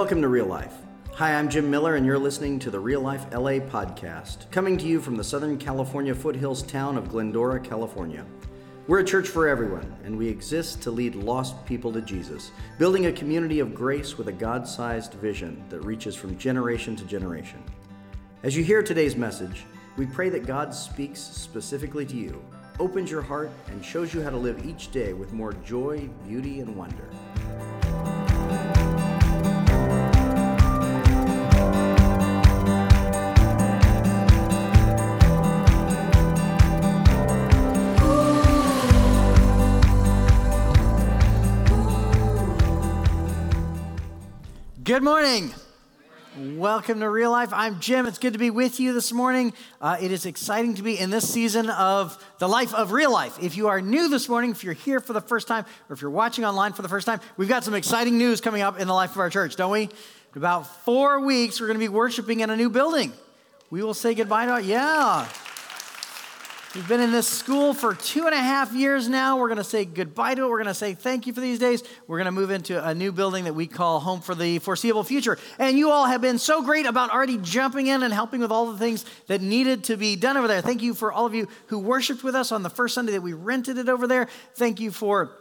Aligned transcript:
Welcome 0.00 0.22
to 0.22 0.28
Real 0.28 0.46
Life. 0.46 0.72
Hi, 1.16 1.34
I'm 1.34 1.50
Jim 1.50 1.70
Miller, 1.70 1.96
and 1.96 2.06
you're 2.06 2.18
listening 2.18 2.58
to 2.60 2.70
the 2.70 2.80
Real 2.80 3.02
Life 3.02 3.26
LA 3.34 3.60
podcast, 3.60 4.50
coming 4.50 4.78
to 4.78 4.86
you 4.86 4.98
from 4.98 5.14
the 5.14 5.22
Southern 5.22 5.58
California 5.58 6.14
foothills 6.14 6.62
town 6.62 6.96
of 6.96 7.10
Glendora, 7.10 7.60
California. 7.60 8.24
We're 8.86 9.00
a 9.00 9.04
church 9.04 9.28
for 9.28 9.46
everyone, 9.46 9.94
and 10.02 10.16
we 10.16 10.26
exist 10.26 10.80
to 10.80 10.90
lead 10.90 11.16
lost 11.16 11.66
people 11.66 11.92
to 11.92 12.00
Jesus, 12.00 12.50
building 12.78 13.06
a 13.06 13.12
community 13.12 13.60
of 13.60 13.74
grace 13.74 14.16
with 14.16 14.28
a 14.28 14.32
God 14.32 14.66
sized 14.66 15.12
vision 15.12 15.62
that 15.68 15.84
reaches 15.84 16.16
from 16.16 16.38
generation 16.38 16.96
to 16.96 17.04
generation. 17.04 17.62
As 18.42 18.56
you 18.56 18.64
hear 18.64 18.82
today's 18.82 19.16
message, 19.16 19.66
we 19.98 20.06
pray 20.06 20.30
that 20.30 20.46
God 20.46 20.74
speaks 20.74 21.20
specifically 21.20 22.06
to 22.06 22.16
you, 22.16 22.42
opens 22.78 23.10
your 23.10 23.20
heart, 23.20 23.50
and 23.66 23.84
shows 23.84 24.14
you 24.14 24.22
how 24.22 24.30
to 24.30 24.38
live 24.38 24.64
each 24.64 24.90
day 24.92 25.12
with 25.12 25.34
more 25.34 25.52
joy, 25.52 26.08
beauty, 26.26 26.60
and 26.60 26.74
wonder. 26.74 27.10
Good 44.90 45.04
morning. 45.04 45.54
Welcome 46.36 46.98
to 46.98 47.08
Real 47.08 47.30
Life. 47.30 47.50
I'm 47.52 47.78
Jim. 47.78 48.06
It's 48.06 48.18
good 48.18 48.32
to 48.32 48.40
be 48.40 48.50
with 48.50 48.80
you 48.80 48.92
this 48.92 49.12
morning. 49.12 49.52
Uh, 49.80 49.96
it 50.00 50.10
is 50.10 50.26
exciting 50.26 50.74
to 50.74 50.82
be 50.82 50.98
in 50.98 51.10
this 51.10 51.32
season 51.32 51.70
of 51.70 52.20
the 52.40 52.48
life 52.48 52.74
of 52.74 52.90
real 52.90 53.12
life. 53.12 53.40
If 53.40 53.56
you 53.56 53.68
are 53.68 53.80
new 53.80 54.08
this 54.08 54.28
morning, 54.28 54.50
if 54.50 54.64
you're 54.64 54.72
here 54.72 54.98
for 54.98 55.12
the 55.12 55.20
first 55.20 55.46
time, 55.46 55.64
or 55.88 55.92
if 55.94 56.02
you're 56.02 56.10
watching 56.10 56.44
online 56.44 56.72
for 56.72 56.82
the 56.82 56.88
first 56.88 57.06
time, 57.06 57.20
we've 57.36 57.48
got 57.48 57.62
some 57.62 57.74
exciting 57.74 58.18
news 58.18 58.40
coming 58.40 58.62
up 58.62 58.80
in 58.80 58.88
the 58.88 58.92
life 58.92 59.12
of 59.12 59.18
our 59.18 59.30
church, 59.30 59.54
don't 59.54 59.70
we? 59.70 59.82
In 59.82 59.90
about 60.34 60.66
four 60.84 61.20
weeks, 61.20 61.60
we're 61.60 61.68
going 61.68 61.78
to 61.78 61.84
be 61.84 61.88
worshiping 61.88 62.40
in 62.40 62.50
a 62.50 62.56
new 62.56 62.68
building. 62.68 63.12
We 63.70 63.84
will 63.84 63.94
say 63.94 64.16
goodbye 64.16 64.46
to, 64.46 64.52
our 64.54 64.60
yeah. 64.60 65.28
We've 66.72 66.86
been 66.86 67.00
in 67.00 67.10
this 67.10 67.26
school 67.26 67.74
for 67.74 67.94
two 67.94 68.26
and 68.26 68.34
a 68.34 68.38
half 68.38 68.72
years 68.72 69.08
now. 69.08 69.36
We're 69.36 69.48
going 69.48 69.58
to 69.58 69.64
say 69.64 69.84
goodbye 69.84 70.36
to 70.36 70.44
it. 70.44 70.48
We're 70.48 70.58
going 70.58 70.68
to 70.68 70.74
say 70.74 70.94
thank 70.94 71.26
you 71.26 71.32
for 71.32 71.40
these 71.40 71.58
days. 71.58 71.82
We're 72.06 72.18
going 72.18 72.26
to 72.26 72.30
move 72.30 72.52
into 72.52 72.86
a 72.86 72.94
new 72.94 73.10
building 73.10 73.42
that 73.46 73.56
we 73.56 73.66
call 73.66 73.98
Home 73.98 74.20
for 74.20 74.36
the 74.36 74.60
Foreseeable 74.60 75.02
Future. 75.02 75.36
And 75.58 75.76
you 75.76 75.90
all 75.90 76.06
have 76.06 76.20
been 76.20 76.38
so 76.38 76.62
great 76.62 76.86
about 76.86 77.10
already 77.10 77.38
jumping 77.38 77.88
in 77.88 78.04
and 78.04 78.14
helping 78.14 78.40
with 78.40 78.52
all 78.52 78.70
the 78.70 78.78
things 78.78 79.04
that 79.26 79.40
needed 79.40 79.82
to 79.84 79.96
be 79.96 80.14
done 80.14 80.36
over 80.36 80.46
there. 80.46 80.60
Thank 80.60 80.80
you 80.80 80.94
for 80.94 81.12
all 81.12 81.26
of 81.26 81.34
you 81.34 81.48
who 81.66 81.80
worshiped 81.80 82.22
with 82.22 82.36
us 82.36 82.52
on 82.52 82.62
the 82.62 82.70
first 82.70 82.94
Sunday 82.94 83.12
that 83.12 83.22
we 83.22 83.32
rented 83.32 83.76
it 83.76 83.88
over 83.88 84.06
there. 84.06 84.28
Thank 84.54 84.78
you 84.78 84.92
for 84.92 85.32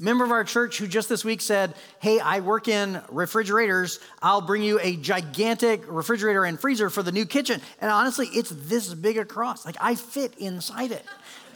member 0.00 0.24
of 0.24 0.30
our 0.30 0.44
church 0.44 0.78
who 0.78 0.86
just 0.86 1.08
this 1.08 1.24
week 1.24 1.40
said, 1.40 1.74
Hey, 2.00 2.18
I 2.18 2.40
work 2.40 2.68
in 2.68 3.00
refrigerators. 3.10 4.00
I'll 4.22 4.40
bring 4.40 4.62
you 4.62 4.80
a 4.80 4.96
gigantic 4.96 5.82
refrigerator 5.86 6.44
and 6.44 6.58
freezer 6.58 6.90
for 6.90 7.02
the 7.02 7.12
new 7.12 7.26
kitchen. 7.26 7.60
And 7.80 7.90
honestly, 7.90 8.28
it's 8.32 8.50
this 8.50 8.92
big 8.94 9.18
across. 9.18 9.64
Like 9.64 9.76
I 9.80 9.94
fit 9.94 10.34
inside 10.38 10.90
it. 10.90 11.04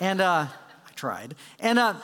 And 0.00 0.20
uh, 0.20 0.46
I 0.46 0.92
tried. 0.94 1.34
And 1.58 1.78
uh, 1.78 1.94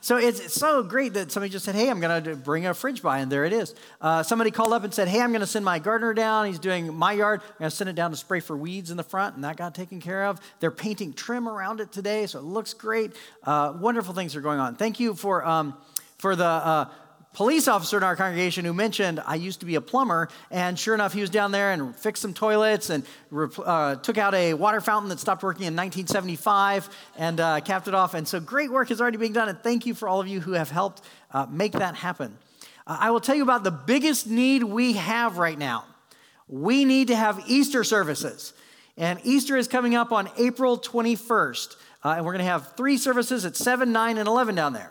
so 0.00 0.16
it's, 0.16 0.54
so 0.54 0.82
great 0.82 1.14
that 1.14 1.32
somebody 1.32 1.50
just 1.50 1.64
said, 1.64 1.74
Hey, 1.74 1.90
I'm 1.90 2.00
going 2.00 2.22
to 2.22 2.36
bring 2.36 2.66
a 2.66 2.74
fridge 2.74 3.02
by. 3.02 3.18
And 3.18 3.30
there 3.30 3.44
it 3.44 3.52
is. 3.52 3.74
Uh, 4.00 4.22
somebody 4.22 4.50
called 4.50 4.72
up 4.72 4.84
and 4.84 4.94
said, 4.94 5.08
Hey, 5.08 5.20
I'm 5.20 5.30
going 5.30 5.40
to 5.40 5.46
send 5.46 5.64
my 5.64 5.78
gardener 5.78 6.14
down. 6.14 6.46
He's 6.46 6.58
doing 6.58 6.94
my 6.94 7.12
yard. 7.12 7.40
I'm 7.42 7.58
going 7.58 7.70
to 7.70 7.76
send 7.76 7.90
it 7.90 7.96
down 7.96 8.12
to 8.12 8.16
spray 8.16 8.40
for 8.40 8.56
weeds 8.56 8.90
in 8.90 8.96
the 8.96 9.02
front. 9.02 9.34
And 9.34 9.44
that 9.44 9.56
got 9.56 9.74
taken 9.74 10.00
care 10.00 10.26
of. 10.26 10.40
They're 10.60 10.70
painting 10.70 11.12
trim 11.12 11.48
around 11.48 11.80
it 11.80 11.90
today. 11.90 12.26
So 12.26 12.38
it 12.38 12.44
looks 12.44 12.74
great. 12.74 13.12
Uh, 13.42 13.74
wonderful 13.78 14.14
things 14.14 14.36
are 14.36 14.40
going 14.40 14.60
on. 14.60 14.76
Thank 14.76 15.00
you 15.00 15.14
for. 15.14 15.44
Um, 15.44 15.76
for 16.18 16.34
the 16.34 16.44
uh, 16.44 16.90
police 17.32 17.68
officer 17.68 17.96
in 17.96 18.02
our 18.02 18.16
congregation 18.16 18.64
who 18.64 18.72
mentioned 18.72 19.22
I 19.24 19.36
used 19.36 19.60
to 19.60 19.66
be 19.66 19.76
a 19.76 19.80
plumber, 19.80 20.28
and 20.50 20.76
sure 20.78 20.94
enough, 20.94 21.12
he 21.12 21.20
was 21.20 21.30
down 21.30 21.52
there 21.52 21.70
and 21.72 21.94
fixed 21.94 22.22
some 22.22 22.34
toilets 22.34 22.90
and 22.90 23.04
uh, 23.32 23.94
took 23.96 24.18
out 24.18 24.34
a 24.34 24.54
water 24.54 24.80
fountain 24.80 25.08
that 25.10 25.20
stopped 25.20 25.42
working 25.42 25.62
in 25.62 25.76
1975 25.76 26.88
and 27.16 27.38
uh, 27.38 27.60
capped 27.60 27.86
it 27.86 27.94
off. 27.94 28.14
And 28.14 28.26
so 28.26 28.40
great 28.40 28.70
work 28.70 28.90
is 28.90 29.00
already 29.00 29.18
being 29.18 29.32
done, 29.32 29.48
and 29.48 29.62
thank 29.62 29.86
you 29.86 29.94
for 29.94 30.08
all 30.08 30.20
of 30.20 30.26
you 30.26 30.40
who 30.40 30.52
have 30.52 30.70
helped 30.70 31.02
uh, 31.30 31.46
make 31.48 31.72
that 31.72 31.94
happen. 31.94 32.36
Uh, 32.86 32.96
I 33.00 33.10
will 33.12 33.20
tell 33.20 33.36
you 33.36 33.44
about 33.44 33.62
the 33.62 33.70
biggest 33.70 34.26
need 34.26 34.64
we 34.64 34.94
have 34.94 35.38
right 35.38 35.58
now. 35.58 35.84
We 36.48 36.84
need 36.84 37.08
to 37.08 37.16
have 37.16 37.44
Easter 37.46 37.84
services. 37.84 38.54
And 38.96 39.20
Easter 39.22 39.56
is 39.56 39.68
coming 39.68 39.94
up 39.94 40.10
on 40.10 40.28
April 40.38 40.76
21st. 40.76 41.76
Uh, 42.04 42.08
and 42.16 42.26
we're 42.26 42.32
going 42.32 42.44
to 42.44 42.50
have 42.50 42.74
three 42.76 42.96
services 42.96 43.44
at 43.44 43.54
7, 43.54 43.92
9, 43.92 44.18
and 44.18 44.26
11 44.26 44.56
down 44.56 44.72
there. 44.72 44.90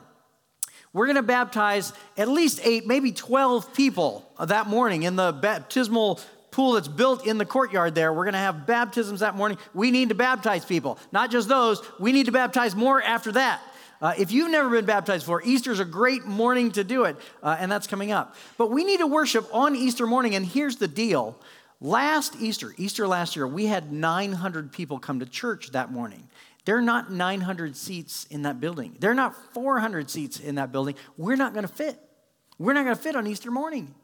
We're 0.98 1.06
going 1.06 1.18
to 1.18 1.22
baptize 1.22 1.94
at 2.18 2.28
least 2.28 2.60
eight, 2.64 2.88
maybe 2.88 3.12
12 3.12 3.76
people 3.76 4.28
that 4.44 4.66
morning 4.66 5.04
in 5.04 5.16
the 5.16 5.32
baptismal 5.32 6.20
pool 6.50 6.72
that's 6.72 6.88
built 6.88 7.28
in 7.28 7.38
the 7.38 7.46
courtyard 7.46 7.94
there. 7.94 8.12
We're 8.12 8.24
going 8.24 8.34
to 8.34 8.40
have 8.40 8.66
baptisms 8.66 9.20
that 9.20 9.36
morning. 9.36 9.60
We 9.76 9.92
need 9.92 10.10
to 10.10 10.16
baptize 10.16 10.66
people. 10.66 10.98
Not 11.12 11.30
just 11.30 11.48
those, 11.48 11.84
we 12.00 12.14
need 12.14 12.26
to 12.26 12.32
baptize 12.32 12.76
more 12.76 13.00
after 13.00 13.32
that. 13.34 13.62
Uh, 14.02 14.16
if 14.18 14.32
you've 14.32 14.50
never 14.50 14.72
been 14.72 14.86
baptized 14.86 15.26
before, 15.26 15.44
Easter's 15.44 15.80
a 15.80 15.86
great 15.86 16.26
morning 16.26 16.72
to 16.72 16.84
do 16.84 17.04
it, 17.04 17.16
uh, 17.44 17.56
and 17.60 17.72
that's 17.72 17.86
coming 17.86 18.12
up. 18.12 18.36
But 18.58 18.72
we 18.72 18.84
need 18.84 18.98
to 18.98 19.08
worship 19.08 19.48
on 19.54 19.76
Easter 19.76 20.08
morning, 20.08 20.34
and 20.34 20.44
here's 20.44 20.78
the 20.78 20.88
deal. 20.88 21.40
Last 21.80 22.38
Easter, 22.40 22.74
Easter 22.78 23.08
last 23.08 23.36
year, 23.36 23.48
we 23.48 23.68
had 23.68 23.92
900 23.92 24.72
people 24.72 24.98
come 24.98 25.20
to 25.20 25.28
church 25.28 25.74
that 25.74 25.92
morning. 25.92 26.28
There 26.68 26.76
are 26.76 26.82
not 26.82 27.10
900 27.10 27.78
seats 27.78 28.28
in 28.30 28.42
that 28.42 28.60
building. 28.60 28.98
There 29.00 29.10
are 29.10 29.16
not 29.16 29.34
400 29.54 30.10
seats 30.10 30.42
in 30.42 30.56
that 30.56 30.70
building. 30.74 30.96
We're 31.16 31.38
not 31.38 31.54
going 31.54 31.66
to 31.66 31.74
fit. 31.74 31.98
We're 32.60 32.74
not 32.74 32.84
going 32.84 32.96
to 32.98 33.02
fit 33.02 33.16
on 33.16 33.26
Easter 33.26 33.50
morning. 33.50 33.96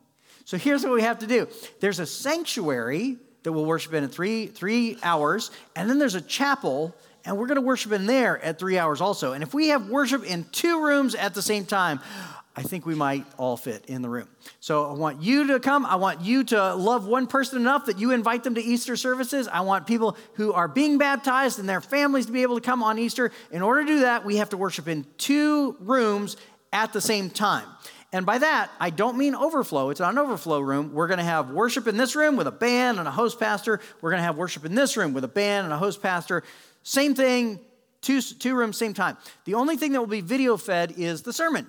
So 0.45 0.55
here's 0.55 0.81
what 0.81 0.93
we 0.93 1.01
have 1.01 1.19
to 1.19 1.27
do 1.27 1.49
there's 1.81 1.99
a 1.99 2.05
sanctuary 2.05 3.17
that 3.43 3.51
we'll 3.51 3.65
worship 3.65 3.93
in 3.93 4.05
at 4.05 4.13
three, 4.13 4.47
three 4.47 4.97
hours, 5.03 5.51
and 5.75 5.89
then 5.89 5.99
there's 5.99 6.15
a 6.15 6.21
chapel, 6.21 6.95
and 7.25 7.37
we're 7.37 7.47
going 7.47 7.57
to 7.57 7.61
worship 7.61 7.91
in 7.91 8.05
there 8.05 8.41
at 8.41 8.59
three 8.59 8.77
hours 8.77 9.01
also. 9.01 9.33
And 9.33 9.43
if 9.43 9.53
we 9.53 9.67
have 9.67 9.89
worship 9.89 10.23
in 10.23 10.45
two 10.53 10.85
rooms 10.85 11.15
at 11.15 11.33
the 11.33 11.41
same 11.41 11.65
time, 11.65 11.99
I 12.55 12.61
think 12.61 12.85
we 12.85 12.93
might 12.93 13.25
all 13.37 13.57
fit 13.57 13.85
in 13.87 14.03
the 14.03 14.09
room. 14.09 14.27
So 14.59 14.87
I 14.89 14.93
want 14.93 15.23
you 15.23 15.47
to 15.47 15.59
come. 15.59 15.87
I 15.87 15.95
want 15.95 16.21
you 16.21 16.43
to 16.45 16.75
love 16.75 17.07
one 17.07 17.25
person 17.25 17.59
enough 17.59 17.87
that 17.87 17.97
you 17.97 18.11
invite 18.11 18.43
them 18.43 18.53
to 18.55 18.61
Easter 18.61 18.95
services. 18.95 19.47
I 19.47 19.61
want 19.61 19.87
people 19.87 20.15
who 20.35 20.53
are 20.53 20.67
being 20.67 20.99
baptized 20.99 21.57
and 21.57 21.67
their 21.67 21.81
families 21.81 22.27
to 22.27 22.31
be 22.31 22.43
able 22.43 22.55
to 22.55 22.61
come 22.61 22.83
on 22.83 22.99
Easter. 22.99 23.31
In 23.51 23.63
order 23.63 23.81
to 23.81 23.87
do 23.87 23.99
that, 24.01 24.23
we 24.23 24.37
have 24.37 24.49
to 24.49 24.57
worship 24.57 24.87
in 24.87 25.05
two 25.17 25.75
rooms 25.79 26.37
at 26.71 26.93
the 26.93 27.01
same 27.01 27.31
time. 27.31 27.67
And 28.11 28.27
by 28.27 28.37
that, 28.37 28.69
I 28.79 28.91
don't 28.91 29.17
mean 29.17 29.33
overflow. 29.33 29.89
It's 29.89 29.99
not 29.99 30.13
an 30.13 30.19
overflow 30.19 30.59
room. 30.59 30.93
We're 30.93 31.07
going 31.07 31.17
to 31.17 31.23
have 31.23 31.49
worship 31.49 31.87
in 31.87 31.97
this 31.97 32.15
room 32.15 32.35
with 32.35 32.45
a 32.45 32.51
band 32.51 32.99
and 32.99 33.07
a 33.07 33.11
host 33.11 33.39
pastor. 33.39 33.79
We're 34.01 34.11
going 34.11 34.19
to 34.19 34.25
have 34.25 34.37
worship 34.37 34.63
in 34.63 34.75
this 34.75 34.95
room 34.95 35.13
with 35.13 35.23
a 35.23 35.29
band 35.29 35.65
and 35.65 35.73
a 35.73 35.77
host 35.77 36.03
pastor. 36.03 36.43
Same 36.83 37.15
thing, 37.15 37.59
two, 38.01 38.21
two 38.21 38.53
rooms, 38.53 38.77
same 38.77 38.93
time. 38.93 39.17
The 39.45 39.55
only 39.55 39.77
thing 39.77 39.93
that 39.93 39.99
will 39.99 40.05
be 40.05 40.21
video 40.21 40.57
fed 40.57 40.93
is 40.97 41.23
the 41.23 41.33
sermon. 41.33 41.67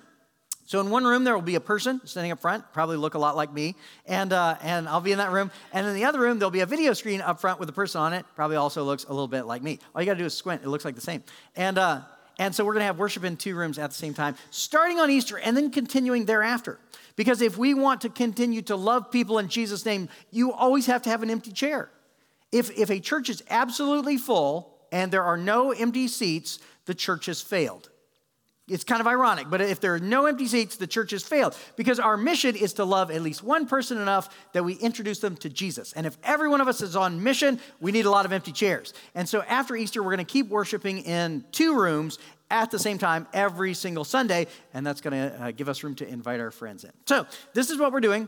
So 0.65 0.79
in 0.81 0.89
one 0.89 1.05
room 1.05 1.23
there 1.23 1.35
will 1.35 1.43
be 1.43 1.55
a 1.55 1.61
person 1.61 2.01
standing 2.05 2.31
up 2.31 2.39
front, 2.39 2.63
probably 2.73 2.97
look 2.97 3.13
a 3.13 3.19
lot 3.19 3.35
like 3.35 3.53
me, 3.53 3.75
and 4.07 4.33
uh, 4.33 4.57
and 4.61 4.89
I'll 4.89 5.01
be 5.01 5.11
in 5.11 5.19
that 5.19 5.31
room. 5.31 5.51
And 5.71 5.85
in 5.85 5.93
the 5.93 6.05
other 6.05 6.19
room 6.19 6.39
there'll 6.39 6.51
be 6.51 6.61
a 6.61 6.65
video 6.65 6.93
screen 6.93 7.21
up 7.21 7.39
front 7.39 7.59
with 7.59 7.69
a 7.69 7.73
person 7.73 8.01
on 8.01 8.13
it, 8.13 8.25
probably 8.35 8.57
also 8.57 8.83
looks 8.83 9.03
a 9.03 9.09
little 9.09 9.27
bit 9.27 9.43
like 9.43 9.61
me. 9.61 9.79
All 9.93 10.01
you 10.01 10.05
got 10.07 10.13
to 10.13 10.19
do 10.19 10.25
is 10.25 10.33
squint; 10.33 10.63
it 10.63 10.67
looks 10.67 10.83
like 10.83 10.95
the 10.95 11.01
same. 11.01 11.23
And 11.55 11.77
uh, 11.77 12.01
and 12.39 12.53
so 12.53 12.65
we're 12.65 12.73
going 12.73 12.81
to 12.81 12.87
have 12.87 12.97
worship 12.97 13.23
in 13.23 13.37
two 13.37 13.55
rooms 13.55 13.77
at 13.77 13.91
the 13.91 13.95
same 13.95 14.13
time, 14.13 14.35
starting 14.49 14.99
on 14.99 15.09
Easter 15.09 15.37
and 15.37 15.55
then 15.55 15.71
continuing 15.71 16.25
thereafter. 16.25 16.79
Because 17.15 17.41
if 17.41 17.57
we 17.57 17.73
want 17.73 18.01
to 18.01 18.09
continue 18.09 18.61
to 18.63 18.75
love 18.75 19.11
people 19.11 19.39
in 19.39 19.47
Jesus' 19.47 19.85
name, 19.85 20.09
you 20.31 20.51
always 20.51 20.87
have 20.87 21.01
to 21.03 21.09
have 21.09 21.23
an 21.23 21.29
empty 21.29 21.51
chair. 21.51 21.89
If 22.51 22.71
if 22.77 22.89
a 22.89 22.99
church 22.99 23.29
is 23.29 23.43
absolutely 23.49 24.17
full 24.17 24.75
and 24.91 25.11
there 25.11 25.23
are 25.23 25.37
no 25.37 25.71
empty 25.71 26.07
seats, 26.07 26.59
the 26.85 26.95
church 26.95 27.27
has 27.27 27.41
failed. 27.41 27.89
It's 28.67 28.83
kind 28.83 28.99
of 28.99 29.05
ironic, 29.05 29.47
but 29.51 29.61
if 29.61 29.79
there 29.79 29.93
are 29.93 29.99
no 29.99 30.25
empty 30.25 30.47
seats, 30.47 30.77
the 30.77 30.87
church 30.87 31.11
has 31.11 31.23
failed 31.23 31.55
because 31.75 31.99
our 31.99 32.17
mission 32.17 32.55
is 32.55 32.73
to 32.73 32.83
love 32.83 33.11
at 33.11 33.21
least 33.21 33.43
one 33.43 33.67
person 33.67 33.99
enough 33.99 34.35
that 34.53 34.63
we 34.63 34.73
introduce 34.73 35.19
them 35.19 35.37
to 35.37 35.49
Jesus. 35.49 35.93
And 35.93 36.07
if 36.07 36.17
every 36.23 36.49
one 36.49 36.61
of 36.61 36.67
us 36.67 36.81
is 36.81 36.95
on 36.95 37.21
mission, 37.21 37.59
we 37.79 37.91
need 37.91 38.07
a 38.07 38.09
lot 38.09 38.25
of 38.25 38.33
empty 38.33 38.51
chairs. 38.51 38.95
And 39.13 39.29
so 39.29 39.43
after 39.43 39.75
Easter, 39.75 40.01
we're 40.01 40.15
going 40.15 40.25
to 40.25 40.31
keep 40.33 40.49
worshiping 40.49 40.99
in 40.99 41.45
two 41.51 41.79
rooms 41.79 42.17
at 42.49 42.71
the 42.71 42.79
same 42.79 42.97
time 42.97 43.27
every 43.33 43.75
single 43.75 44.03
Sunday, 44.03 44.47
and 44.73 44.85
that's 44.85 45.01
going 45.01 45.13
to 45.13 45.43
uh, 45.43 45.51
give 45.51 45.69
us 45.69 45.83
room 45.83 45.93
to 45.95 46.07
invite 46.07 46.39
our 46.39 46.51
friends 46.51 46.83
in. 46.83 46.91
So 47.05 47.27
this 47.53 47.69
is 47.69 47.77
what 47.77 47.91
we're 47.91 47.99
doing. 47.99 48.27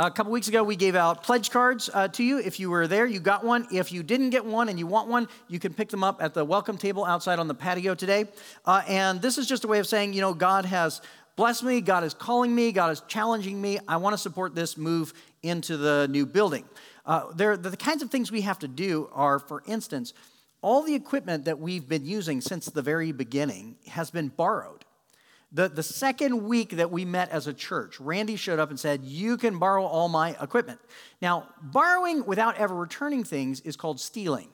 A 0.00 0.12
couple 0.12 0.30
weeks 0.30 0.46
ago, 0.46 0.62
we 0.62 0.76
gave 0.76 0.94
out 0.94 1.24
pledge 1.24 1.50
cards 1.50 1.90
uh, 1.92 2.06
to 2.06 2.22
you. 2.22 2.38
If 2.38 2.60
you 2.60 2.70
were 2.70 2.86
there, 2.86 3.04
you 3.04 3.18
got 3.18 3.42
one. 3.42 3.66
If 3.72 3.90
you 3.90 4.04
didn't 4.04 4.30
get 4.30 4.44
one 4.44 4.68
and 4.68 4.78
you 4.78 4.86
want 4.86 5.08
one, 5.08 5.26
you 5.48 5.58
can 5.58 5.74
pick 5.74 5.88
them 5.88 6.04
up 6.04 6.22
at 6.22 6.34
the 6.34 6.44
welcome 6.44 6.78
table 6.78 7.04
outside 7.04 7.40
on 7.40 7.48
the 7.48 7.54
patio 7.54 7.96
today. 7.96 8.26
Uh, 8.64 8.82
and 8.86 9.20
this 9.20 9.38
is 9.38 9.48
just 9.48 9.64
a 9.64 9.66
way 9.66 9.80
of 9.80 9.88
saying, 9.88 10.12
you 10.12 10.20
know, 10.20 10.34
God 10.34 10.66
has 10.66 11.02
blessed 11.34 11.64
me, 11.64 11.80
God 11.80 12.04
is 12.04 12.14
calling 12.14 12.54
me, 12.54 12.70
God 12.70 12.92
is 12.92 13.02
challenging 13.08 13.60
me. 13.60 13.80
I 13.88 13.96
want 13.96 14.14
to 14.14 14.18
support 14.18 14.54
this 14.54 14.76
move 14.76 15.12
into 15.42 15.76
the 15.76 16.06
new 16.08 16.26
building. 16.26 16.64
Uh, 17.04 17.32
there, 17.34 17.56
the 17.56 17.76
kinds 17.76 18.00
of 18.00 18.08
things 18.08 18.30
we 18.30 18.42
have 18.42 18.60
to 18.60 18.68
do 18.68 19.10
are, 19.12 19.40
for 19.40 19.64
instance, 19.66 20.14
all 20.62 20.84
the 20.84 20.94
equipment 20.94 21.46
that 21.46 21.58
we've 21.58 21.88
been 21.88 22.06
using 22.06 22.40
since 22.40 22.66
the 22.66 22.82
very 22.82 23.10
beginning 23.10 23.74
has 23.88 24.12
been 24.12 24.28
borrowed. 24.28 24.84
The, 25.50 25.68
the 25.68 25.82
second 25.82 26.44
week 26.44 26.70
that 26.70 26.90
we 26.90 27.06
met 27.06 27.30
as 27.30 27.46
a 27.46 27.54
church, 27.54 27.98
Randy 28.00 28.36
showed 28.36 28.58
up 28.58 28.68
and 28.68 28.78
said, 28.78 29.02
You 29.04 29.38
can 29.38 29.58
borrow 29.58 29.84
all 29.84 30.08
my 30.08 30.36
equipment. 30.40 30.80
Now, 31.22 31.48
borrowing 31.62 32.26
without 32.26 32.56
ever 32.56 32.74
returning 32.74 33.24
things 33.24 33.60
is 33.60 33.76
called 33.76 33.98
stealing. 33.98 34.48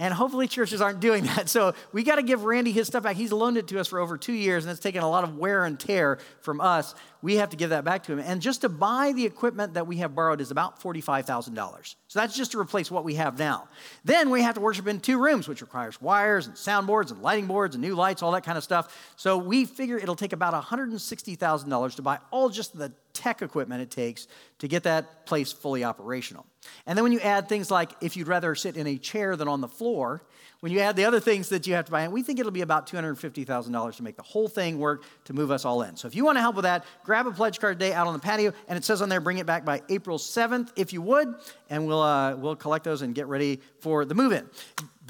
And 0.00 0.14
hopefully, 0.14 0.48
churches 0.48 0.80
aren't 0.80 1.00
doing 1.00 1.24
that. 1.24 1.48
So 1.60 1.74
we 1.92 2.04
got 2.04 2.16
to 2.16 2.22
give 2.22 2.44
Randy 2.44 2.70
his 2.70 2.86
stuff 2.86 3.02
back. 3.02 3.16
He's 3.16 3.32
loaned 3.32 3.56
it 3.56 3.66
to 3.68 3.80
us 3.80 3.88
for 3.88 3.98
over 3.98 4.16
two 4.16 4.32
years, 4.32 4.64
and 4.64 4.70
it's 4.70 4.80
taken 4.80 5.02
a 5.02 5.10
lot 5.10 5.24
of 5.24 5.36
wear 5.36 5.64
and 5.64 5.78
tear 5.78 6.18
from 6.42 6.60
us. 6.60 6.94
We 7.22 7.36
have 7.36 7.50
to 7.50 7.56
give 7.56 7.70
that 7.70 7.84
back 7.84 8.04
to 8.04 8.12
him. 8.12 8.20
And 8.20 8.40
just 8.40 8.60
to 8.60 8.68
buy 8.68 9.12
the 9.12 9.26
equipment 9.26 9.74
that 9.74 9.86
we 9.86 9.96
have 9.96 10.14
borrowed 10.14 10.40
is 10.40 10.50
about 10.50 10.80
$45,000. 10.80 11.94
So 12.06 12.18
that's 12.18 12.36
just 12.36 12.52
to 12.52 12.60
replace 12.60 12.90
what 12.90 13.04
we 13.04 13.16
have 13.16 13.38
now. 13.38 13.68
Then 14.04 14.30
we 14.30 14.42
have 14.42 14.54
to 14.54 14.60
worship 14.60 14.86
in 14.86 15.00
two 15.00 15.20
rooms, 15.20 15.48
which 15.48 15.60
requires 15.60 16.00
wires 16.00 16.46
and 16.46 16.54
soundboards 16.54 17.10
and 17.10 17.20
lighting 17.20 17.46
boards 17.46 17.74
and 17.74 17.82
new 17.82 17.94
lights, 17.94 18.22
all 18.22 18.32
that 18.32 18.44
kind 18.44 18.56
of 18.56 18.64
stuff. 18.64 19.12
So 19.16 19.36
we 19.36 19.64
figure 19.64 19.98
it'll 19.98 20.16
take 20.16 20.32
about 20.32 20.54
$160,000 20.54 21.96
to 21.96 22.02
buy 22.02 22.18
all 22.30 22.48
just 22.48 22.78
the 22.78 22.92
tech 23.12 23.42
equipment 23.42 23.82
it 23.82 23.90
takes 23.90 24.28
to 24.60 24.68
get 24.68 24.84
that 24.84 25.26
place 25.26 25.52
fully 25.52 25.84
operational. 25.84 26.46
And 26.86 26.96
then 26.96 27.02
when 27.02 27.12
you 27.12 27.20
add 27.20 27.48
things 27.48 27.70
like 27.70 27.92
if 28.00 28.16
you'd 28.16 28.28
rather 28.28 28.54
sit 28.54 28.76
in 28.76 28.86
a 28.86 28.98
chair 28.98 29.36
than 29.36 29.48
on 29.48 29.60
the 29.60 29.68
floor, 29.68 30.22
when 30.60 30.72
you 30.72 30.80
add 30.80 30.94
the 30.94 31.06
other 31.06 31.20
things 31.20 31.48
that 31.48 31.66
you 31.66 31.74
have 31.74 31.86
to 31.86 31.90
buy, 31.90 32.06
we 32.08 32.22
think 32.22 32.38
it'll 32.38 32.52
be 32.52 32.60
about 32.60 32.86
$250,000 32.86 33.96
to 33.96 34.02
make 34.02 34.16
the 34.16 34.22
whole 34.22 34.46
thing 34.46 34.78
work 34.78 35.04
to 35.24 35.32
move 35.32 35.50
us 35.50 35.64
all 35.64 35.82
in. 35.82 35.96
So 35.96 36.06
if 36.06 36.14
you 36.14 36.24
want 36.24 36.36
to 36.36 36.42
help 36.42 36.56
with 36.56 36.64
that, 36.64 36.84
grab 37.02 37.26
a 37.26 37.30
pledge 37.32 37.58
card 37.58 37.78
today 37.78 37.94
out 37.94 38.06
on 38.06 38.12
the 38.12 38.18
patio, 38.18 38.52
and 38.68 38.76
it 38.76 38.84
says 38.84 39.00
on 39.00 39.08
there, 39.08 39.20
bring 39.20 39.38
it 39.38 39.46
back 39.46 39.64
by 39.64 39.82
April 39.88 40.18
7th 40.18 40.70
if 40.76 40.92
you 40.92 41.00
would, 41.00 41.34
and 41.70 41.86
we'll, 41.86 42.02
uh, 42.02 42.36
we'll 42.36 42.56
collect 42.56 42.84
those 42.84 43.00
and 43.00 43.14
get 43.14 43.26
ready 43.26 43.60
for 43.80 44.04
the 44.04 44.14
move 44.14 44.32
in. 44.32 44.46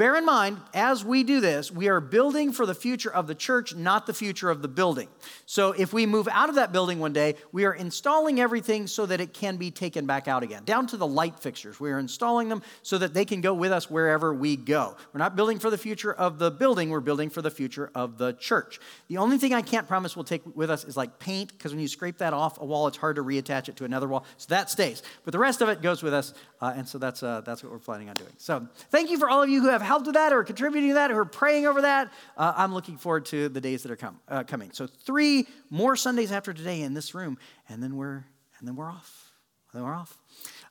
Bear 0.00 0.16
in 0.16 0.24
mind, 0.24 0.56
as 0.72 1.04
we 1.04 1.24
do 1.24 1.42
this, 1.42 1.70
we 1.70 1.90
are 1.90 2.00
building 2.00 2.52
for 2.52 2.64
the 2.64 2.74
future 2.74 3.12
of 3.12 3.26
the 3.26 3.34
church, 3.34 3.74
not 3.74 4.06
the 4.06 4.14
future 4.14 4.48
of 4.48 4.62
the 4.62 4.66
building. 4.66 5.08
So 5.44 5.72
if 5.72 5.92
we 5.92 6.06
move 6.06 6.26
out 6.32 6.48
of 6.48 6.54
that 6.54 6.72
building 6.72 7.00
one 7.00 7.12
day, 7.12 7.34
we 7.52 7.66
are 7.66 7.74
installing 7.74 8.40
everything 8.40 8.86
so 8.86 9.04
that 9.04 9.20
it 9.20 9.34
can 9.34 9.58
be 9.58 9.70
taken 9.70 10.06
back 10.06 10.26
out 10.26 10.42
again, 10.42 10.64
down 10.64 10.86
to 10.86 10.96
the 10.96 11.06
light 11.06 11.38
fixtures. 11.38 11.78
We 11.78 11.90
are 11.90 11.98
installing 11.98 12.48
them 12.48 12.62
so 12.80 12.96
that 12.96 13.12
they 13.12 13.26
can 13.26 13.42
go 13.42 13.52
with 13.52 13.72
us 13.72 13.90
wherever 13.90 14.32
we 14.32 14.56
go. 14.56 14.96
We're 15.12 15.18
not 15.18 15.36
building 15.36 15.58
for 15.58 15.68
the 15.68 15.76
future 15.76 16.14
of 16.14 16.38
the 16.38 16.50
building, 16.50 16.88
we're 16.88 17.00
building 17.00 17.28
for 17.28 17.42
the 17.42 17.50
future 17.50 17.90
of 17.94 18.16
the 18.16 18.32
church. 18.32 18.80
The 19.08 19.18
only 19.18 19.36
thing 19.36 19.52
I 19.52 19.60
can't 19.60 19.86
promise 19.86 20.16
we'll 20.16 20.24
take 20.24 20.40
with 20.56 20.70
us 20.70 20.82
is 20.86 20.96
like 20.96 21.18
paint, 21.18 21.52
because 21.52 21.72
when 21.72 21.80
you 21.82 21.88
scrape 21.88 22.16
that 22.16 22.32
off 22.32 22.58
a 22.58 22.64
wall, 22.64 22.86
it's 22.86 22.96
hard 22.96 23.16
to 23.16 23.22
reattach 23.22 23.68
it 23.68 23.76
to 23.76 23.84
another 23.84 24.08
wall. 24.08 24.24
So 24.38 24.46
that 24.48 24.70
stays. 24.70 25.02
But 25.26 25.32
the 25.32 25.38
rest 25.38 25.60
of 25.60 25.68
it 25.68 25.82
goes 25.82 26.02
with 26.02 26.14
us, 26.14 26.32
uh, 26.62 26.72
and 26.74 26.88
so 26.88 26.96
that's, 26.96 27.22
uh, 27.22 27.42
that's 27.42 27.62
what 27.62 27.70
we're 27.70 27.78
planning 27.80 28.08
on 28.08 28.14
doing. 28.14 28.32
So 28.38 28.66
thank 28.90 29.10
you 29.10 29.18
for 29.18 29.28
all 29.28 29.42
of 29.42 29.50
you 29.50 29.60
who 29.60 29.68
have 29.68 29.89
helped 29.90 30.06
with 30.06 30.14
that 30.14 30.32
or 30.32 30.44
contributing 30.44 30.90
to 30.90 30.94
that 30.94 31.10
or 31.10 31.24
praying 31.24 31.66
over 31.66 31.82
that. 31.82 32.12
Uh, 32.36 32.52
I'm 32.56 32.72
looking 32.72 32.96
forward 32.96 33.26
to 33.26 33.48
the 33.48 33.60
days 33.60 33.82
that 33.82 33.90
are 33.90 34.12
uh, 34.28 34.44
coming. 34.44 34.70
So 34.70 34.86
three 34.86 35.48
more 35.68 35.96
Sundays 35.96 36.30
after 36.30 36.52
today 36.54 36.82
in 36.82 36.94
this 36.94 37.12
room, 37.12 37.38
and 37.68 37.82
then 37.82 37.96
we're 37.96 38.24
and 38.58 38.68
then 38.68 38.76
we're 38.76 38.88
off. 38.88 39.32
And 39.72 39.80
then 39.80 39.88
we're 39.88 39.96
off. 39.96 40.19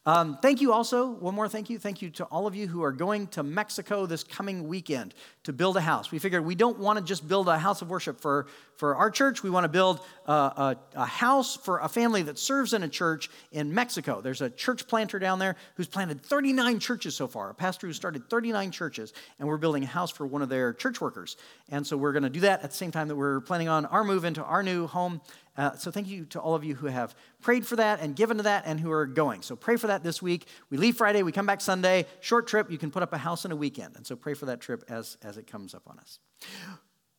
Um, 0.06 0.38
thank 0.42 0.62
you 0.62 0.72
also, 0.72 1.08
one 1.08 1.36
more 1.36 1.50
thank 1.50 1.70
you. 1.70 1.78
Thank 1.78 2.02
you 2.02 2.10
to 2.12 2.24
all 2.26 2.48
of 2.48 2.56
you 2.56 2.68
who 2.68 2.84
are 2.84 2.94
going 2.94 3.28
to 3.28 3.44
Mexico 3.44 4.06
this 4.06 4.24
coming 4.24 4.68
weekend 4.70 5.14
to 5.44 5.52
build 5.52 5.76
a 5.76 5.82
house. 5.82 6.10
We 6.10 6.20
figured 6.20 6.46
we 6.46 6.56
don't 6.56 6.80
want 6.80 7.00
to 7.00 7.06
just 7.06 7.28
build 7.28 7.50
a 7.50 7.58
house 7.58 7.82
of 7.82 7.90
worship 7.90 8.22
for, 8.22 8.48
for 8.78 8.96
our 8.96 9.12
church. 9.12 9.44
We 9.44 9.50
want 9.50 9.66
to 9.66 9.70
build 9.70 10.00
a, 10.26 10.32
a, 10.32 10.78
a, 10.96 11.06
house 11.06 11.58
for 11.58 11.80
a 11.80 11.90
family 11.90 12.22
that 12.24 12.40
serves 12.40 12.74
in 12.74 12.82
a 12.84 12.88
church 12.88 13.30
in 13.52 13.74
Mexico. 13.74 14.22
There's 14.22 14.42
a 14.42 14.50
church 14.50 14.88
planter 14.88 15.20
down 15.20 15.38
there 15.38 15.58
who's 15.76 15.88
planted 15.88 16.24
39 16.24 16.80
churches 16.80 17.16
so 17.16 17.28
far, 17.28 17.50
a 17.50 17.54
pastor 17.54 17.86
who 17.86 17.94
started 17.94 18.30
39 18.30 18.72
churches, 18.72 19.14
and 19.38 19.50
we're 19.50 19.58
building 19.58 19.84
a 19.84 19.88
house 19.88 20.12
for 20.12 20.26
one 20.26 20.42
of 20.42 20.48
their 20.48 20.74
church 20.74 21.02
workers. 21.02 21.36
And 21.70 21.86
so 21.86 21.98
we're 21.98 22.14
going 22.14 22.24
to 22.24 22.30
do 22.30 22.40
that 22.42 22.64
at 22.64 22.72
the 22.72 22.78
same 22.78 22.92
time 22.92 23.10
that 23.10 23.18
we're 23.18 23.42
planning 23.42 23.68
on 23.68 23.86
our 23.86 24.06
move 24.06 24.24
into 24.24 24.44
our 24.44 24.64
new 24.64 24.88
home 24.88 25.20
uh, 25.60 25.76
so 25.76 25.92
thank 25.92 26.08
you 26.08 26.24
to 26.24 26.40
all 26.40 26.56
of 26.56 26.64
you 26.64 26.74
who 26.74 26.88
have 26.88 27.14
prayed 27.42 27.68
for 27.68 27.76
that 27.76 28.00
and 28.00 28.16
given 28.16 28.38
to 28.38 28.44
that 28.44 28.64
and 28.66 28.80
who 28.80 28.90
are 28.92 29.06
going. 29.06 29.42
So 29.42 29.58
pray 29.58 29.76
for 29.76 29.88
that 29.88 30.04
this 30.04 30.22
week. 30.22 30.48
We 30.70 30.78
leave 30.78 30.96
Friday, 30.96 31.22
we 31.22 31.34
come 31.34 31.46
back 31.46 31.60
Sunday. 31.60 32.06
Short 32.22 32.48
trip, 32.48 32.72
you 32.72 32.78
can 32.78 32.92
put 32.92 33.04
up 33.04 33.12
a 33.12 33.18
house 33.18 33.44
in 33.44 33.52
a 33.52 33.58
weekend. 33.58 33.98
And 33.98 34.08
so 34.08 34.16
pray 34.16 34.36
for 34.36 34.46
that 34.46 34.62
trip 34.62 34.86
as, 34.88 35.18
as 35.22 35.38
it 35.38 35.48
comes 35.48 35.74
up 35.74 35.84
on 35.86 36.00
us. 36.00 36.20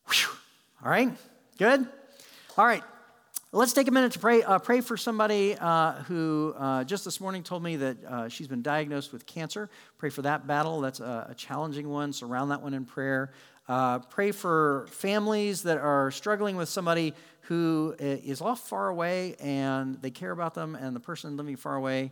Whew. 0.09 0.29
All 0.83 0.89
right, 0.89 1.15
good? 1.59 1.87
All 2.57 2.65
right. 2.65 2.83
Let's 3.53 3.73
take 3.73 3.89
a 3.89 3.91
minute 3.91 4.13
to 4.13 4.19
pray. 4.19 4.41
Uh, 4.41 4.59
pray 4.59 4.81
for 4.81 4.97
somebody 4.97 5.55
uh, 5.59 6.03
who 6.03 6.55
uh, 6.57 6.83
just 6.85 7.05
this 7.05 7.21
morning 7.21 7.43
told 7.43 7.61
me 7.61 7.75
that 7.75 8.03
uh, 8.05 8.29
she's 8.29 8.47
been 8.47 8.61
diagnosed 8.61 9.11
with 9.13 9.25
cancer. 9.25 9.69
Pray 9.97 10.09
for 10.09 10.21
that 10.23 10.47
battle. 10.47 10.79
That's 10.81 11.01
a, 11.01 11.27
a 11.29 11.35
challenging 11.35 11.89
one. 11.89 12.11
Surround 12.11 12.49
that 12.49 12.61
one 12.61 12.73
in 12.73 12.85
prayer. 12.85 13.33
Uh, 13.67 13.99
pray 13.99 14.31
for 14.31 14.87
families 14.89 15.63
that 15.63 15.77
are 15.77 16.11
struggling 16.11 16.55
with 16.55 16.67
somebody 16.67 17.13
who 17.41 17.95
is 17.99 18.41
off 18.41 18.67
far 18.67 18.89
away 18.89 19.35
and 19.39 20.01
they 20.01 20.11
care 20.11 20.31
about 20.31 20.53
them, 20.53 20.75
and 20.75 20.95
the 20.95 20.99
person 20.99 21.37
living 21.37 21.55
far 21.55 21.75
away 21.75 22.11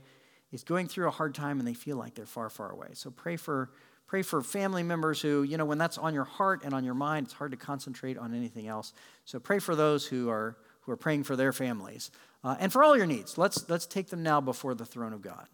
is 0.51 0.63
going 0.63 0.87
through 0.87 1.07
a 1.07 1.11
hard 1.11 1.35
time 1.35 1.59
and 1.59 1.67
they 1.67 1.73
feel 1.73 1.97
like 1.97 2.15
they're 2.15 2.25
far, 2.25 2.49
far 2.49 2.71
away. 2.71 2.89
So 2.93 3.11
pray 3.11 3.37
for 3.37 3.69
pray 4.07 4.23
for 4.23 4.41
family 4.41 4.81
members 4.81 5.21
who, 5.21 5.43
you 5.43 5.55
know, 5.55 5.65
when 5.65 5.77
that's 5.77 5.99
on 5.99 6.15
your 6.15 6.23
heart 6.23 6.63
and 6.63 6.73
on 6.73 6.83
your 6.83 6.95
mind, 6.95 7.27
it's 7.27 7.33
hard 7.33 7.51
to 7.51 7.57
concentrate 7.57 8.17
on 8.17 8.33
anything 8.33 8.67
else. 8.67 8.91
So 9.25 9.39
pray 9.39 9.59
for 9.59 9.75
those 9.75 10.05
who 10.05 10.29
are 10.29 10.57
who 10.81 10.91
are 10.91 10.97
praying 10.97 11.23
for 11.23 11.35
their 11.35 11.53
families 11.53 12.09
uh, 12.43 12.55
and 12.59 12.73
for 12.73 12.83
all 12.83 12.97
your 12.97 13.05
needs. 13.05 13.37
Let's 13.37 13.69
let's 13.69 13.85
take 13.85 14.07
them 14.07 14.23
now 14.23 14.41
before 14.41 14.73
the 14.73 14.85
throne 14.85 15.13
of 15.13 15.21
God. 15.21 15.47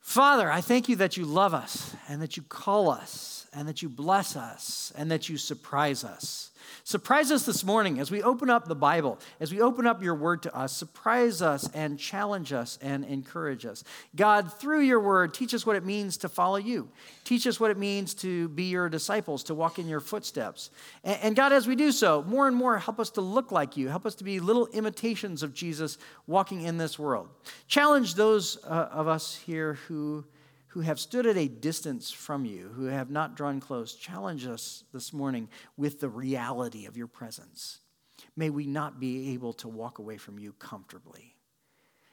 Father, 0.00 0.50
I 0.50 0.60
thank 0.60 0.88
you 0.88 0.96
that 0.96 1.16
you 1.16 1.24
love 1.24 1.52
us 1.52 1.94
and 2.08 2.22
that 2.22 2.36
you 2.36 2.44
call 2.44 2.90
us 2.90 3.45
and 3.56 3.66
that 3.66 3.80
you 3.80 3.88
bless 3.88 4.36
us 4.36 4.92
and 4.96 5.10
that 5.10 5.30
you 5.30 5.38
surprise 5.38 6.04
us. 6.04 6.50
Surprise 6.84 7.30
us 7.30 7.46
this 7.46 7.64
morning 7.64 7.98
as 7.98 8.10
we 8.10 8.22
open 8.22 8.50
up 8.50 8.68
the 8.68 8.74
Bible, 8.74 9.18
as 9.40 9.50
we 9.52 9.62
open 9.62 9.86
up 9.86 10.02
your 10.02 10.14
word 10.14 10.42
to 10.42 10.54
us. 10.54 10.76
Surprise 10.76 11.40
us 11.40 11.68
and 11.72 11.98
challenge 11.98 12.52
us 12.52 12.78
and 12.82 13.04
encourage 13.04 13.64
us. 13.64 13.82
God, 14.14 14.52
through 14.52 14.80
your 14.80 15.00
word, 15.00 15.32
teach 15.32 15.54
us 15.54 15.64
what 15.64 15.74
it 15.74 15.86
means 15.86 16.18
to 16.18 16.28
follow 16.28 16.56
you. 16.56 16.88
Teach 17.24 17.46
us 17.46 17.58
what 17.58 17.70
it 17.70 17.78
means 17.78 18.12
to 18.14 18.48
be 18.50 18.64
your 18.64 18.88
disciples, 18.90 19.42
to 19.44 19.54
walk 19.54 19.78
in 19.78 19.88
your 19.88 20.00
footsteps. 20.00 20.70
And, 21.02 21.34
God, 21.34 21.52
as 21.52 21.66
we 21.66 21.76
do 21.76 21.92
so, 21.92 22.22
more 22.24 22.46
and 22.46 22.56
more 22.56 22.78
help 22.78 23.00
us 23.00 23.10
to 23.10 23.20
look 23.22 23.52
like 23.52 23.76
you. 23.76 23.88
Help 23.88 24.04
us 24.04 24.16
to 24.16 24.24
be 24.24 24.38
little 24.38 24.66
imitations 24.68 25.42
of 25.42 25.54
Jesus 25.54 25.96
walking 26.26 26.62
in 26.62 26.76
this 26.76 26.98
world. 26.98 27.28
Challenge 27.68 28.14
those 28.14 28.58
uh, 28.64 28.88
of 28.92 29.08
us 29.08 29.34
here 29.34 29.74
who 29.88 30.24
who 30.76 30.82
have 30.82 31.00
stood 31.00 31.24
at 31.24 31.38
a 31.38 31.48
distance 31.48 32.10
from 32.10 32.44
you, 32.44 32.70
who 32.74 32.84
have 32.84 33.08
not 33.08 33.34
drawn 33.34 33.60
close, 33.60 33.94
challenge 33.94 34.46
us 34.46 34.84
this 34.92 35.10
morning 35.10 35.48
with 35.78 36.00
the 36.00 36.08
reality 36.10 36.84
of 36.84 36.98
your 36.98 37.06
presence. 37.06 37.78
May 38.36 38.50
we 38.50 38.66
not 38.66 39.00
be 39.00 39.32
able 39.32 39.54
to 39.54 39.68
walk 39.68 39.98
away 39.98 40.18
from 40.18 40.38
you 40.38 40.52
comfortably. 40.58 41.34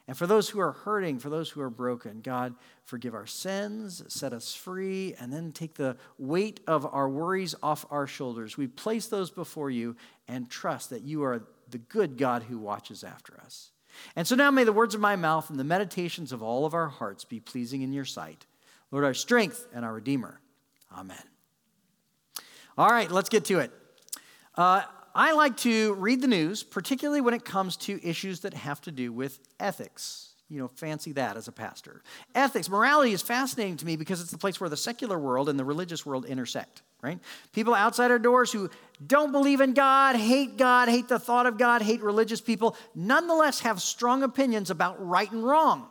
And 0.07 0.15
for 0.15 0.27
those 0.27 0.47
who 0.47 0.61
are 0.61 0.71
hurting, 0.71 1.19
for 1.19 1.29
those 1.29 1.49
who 1.49 1.59
are 1.59 1.69
broken, 1.69 2.21
God, 2.21 2.55
forgive 2.85 3.13
our 3.13 3.25
sins, 3.25 4.01
set 4.07 4.31
us 4.31 4.55
free, 4.55 5.13
and 5.19 5.33
then 5.33 5.51
take 5.51 5.73
the 5.73 5.97
weight 6.17 6.61
of 6.65 6.85
our 6.85 7.09
worries 7.09 7.55
off 7.61 7.85
our 7.91 8.07
shoulders. 8.07 8.55
We 8.55 8.67
place 8.67 9.07
those 9.07 9.29
before 9.29 9.71
you 9.71 9.97
and 10.29 10.49
trust 10.49 10.89
that 10.91 11.03
you 11.03 11.25
are 11.25 11.45
the 11.69 11.79
good 11.79 12.17
God 12.17 12.43
who 12.43 12.59
watches 12.59 13.03
after 13.03 13.37
us. 13.41 13.71
And 14.15 14.25
so 14.25 14.37
now 14.37 14.51
may 14.51 14.63
the 14.63 14.71
words 14.71 14.95
of 14.95 15.01
my 15.01 15.17
mouth 15.17 15.49
and 15.49 15.59
the 15.59 15.65
meditations 15.65 16.31
of 16.31 16.41
all 16.41 16.65
of 16.65 16.73
our 16.73 16.87
hearts 16.87 17.25
be 17.25 17.41
pleasing 17.41 17.81
in 17.81 17.91
your 17.91 18.05
sight. 18.05 18.45
Lord, 18.93 19.05
our 19.05 19.15
strength 19.15 19.67
and 19.73 19.83
our 19.83 19.91
Redeemer. 19.91 20.39
Amen. 20.95 21.17
All 22.77 22.87
right, 22.87 23.09
let's 23.09 23.27
get 23.27 23.45
to 23.45 23.57
it. 23.57 23.71
Uh, 24.55 24.83
I 25.15 25.33
like 25.33 25.57
to 25.57 25.95
read 25.95 26.21
the 26.21 26.27
news, 26.27 26.61
particularly 26.61 27.19
when 27.19 27.33
it 27.33 27.43
comes 27.43 27.75
to 27.77 27.99
issues 28.07 28.41
that 28.41 28.53
have 28.53 28.81
to 28.81 28.91
do 28.91 29.11
with 29.11 29.39
ethics. 29.59 30.35
You 30.47 30.59
know, 30.59 30.67
fancy 30.67 31.11
that 31.13 31.37
as 31.37 31.47
a 31.47 31.51
pastor. 31.51 32.03
Ethics, 32.35 32.69
morality 32.69 33.13
is 33.13 33.23
fascinating 33.23 33.77
to 33.77 33.85
me 33.87 33.95
because 33.95 34.21
it's 34.21 34.29
the 34.29 34.37
place 34.37 34.61
where 34.61 34.69
the 34.69 34.77
secular 34.77 35.17
world 35.17 35.49
and 35.49 35.57
the 35.57 35.65
religious 35.65 36.05
world 36.05 36.25
intersect, 36.25 36.83
right? 37.01 37.17
People 37.51 37.73
outside 37.73 38.11
our 38.11 38.19
doors 38.19 38.51
who 38.51 38.69
don't 39.07 39.31
believe 39.31 39.59
in 39.59 39.73
God, 39.73 40.15
hate 40.15 40.55
God, 40.55 40.87
hate 40.87 41.07
the 41.07 41.17
thought 41.17 41.47
of 41.47 41.57
God, 41.57 41.81
hate 41.81 42.03
religious 42.03 42.41
people, 42.41 42.75
nonetheless 42.93 43.61
have 43.61 43.81
strong 43.81 44.21
opinions 44.21 44.69
about 44.69 45.03
right 45.03 45.31
and 45.31 45.43
wrong. 45.43 45.87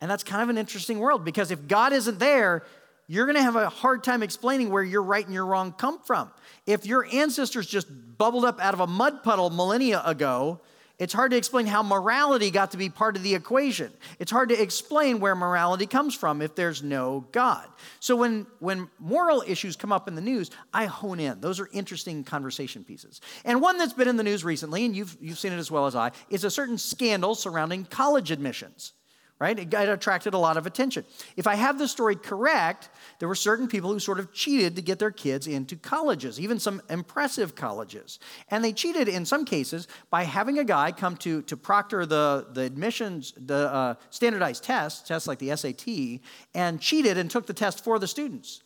And 0.00 0.10
that's 0.10 0.22
kind 0.22 0.42
of 0.42 0.48
an 0.48 0.58
interesting 0.58 0.98
world 0.98 1.24
because 1.24 1.50
if 1.50 1.66
God 1.66 1.92
isn't 1.92 2.18
there, 2.18 2.64
you're 3.08 3.24
going 3.24 3.36
to 3.36 3.42
have 3.42 3.56
a 3.56 3.68
hard 3.68 4.04
time 4.04 4.22
explaining 4.22 4.70
where 4.70 4.82
your 4.82 5.02
right 5.02 5.24
and 5.24 5.34
your 5.34 5.46
wrong 5.46 5.72
come 5.72 5.98
from. 6.00 6.30
If 6.66 6.86
your 6.86 7.06
ancestors 7.12 7.66
just 7.66 7.88
bubbled 8.18 8.44
up 8.44 8.60
out 8.60 8.74
of 8.74 8.80
a 8.80 8.86
mud 8.86 9.22
puddle 9.24 9.50
millennia 9.50 10.02
ago, 10.04 10.60
it's 10.98 11.12
hard 11.12 11.30
to 11.30 11.36
explain 11.36 11.66
how 11.66 11.82
morality 11.84 12.50
got 12.50 12.72
to 12.72 12.76
be 12.76 12.88
part 12.88 13.16
of 13.16 13.22
the 13.22 13.34
equation. 13.34 13.92
It's 14.18 14.32
hard 14.32 14.48
to 14.48 14.60
explain 14.60 15.20
where 15.20 15.36
morality 15.36 15.86
comes 15.86 16.14
from 16.14 16.42
if 16.42 16.56
there's 16.56 16.82
no 16.82 17.24
God. 17.30 17.66
So 18.00 18.16
when, 18.16 18.46
when 18.58 18.90
moral 18.98 19.44
issues 19.46 19.76
come 19.76 19.92
up 19.92 20.08
in 20.08 20.16
the 20.16 20.20
news, 20.20 20.50
I 20.74 20.86
hone 20.86 21.20
in. 21.20 21.40
Those 21.40 21.60
are 21.60 21.68
interesting 21.72 22.24
conversation 22.24 22.82
pieces. 22.82 23.20
And 23.44 23.62
one 23.62 23.78
that's 23.78 23.92
been 23.92 24.08
in 24.08 24.16
the 24.16 24.24
news 24.24 24.44
recently, 24.44 24.84
and 24.84 24.94
you've, 24.94 25.16
you've 25.20 25.38
seen 25.38 25.52
it 25.52 25.58
as 25.58 25.70
well 25.70 25.86
as 25.86 25.94
I, 25.94 26.10
is 26.30 26.42
a 26.42 26.50
certain 26.50 26.78
scandal 26.78 27.36
surrounding 27.36 27.84
college 27.84 28.32
admissions 28.32 28.92
right? 29.38 29.58
It, 29.58 29.72
it 29.72 29.88
attracted 29.88 30.34
a 30.34 30.38
lot 30.38 30.56
of 30.56 30.66
attention. 30.66 31.04
If 31.36 31.46
I 31.46 31.54
have 31.54 31.78
the 31.78 31.86
story 31.86 32.16
correct, 32.16 32.90
there 33.18 33.28
were 33.28 33.34
certain 33.34 33.68
people 33.68 33.92
who 33.92 34.00
sort 34.00 34.18
of 34.18 34.32
cheated 34.32 34.76
to 34.76 34.82
get 34.82 34.98
their 34.98 35.10
kids 35.10 35.46
into 35.46 35.76
colleges, 35.76 36.40
even 36.40 36.58
some 36.58 36.82
impressive 36.90 37.54
colleges. 37.54 38.18
And 38.50 38.64
they 38.64 38.72
cheated 38.72 39.08
in 39.08 39.24
some 39.24 39.44
cases 39.44 39.86
by 40.10 40.24
having 40.24 40.58
a 40.58 40.64
guy 40.64 40.90
come 40.92 41.16
to, 41.18 41.42
to 41.42 41.56
proctor 41.56 42.04
the, 42.04 42.48
the 42.52 42.62
admissions, 42.62 43.32
the 43.36 43.72
uh, 43.72 43.94
standardized 44.10 44.64
tests, 44.64 45.06
tests 45.06 45.28
like 45.28 45.38
the 45.38 45.54
SAT, 45.56 46.20
and 46.54 46.80
cheated 46.80 47.16
and 47.16 47.30
took 47.30 47.46
the 47.46 47.54
test 47.54 47.84
for 47.84 47.98
the 47.98 48.08
students. 48.08 48.62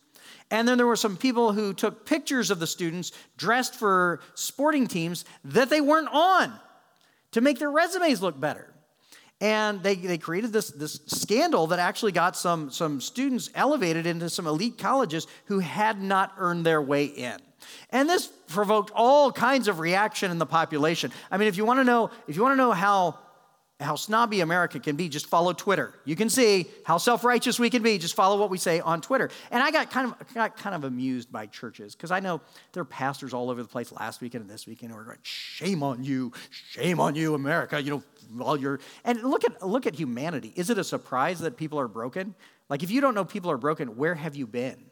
And 0.51 0.67
then 0.67 0.79
there 0.79 0.87
were 0.87 0.97
some 0.97 1.17
people 1.17 1.53
who 1.53 1.73
took 1.73 2.07
pictures 2.07 2.51
of 2.51 2.59
the 2.59 2.67
students 2.67 3.13
dressed 3.37 3.75
for 3.75 4.21
sporting 4.35 4.87
teams 4.87 5.25
that 5.45 5.71
they 5.71 5.81
weren't 5.81 6.09
on 6.13 6.53
to 7.33 7.41
make 7.41 7.59
their 7.59 7.71
resumes 7.71 8.23
look 8.23 8.39
better. 8.39 8.73
And 9.43 9.83
they, 9.83 9.97
they 9.97 10.19
created 10.19 10.53
this, 10.53 10.71
this 10.71 11.01
scandal 11.07 11.67
that 11.67 11.81
actually 11.81 12.13
got 12.13 12.37
some, 12.37 12.71
some 12.71 13.01
students 13.01 13.51
elevated 13.57 14.07
into 14.07 14.31
some 14.31 14.47
elite 14.47 14.79
colleges 14.79 15.27
who 15.47 15.59
had 15.59 16.01
not 16.01 16.33
earned 16.39 16.65
their 16.65 16.81
way 16.81 17.07
in. 17.07 17.39
And 17.91 18.09
this 18.09 18.29
provoked 18.47 18.93
all 18.95 19.33
kinds 19.33 19.67
of 19.67 19.81
reaction 19.81 20.31
in 20.31 20.39
the 20.39 20.47
population. 20.47 21.11
I 21.29 21.39
mean, 21.39 21.49
if 21.49 21.57
you 21.57 21.65
want 21.65 21.81
to 21.81 21.85
know, 21.85 22.11
if 22.29 22.37
you 22.37 22.43
want 22.43 22.53
to 22.53 22.57
know 22.57 22.71
how 22.71 23.19
how 23.83 23.97
snobby 23.97 24.41
America 24.41 24.79
can 24.79 24.97
be, 24.97 25.09
just 25.09 25.27
follow 25.27 25.53
Twitter. 25.53 25.95
You 26.05 26.17
can 26.17 26.29
see 26.29 26.67
how 26.85 26.99
self-righteous 26.99 27.59
we 27.59 27.71
can 27.71 27.83
be. 27.83 27.99
Just 27.99 28.15
follow 28.15 28.39
what 28.39 28.51
we 28.51 28.59
say 28.59 28.81
on 28.81 29.01
Twitter. 29.01 29.31
And 29.51 29.63
I 29.63 29.71
got 29.71 29.91
kind 29.91 30.13
of 30.13 30.35
got 30.35 30.57
kind 30.57 30.75
of 30.75 30.85
amused 30.85 31.31
by 31.33 31.47
churches 31.47 31.95
because 31.95 32.11
I 32.11 32.21
know 32.21 32.41
there 32.73 32.83
are 32.83 32.85
pastors 32.85 33.33
all 33.35 33.51
over 33.51 33.63
the 33.63 33.69
place 33.69 33.93
last 33.93 34.21
weekend 34.21 34.43
and 34.43 34.51
this 34.51 34.67
weekend 34.67 34.93
who 34.93 34.99
are 34.99 35.05
going, 35.05 35.19
"Shame 35.23 35.83
on 35.83 36.05
you, 36.05 36.33
shame 36.51 37.01
on 37.01 37.15
you, 37.15 37.35
America!" 37.35 37.83
You 37.83 37.91
know, 37.91 38.45
all 38.45 38.57
your 38.57 38.81
and 39.05 39.23
look 39.23 39.45
at 39.45 39.67
look 39.67 39.87
at 39.87 39.95
humanity. 39.95 40.53
Is 40.57 40.71
it 40.71 40.79
a 40.79 40.85
surprise 40.85 41.41
that 41.41 41.57
people 41.57 41.79
are 41.79 41.89
broken? 41.89 42.35
Like, 42.69 42.83
if 42.83 42.91
you 42.91 43.01
don't 43.01 43.15
know 43.15 43.25
people 43.25 43.51
are 43.51 43.59
broken, 43.59 43.97
where 43.97 44.15
have 44.15 44.37
you 44.37 44.47
been? 44.47 44.85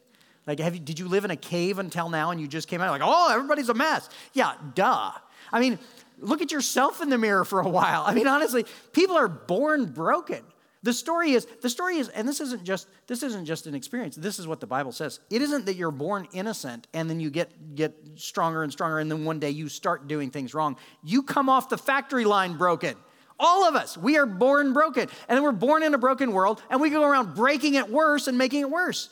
Like, 0.46 0.58
have 0.58 0.74
you, 0.74 0.80
did 0.80 0.98
you 0.98 1.06
live 1.06 1.24
in 1.24 1.30
a 1.30 1.36
cave 1.36 1.78
until 1.78 2.08
now 2.08 2.30
and 2.30 2.40
you 2.40 2.48
just 2.48 2.68
came 2.68 2.80
out 2.80 2.90
like, 2.90 3.02
"Oh, 3.04 3.32
everybody's 3.32 3.68
a 3.68 3.74
mess"? 3.74 4.08
Yeah, 4.32 4.54
duh. 4.74 5.12
I 5.52 5.60
mean, 5.60 5.78
look 6.20 6.42
at 6.42 6.52
yourself 6.52 7.02
in 7.02 7.08
the 7.08 7.18
mirror 7.18 7.44
for 7.44 7.60
a 7.60 7.68
while. 7.68 8.04
I 8.06 8.14
mean, 8.14 8.26
honestly, 8.26 8.64
people 8.92 9.16
are 9.16 9.28
born 9.28 9.86
broken. 9.86 10.42
The 10.82 10.92
story 10.94 11.32
is, 11.32 11.46
the 11.60 11.68
story 11.68 11.98
is, 11.98 12.08
and 12.08 12.26
this 12.26 12.40
isn't 12.40 12.64
just 12.64 12.88
this 13.06 13.22
isn't 13.22 13.44
just 13.44 13.66
an 13.66 13.74
experience. 13.74 14.16
This 14.16 14.38
is 14.38 14.46
what 14.46 14.60
the 14.60 14.66
Bible 14.66 14.92
says. 14.92 15.20
It 15.28 15.42
isn't 15.42 15.66
that 15.66 15.74
you're 15.74 15.90
born 15.90 16.26
innocent 16.32 16.86
and 16.94 17.10
then 17.10 17.20
you 17.20 17.28
get 17.30 17.74
get 17.74 17.94
stronger 18.16 18.62
and 18.62 18.72
stronger, 18.72 18.98
and 18.98 19.10
then 19.10 19.24
one 19.24 19.40
day 19.40 19.50
you 19.50 19.68
start 19.68 20.08
doing 20.08 20.30
things 20.30 20.54
wrong. 20.54 20.76
You 21.04 21.22
come 21.22 21.50
off 21.50 21.68
the 21.68 21.76
factory 21.76 22.24
line 22.24 22.56
broken. 22.56 22.96
All 23.38 23.66
of 23.66 23.74
us, 23.74 23.96
we 23.96 24.16
are 24.18 24.26
born 24.26 24.72
broken. 24.72 25.08
And 25.28 25.36
then 25.36 25.42
we're 25.42 25.52
born 25.52 25.82
in 25.82 25.94
a 25.94 25.98
broken 25.98 26.32
world, 26.32 26.62
and 26.70 26.80
we 26.80 26.90
go 26.90 27.02
around 27.02 27.34
breaking 27.34 27.74
it 27.74 27.90
worse 27.90 28.26
and 28.26 28.36
making 28.36 28.60
it 28.60 28.70
worse. 28.70 29.08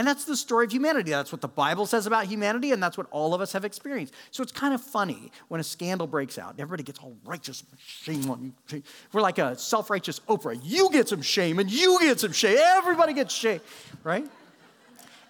And 0.00 0.08
that's 0.08 0.24
the 0.24 0.34
story 0.34 0.64
of 0.64 0.72
humanity. 0.72 1.10
That's 1.10 1.30
what 1.30 1.42
the 1.42 1.48
Bible 1.48 1.84
says 1.84 2.06
about 2.06 2.24
humanity, 2.24 2.72
and 2.72 2.82
that's 2.82 2.96
what 2.96 3.06
all 3.10 3.34
of 3.34 3.42
us 3.42 3.52
have 3.52 3.66
experienced. 3.66 4.14
So 4.30 4.42
it's 4.42 4.50
kind 4.50 4.72
of 4.72 4.80
funny 4.80 5.30
when 5.48 5.60
a 5.60 5.62
scandal 5.62 6.06
breaks 6.06 6.38
out. 6.38 6.54
Everybody 6.58 6.84
gets 6.84 6.98
all 7.00 7.14
righteous, 7.22 7.62
shame 7.76 8.30
on 8.30 8.54
you. 8.70 8.82
We're 9.12 9.20
like 9.20 9.36
a 9.36 9.58
self 9.58 9.90
righteous 9.90 10.18
Oprah. 10.20 10.58
You 10.64 10.88
get 10.90 11.10
some 11.10 11.20
shame, 11.20 11.58
and 11.58 11.70
you 11.70 11.98
get 12.00 12.18
some 12.18 12.32
shame. 12.32 12.56
Everybody 12.58 13.12
gets 13.12 13.34
shame, 13.34 13.60
right? 14.02 14.26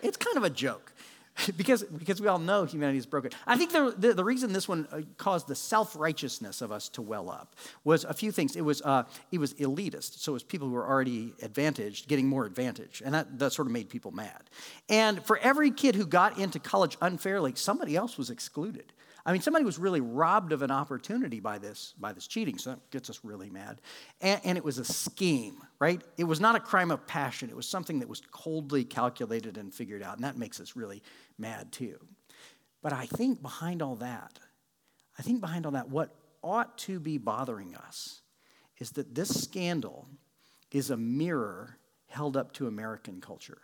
It's 0.02 0.16
kind 0.16 0.36
of 0.36 0.44
a 0.44 0.50
joke. 0.50 0.89
because, 1.56 1.82
because 1.84 2.20
we 2.20 2.28
all 2.28 2.38
know 2.38 2.64
humanity 2.64 2.98
is 2.98 3.06
broken. 3.06 3.30
I 3.46 3.56
think 3.56 3.72
the, 3.72 3.94
the, 3.96 4.14
the 4.14 4.24
reason 4.24 4.52
this 4.52 4.68
one 4.68 4.86
uh, 4.92 5.00
caused 5.16 5.48
the 5.48 5.54
self 5.54 5.96
righteousness 5.96 6.62
of 6.62 6.72
us 6.72 6.88
to 6.90 7.02
well 7.02 7.30
up 7.30 7.56
was 7.84 8.04
a 8.04 8.14
few 8.14 8.32
things. 8.32 8.56
It 8.56 8.62
was, 8.62 8.82
uh, 8.82 9.04
it 9.32 9.38
was 9.38 9.54
elitist, 9.54 10.18
so 10.18 10.32
it 10.32 10.34
was 10.34 10.42
people 10.42 10.68
who 10.68 10.74
were 10.74 10.86
already 10.86 11.34
advantaged 11.42 12.08
getting 12.08 12.26
more 12.26 12.44
advantage, 12.44 13.02
and 13.04 13.14
that, 13.14 13.38
that 13.38 13.52
sort 13.52 13.66
of 13.66 13.72
made 13.72 13.88
people 13.88 14.10
mad. 14.10 14.50
And 14.88 15.24
for 15.24 15.38
every 15.38 15.70
kid 15.70 15.94
who 15.94 16.06
got 16.06 16.38
into 16.38 16.58
college 16.58 16.96
unfairly, 17.00 17.54
somebody 17.54 17.96
else 17.96 18.16
was 18.18 18.30
excluded. 18.30 18.92
I 19.24 19.32
mean, 19.32 19.42
somebody 19.42 19.64
was 19.64 19.78
really 19.78 20.00
robbed 20.00 20.52
of 20.52 20.62
an 20.62 20.70
opportunity 20.70 21.40
by 21.40 21.58
this, 21.58 21.94
by 21.98 22.12
this 22.12 22.26
cheating, 22.26 22.58
so 22.58 22.70
that 22.70 22.90
gets 22.90 23.10
us 23.10 23.20
really 23.22 23.50
mad. 23.50 23.80
And, 24.20 24.40
and, 24.44 24.58
it 24.58 24.64
was 24.64 24.78
a 24.78 24.84
scheme, 24.84 25.62
right? 25.78 26.02
It 26.16 26.24
was 26.24 26.40
not 26.40 26.56
a 26.56 26.60
crime 26.60 26.90
of 26.90 27.06
passion. 27.06 27.50
It 27.50 27.56
was 27.56 27.68
something 27.68 28.00
that 28.00 28.08
was 28.08 28.22
coldly 28.30 28.84
calculated 28.84 29.58
and 29.58 29.72
figured 29.74 30.02
out, 30.02 30.16
and 30.16 30.24
that 30.24 30.38
makes 30.38 30.60
us 30.60 30.74
really 30.74 31.02
mad 31.38 31.70
too. 31.72 31.98
But 32.82 32.92
I 32.92 33.06
think 33.06 33.42
behind 33.42 33.82
all 33.82 33.96
that, 33.96 34.38
I 35.18 35.22
think 35.22 35.40
behind 35.40 35.66
all 35.66 35.72
that, 35.72 35.90
what 35.90 36.14
ought 36.42 36.78
to 36.78 36.98
be 36.98 37.18
bothering 37.18 37.76
us 37.76 38.22
is 38.78 38.92
that 38.92 39.14
this 39.14 39.42
scandal 39.42 40.08
is 40.70 40.90
a 40.90 40.96
mirror 40.96 41.76
held 42.06 42.36
up 42.36 42.52
to 42.52 42.66
American 42.66 43.20
culture. 43.20 43.58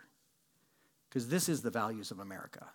Because 1.09 1.29
this 1.29 1.49
is 1.49 1.61
the 1.61 1.71
values 1.71 2.11
of 2.11 2.19
America 2.19 2.67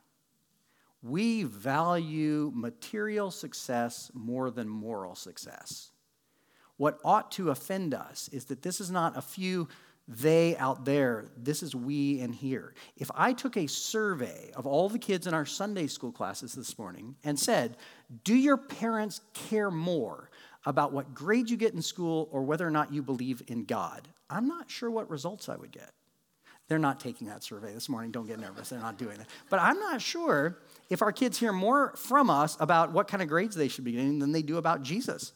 we 1.02 1.42
value 1.42 2.52
material 2.54 3.30
success 3.30 4.10
more 4.14 4.50
than 4.50 4.68
moral 4.68 5.14
success. 5.14 5.90
What 6.76 6.98
ought 7.04 7.30
to 7.32 7.50
offend 7.50 7.94
us 7.94 8.28
is 8.32 8.46
that 8.46 8.62
this 8.62 8.80
is 8.80 8.90
not 8.90 9.16
a 9.16 9.22
few 9.22 9.68
they 10.08 10.56
out 10.56 10.84
there, 10.84 11.26
this 11.36 11.62
is 11.62 11.76
we 11.76 12.20
in 12.20 12.32
here. 12.32 12.74
If 12.96 13.10
I 13.14 13.32
took 13.32 13.56
a 13.56 13.68
survey 13.68 14.50
of 14.56 14.66
all 14.66 14.88
the 14.88 14.98
kids 14.98 15.26
in 15.26 15.34
our 15.34 15.46
Sunday 15.46 15.86
school 15.86 16.10
classes 16.10 16.54
this 16.54 16.76
morning 16.76 17.14
and 17.22 17.38
said, 17.38 17.76
Do 18.24 18.34
your 18.34 18.56
parents 18.56 19.20
care 19.32 19.70
more 19.70 20.28
about 20.66 20.92
what 20.92 21.14
grades 21.14 21.50
you 21.50 21.56
get 21.56 21.74
in 21.74 21.82
school 21.82 22.28
or 22.32 22.42
whether 22.42 22.66
or 22.66 22.70
not 22.70 22.92
you 22.92 23.02
believe 23.02 23.42
in 23.46 23.64
God? 23.64 24.08
I'm 24.28 24.48
not 24.48 24.70
sure 24.70 24.90
what 24.90 25.08
results 25.08 25.48
I 25.48 25.56
would 25.56 25.70
get. 25.70 25.92
They're 26.68 26.78
not 26.78 27.00
taking 27.00 27.26
that 27.26 27.42
survey 27.42 27.72
this 27.72 27.88
morning. 27.88 28.10
Don't 28.10 28.26
get 28.26 28.38
nervous. 28.38 28.70
They're 28.70 28.78
not 28.78 28.98
doing 28.98 29.20
it. 29.20 29.26
But 29.50 29.60
I'm 29.60 29.78
not 29.78 30.00
sure 30.00 30.58
if 30.88 31.02
our 31.02 31.12
kids 31.12 31.38
hear 31.38 31.52
more 31.52 31.94
from 31.96 32.30
us 32.30 32.56
about 32.60 32.92
what 32.92 33.08
kind 33.08 33.22
of 33.22 33.28
grades 33.28 33.54
they 33.54 33.68
should 33.68 33.84
be 33.84 33.92
getting 33.92 34.18
than 34.18 34.32
they 34.32 34.42
do 34.42 34.56
about 34.56 34.82
Jesus. 34.82 35.32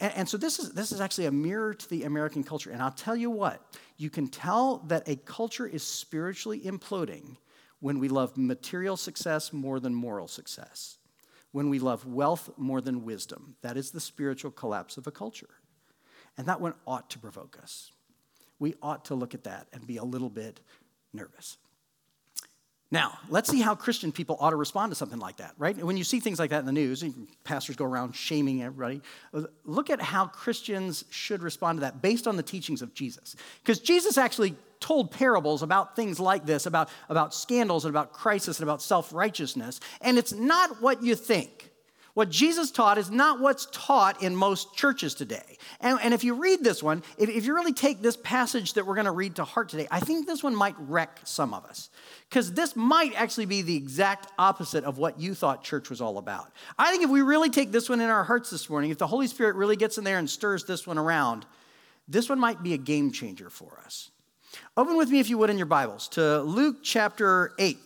And, 0.00 0.12
and, 0.16 0.28
so 0.28 0.36
this 0.36 0.58
is, 0.58 0.72
this 0.72 0.90
is 0.90 1.00
actually 1.00 1.26
a 1.26 1.32
mirror 1.32 1.74
to 1.74 1.88
the 1.88 2.02
American 2.04 2.42
culture. 2.42 2.70
And 2.70 2.82
I'll 2.82 2.90
tell 2.90 3.14
you 3.14 3.30
what, 3.30 3.62
you 3.98 4.10
can 4.10 4.26
tell 4.26 4.78
that 4.88 5.08
a 5.08 5.16
culture 5.16 5.66
is 5.66 5.84
spiritually 5.84 6.60
imploding 6.60 7.36
when 7.78 8.00
we 8.00 8.08
love 8.08 8.36
material 8.36 8.96
success 8.96 9.52
more 9.52 9.78
than 9.78 9.94
moral 9.94 10.28
success, 10.28 10.98
when 11.52 11.68
we 11.68 11.78
love 11.78 12.04
wealth 12.04 12.50
more 12.56 12.80
than 12.80 13.04
wisdom. 13.04 13.54
That 13.62 13.76
is 13.76 13.90
the 13.90 14.00
spiritual 14.00 14.50
collapse 14.50 14.96
of 14.96 15.06
a 15.06 15.12
culture. 15.12 15.50
And 16.36 16.48
that 16.48 16.60
one 16.60 16.74
ought 16.86 17.10
to 17.10 17.18
provoke 17.20 17.58
us. 17.62 17.91
We 18.62 18.76
ought 18.80 19.06
to 19.06 19.16
look 19.16 19.34
at 19.34 19.42
that 19.42 19.66
and 19.72 19.84
be 19.84 19.96
a 19.96 20.04
little 20.04 20.30
bit 20.30 20.60
nervous. 21.12 21.56
Now, 22.92 23.18
let's 23.28 23.50
see 23.50 23.60
how 23.60 23.74
Christian 23.74 24.12
people 24.12 24.36
ought 24.38 24.50
to 24.50 24.56
respond 24.56 24.92
to 24.92 24.94
something 24.94 25.18
like 25.18 25.38
that, 25.38 25.54
right? 25.58 25.76
When 25.76 25.96
you 25.96 26.04
see 26.04 26.20
things 26.20 26.38
like 26.38 26.50
that 26.50 26.60
in 26.60 26.66
the 26.66 26.72
news, 26.72 27.04
pastors 27.42 27.74
go 27.74 27.84
around 27.84 28.14
shaming 28.14 28.62
everybody, 28.62 29.00
look 29.64 29.90
at 29.90 30.00
how 30.00 30.26
Christians 30.26 31.04
should 31.10 31.42
respond 31.42 31.78
to 31.78 31.80
that 31.80 32.02
based 32.02 32.28
on 32.28 32.36
the 32.36 32.42
teachings 32.44 32.82
of 32.82 32.94
Jesus. 32.94 33.34
Because 33.64 33.80
Jesus 33.80 34.16
actually 34.16 34.54
told 34.78 35.10
parables 35.10 35.64
about 35.64 35.96
things 35.96 36.20
like 36.20 36.46
this, 36.46 36.64
about, 36.66 36.88
about 37.08 37.34
scandals 37.34 37.84
and 37.84 37.92
about 37.92 38.12
crisis 38.12 38.60
and 38.60 38.68
about 38.68 38.80
self 38.80 39.12
righteousness, 39.12 39.80
and 40.02 40.18
it's 40.18 40.32
not 40.32 40.80
what 40.80 41.02
you 41.02 41.16
think. 41.16 41.71
What 42.14 42.28
Jesus 42.28 42.70
taught 42.70 42.98
is 42.98 43.10
not 43.10 43.40
what's 43.40 43.66
taught 43.72 44.22
in 44.22 44.36
most 44.36 44.74
churches 44.74 45.14
today. 45.14 45.56
And, 45.80 45.98
and 46.02 46.12
if 46.12 46.24
you 46.24 46.34
read 46.34 46.62
this 46.62 46.82
one, 46.82 47.02
if, 47.16 47.30
if 47.30 47.46
you 47.46 47.54
really 47.54 47.72
take 47.72 48.02
this 48.02 48.18
passage 48.18 48.74
that 48.74 48.86
we're 48.86 48.96
going 48.96 49.06
to 49.06 49.12
read 49.12 49.36
to 49.36 49.44
heart 49.44 49.70
today, 49.70 49.88
I 49.90 50.00
think 50.00 50.26
this 50.26 50.42
one 50.42 50.54
might 50.54 50.74
wreck 50.78 51.20
some 51.24 51.54
of 51.54 51.64
us. 51.64 51.88
Because 52.28 52.52
this 52.52 52.76
might 52.76 53.14
actually 53.14 53.46
be 53.46 53.62
the 53.62 53.76
exact 53.76 54.26
opposite 54.38 54.84
of 54.84 54.98
what 54.98 55.18
you 55.18 55.34
thought 55.34 55.64
church 55.64 55.88
was 55.88 56.02
all 56.02 56.18
about. 56.18 56.52
I 56.78 56.90
think 56.90 57.02
if 57.02 57.08
we 57.08 57.22
really 57.22 57.48
take 57.48 57.72
this 57.72 57.88
one 57.88 58.00
in 58.02 58.10
our 58.10 58.24
hearts 58.24 58.50
this 58.50 58.68
morning, 58.68 58.90
if 58.90 58.98
the 58.98 59.06
Holy 59.06 59.26
Spirit 59.26 59.56
really 59.56 59.76
gets 59.76 59.96
in 59.96 60.04
there 60.04 60.18
and 60.18 60.28
stirs 60.28 60.64
this 60.64 60.86
one 60.86 60.98
around, 60.98 61.46
this 62.08 62.28
one 62.28 62.38
might 62.38 62.62
be 62.62 62.74
a 62.74 62.78
game 62.78 63.10
changer 63.10 63.48
for 63.48 63.80
us. 63.86 64.10
Open 64.76 64.98
with 64.98 65.08
me, 65.08 65.18
if 65.18 65.30
you 65.30 65.38
would, 65.38 65.48
in 65.48 65.56
your 65.56 65.66
Bibles 65.66 66.08
to 66.08 66.42
Luke 66.42 66.78
chapter 66.82 67.54
8. 67.58 67.78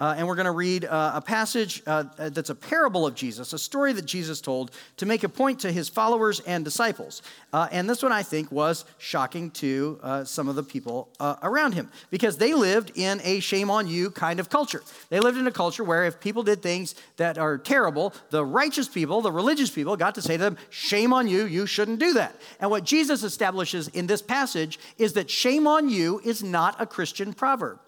Uh, 0.00 0.14
and 0.16 0.28
we're 0.28 0.36
going 0.36 0.44
to 0.44 0.52
read 0.52 0.84
uh, 0.84 1.12
a 1.14 1.20
passage 1.20 1.82
uh, 1.86 2.04
that's 2.16 2.50
a 2.50 2.54
parable 2.54 3.04
of 3.04 3.16
Jesus, 3.16 3.52
a 3.52 3.58
story 3.58 3.92
that 3.92 4.06
Jesus 4.06 4.40
told 4.40 4.70
to 4.96 5.06
make 5.06 5.24
a 5.24 5.28
point 5.28 5.58
to 5.60 5.72
his 5.72 5.88
followers 5.88 6.38
and 6.40 6.64
disciples. 6.64 7.20
Uh, 7.52 7.66
and 7.72 7.90
this 7.90 8.00
one, 8.00 8.12
I 8.12 8.22
think, 8.22 8.52
was 8.52 8.84
shocking 8.98 9.50
to 9.52 9.98
uh, 10.02 10.24
some 10.24 10.48
of 10.48 10.54
the 10.54 10.62
people 10.62 11.08
uh, 11.18 11.36
around 11.42 11.72
him 11.72 11.90
because 12.10 12.36
they 12.36 12.54
lived 12.54 12.92
in 12.94 13.20
a 13.24 13.40
shame 13.40 13.70
on 13.70 13.88
you 13.88 14.10
kind 14.10 14.38
of 14.38 14.48
culture. 14.48 14.82
They 15.08 15.18
lived 15.18 15.36
in 15.36 15.48
a 15.48 15.52
culture 15.52 15.82
where 15.82 16.04
if 16.04 16.20
people 16.20 16.44
did 16.44 16.62
things 16.62 16.94
that 17.16 17.36
are 17.36 17.58
terrible, 17.58 18.14
the 18.30 18.44
righteous 18.44 18.86
people, 18.86 19.20
the 19.20 19.32
religious 19.32 19.70
people, 19.70 19.96
got 19.96 20.14
to 20.14 20.22
say 20.22 20.36
to 20.36 20.42
them, 20.42 20.58
Shame 20.70 21.12
on 21.12 21.26
you, 21.26 21.44
you 21.44 21.66
shouldn't 21.66 21.98
do 21.98 22.12
that. 22.12 22.36
And 22.60 22.70
what 22.70 22.84
Jesus 22.84 23.24
establishes 23.24 23.88
in 23.88 24.06
this 24.06 24.22
passage 24.22 24.78
is 24.96 25.14
that 25.14 25.28
shame 25.28 25.66
on 25.66 25.88
you 25.88 26.20
is 26.24 26.40
not 26.40 26.80
a 26.80 26.86
Christian 26.86 27.32
proverb. 27.32 27.80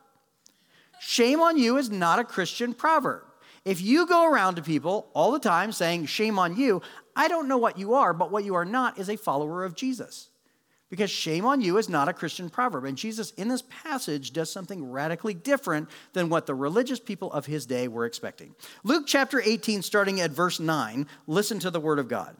Shame 1.00 1.40
on 1.40 1.56
you 1.58 1.78
is 1.78 1.90
not 1.90 2.18
a 2.18 2.24
Christian 2.24 2.74
proverb. 2.74 3.22
If 3.64 3.80
you 3.80 4.06
go 4.06 4.30
around 4.30 4.56
to 4.56 4.62
people 4.62 5.10
all 5.14 5.32
the 5.32 5.38
time 5.38 5.72
saying, 5.72 6.06
Shame 6.06 6.38
on 6.38 6.56
you, 6.56 6.82
I 7.16 7.28
don't 7.28 7.48
know 7.48 7.58
what 7.58 7.78
you 7.78 7.94
are, 7.94 8.12
but 8.14 8.30
what 8.30 8.44
you 8.44 8.54
are 8.54 8.64
not 8.64 8.98
is 8.98 9.08
a 9.08 9.16
follower 9.16 9.64
of 9.64 9.74
Jesus. 9.74 10.28
because 10.90 11.10
shame 11.10 11.46
on 11.46 11.60
you 11.60 11.78
is 11.78 11.88
not 11.88 12.08
a 12.08 12.12
Christian 12.12 12.50
proverb. 12.50 12.84
And 12.84 12.98
Jesus, 12.98 13.30
in 13.32 13.48
this 13.48 13.62
passage, 13.62 14.32
does 14.32 14.50
something 14.50 14.90
radically 14.90 15.34
different 15.34 15.88
than 16.12 16.28
what 16.28 16.46
the 16.46 16.54
religious 16.54 16.98
people 16.98 17.32
of 17.32 17.46
his 17.46 17.64
day 17.64 17.86
were 17.86 18.04
expecting. 18.04 18.54
Luke 18.82 19.04
chapter 19.06 19.40
18, 19.40 19.82
starting 19.82 20.20
at 20.20 20.32
verse 20.32 20.58
9, 20.58 21.06
listen 21.28 21.60
to 21.60 21.70
the 21.70 21.80
word 21.80 22.00
of 22.00 22.08
God. 22.08 22.36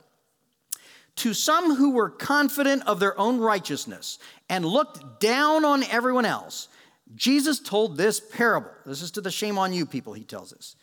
To 1.17 1.33
some 1.33 1.76
who 1.76 1.93
were 1.93 2.11
confident 2.11 2.87
of 2.87 2.99
their 2.99 3.19
own 3.19 3.38
righteousness 3.38 4.19
and 4.49 4.64
looked 4.64 5.21
down 5.21 5.64
on 5.64 5.85
everyone 5.85 6.25
else, 6.25 6.69
Jesus 7.14 7.59
told 7.59 7.97
this 7.97 8.21
parable. 8.21 8.71
This 8.87 9.02
is 9.02 9.11
to 9.12 9.21
the 9.21 9.31
shame 9.31 9.59
on 9.59 9.73
you 9.73 9.87
people, 9.87 10.12
he 10.12 10.25
tells 10.25 10.52
us. 10.52 10.76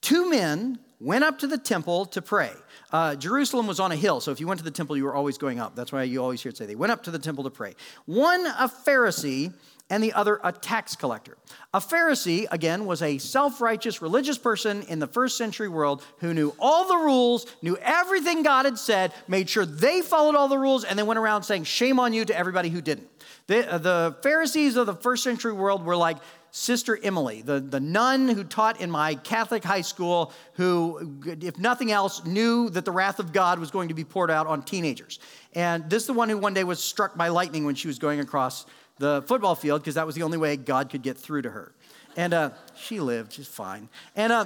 Two 0.00 0.30
men 0.30 0.78
went 0.98 1.24
up 1.24 1.38
to 1.40 1.46
the 1.46 1.58
temple 1.58 2.06
to 2.06 2.22
pray. 2.22 2.52
Uh, 2.92 3.14
Jerusalem 3.14 3.66
was 3.66 3.80
on 3.80 3.92
a 3.92 3.96
hill, 3.96 4.20
so 4.20 4.30
if 4.30 4.40
you 4.40 4.46
went 4.46 4.58
to 4.58 4.64
the 4.64 4.70
temple, 4.70 4.96
you 4.96 5.04
were 5.04 5.14
always 5.14 5.38
going 5.38 5.58
up. 5.58 5.74
That's 5.74 5.92
why 5.92 6.02
you 6.04 6.22
always 6.22 6.42
hear 6.42 6.50
it 6.50 6.56
say 6.56 6.66
they 6.66 6.74
went 6.74 6.92
up 6.92 7.02
to 7.04 7.10
the 7.10 7.18
temple 7.18 7.44
to 7.44 7.50
pray. 7.50 7.74
One 8.06 8.46
a 8.46 8.68
Pharisee 8.68 9.52
and 9.90 10.02
the 10.02 10.12
other 10.12 10.40
a 10.42 10.52
tax 10.52 10.96
collector. 10.96 11.36
A 11.74 11.80
Pharisee, 11.80 12.46
again, 12.50 12.86
was 12.86 13.02
a 13.02 13.18
self 13.18 13.60
righteous 13.60 14.00
religious 14.00 14.38
person 14.38 14.82
in 14.82 15.00
the 15.00 15.06
first 15.06 15.36
century 15.36 15.68
world 15.68 16.02
who 16.18 16.32
knew 16.32 16.54
all 16.58 16.86
the 16.86 16.96
rules, 16.96 17.46
knew 17.60 17.76
everything 17.78 18.42
God 18.42 18.64
had 18.64 18.78
said, 18.78 19.12
made 19.28 19.50
sure 19.50 19.66
they 19.66 20.00
followed 20.00 20.36
all 20.36 20.48
the 20.48 20.58
rules, 20.58 20.84
and 20.84 20.98
then 20.98 21.06
went 21.06 21.18
around 21.18 21.42
saying, 21.42 21.64
Shame 21.64 22.00
on 22.00 22.12
you 22.12 22.24
to 22.24 22.36
everybody 22.36 22.70
who 22.70 22.80
didn't. 22.80 23.08
The, 23.50 23.68
uh, 23.68 23.78
the 23.78 24.16
Pharisees 24.22 24.76
of 24.76 24.86
the 24.86 24.94
first 24.94 25.24
century 25.24 25.52
world 25.52 25.84
were 25.84 25.96
like, 25.96 26.18
Sister 26.52 26.96
Emily, 27.02 27.42
the, 27.42 27.58
the 27.58 27.80
nun 27.80 28.28
who 28.28 28.44
taught 28.44 28.80
in 28.80 28.88
my 28.92 29.16
Catholic 29.16 29.64
high 29.64 29.80
school, 29.80 30.32
who, 30.52 31.18
if 31.26 31.58
nothing 31.58 31.90
else, 31.90 32.24
knew 32.24 32.70
that 32.70 32.84
the 32.84 32.92
wrath 32.92 33.18
of 33.18 33.32
God 33.32 33.58
was 33.58 33.72
going 33.72 33.88
to 33.88 33.94
be 33.94 34.04
poured 34.04 34.30
out 34.30 34.46
on 34.46 34.62
teenagers. 34.62 35.18
And 35.52 35.90
this 35.90 36.04
is 36.04 36.06
the 36.06 36.12
one 36.12 36.28
who 36.28 36.38
one 36.38 36.54
day 36.54 36.62
was 36.62 36.80
struck 36.80 37.16
by 37.16 37.26
lightning 37.26 37.64
when 37.64 37.74
she 37.74 37.88
was 37.88 37.98
going 37.98 38.20
across 38.20 38.66
the 38.98 39.22
football 39.26 39.56
field 39.56 39.80
because 39.80 39.96
that 39.96 40.06
was 40.06 40.14
the 40.14 40.22
only 40.22 40.38
way 40.38 40.56
God 40.56 40.88
could 40.88 41.02
get 41.02 41.18
through 41.18 41.42
to 41.42 41.50
her. 41.50 41.72
And 42.16 42.32
uh, 42.32 42.50
she 42.76 43.00
lived, 43.00 43.32
she's 43.32 43.48
fine. 43.48 43.88
And 44.14 44.32
uh, 44.32 44.44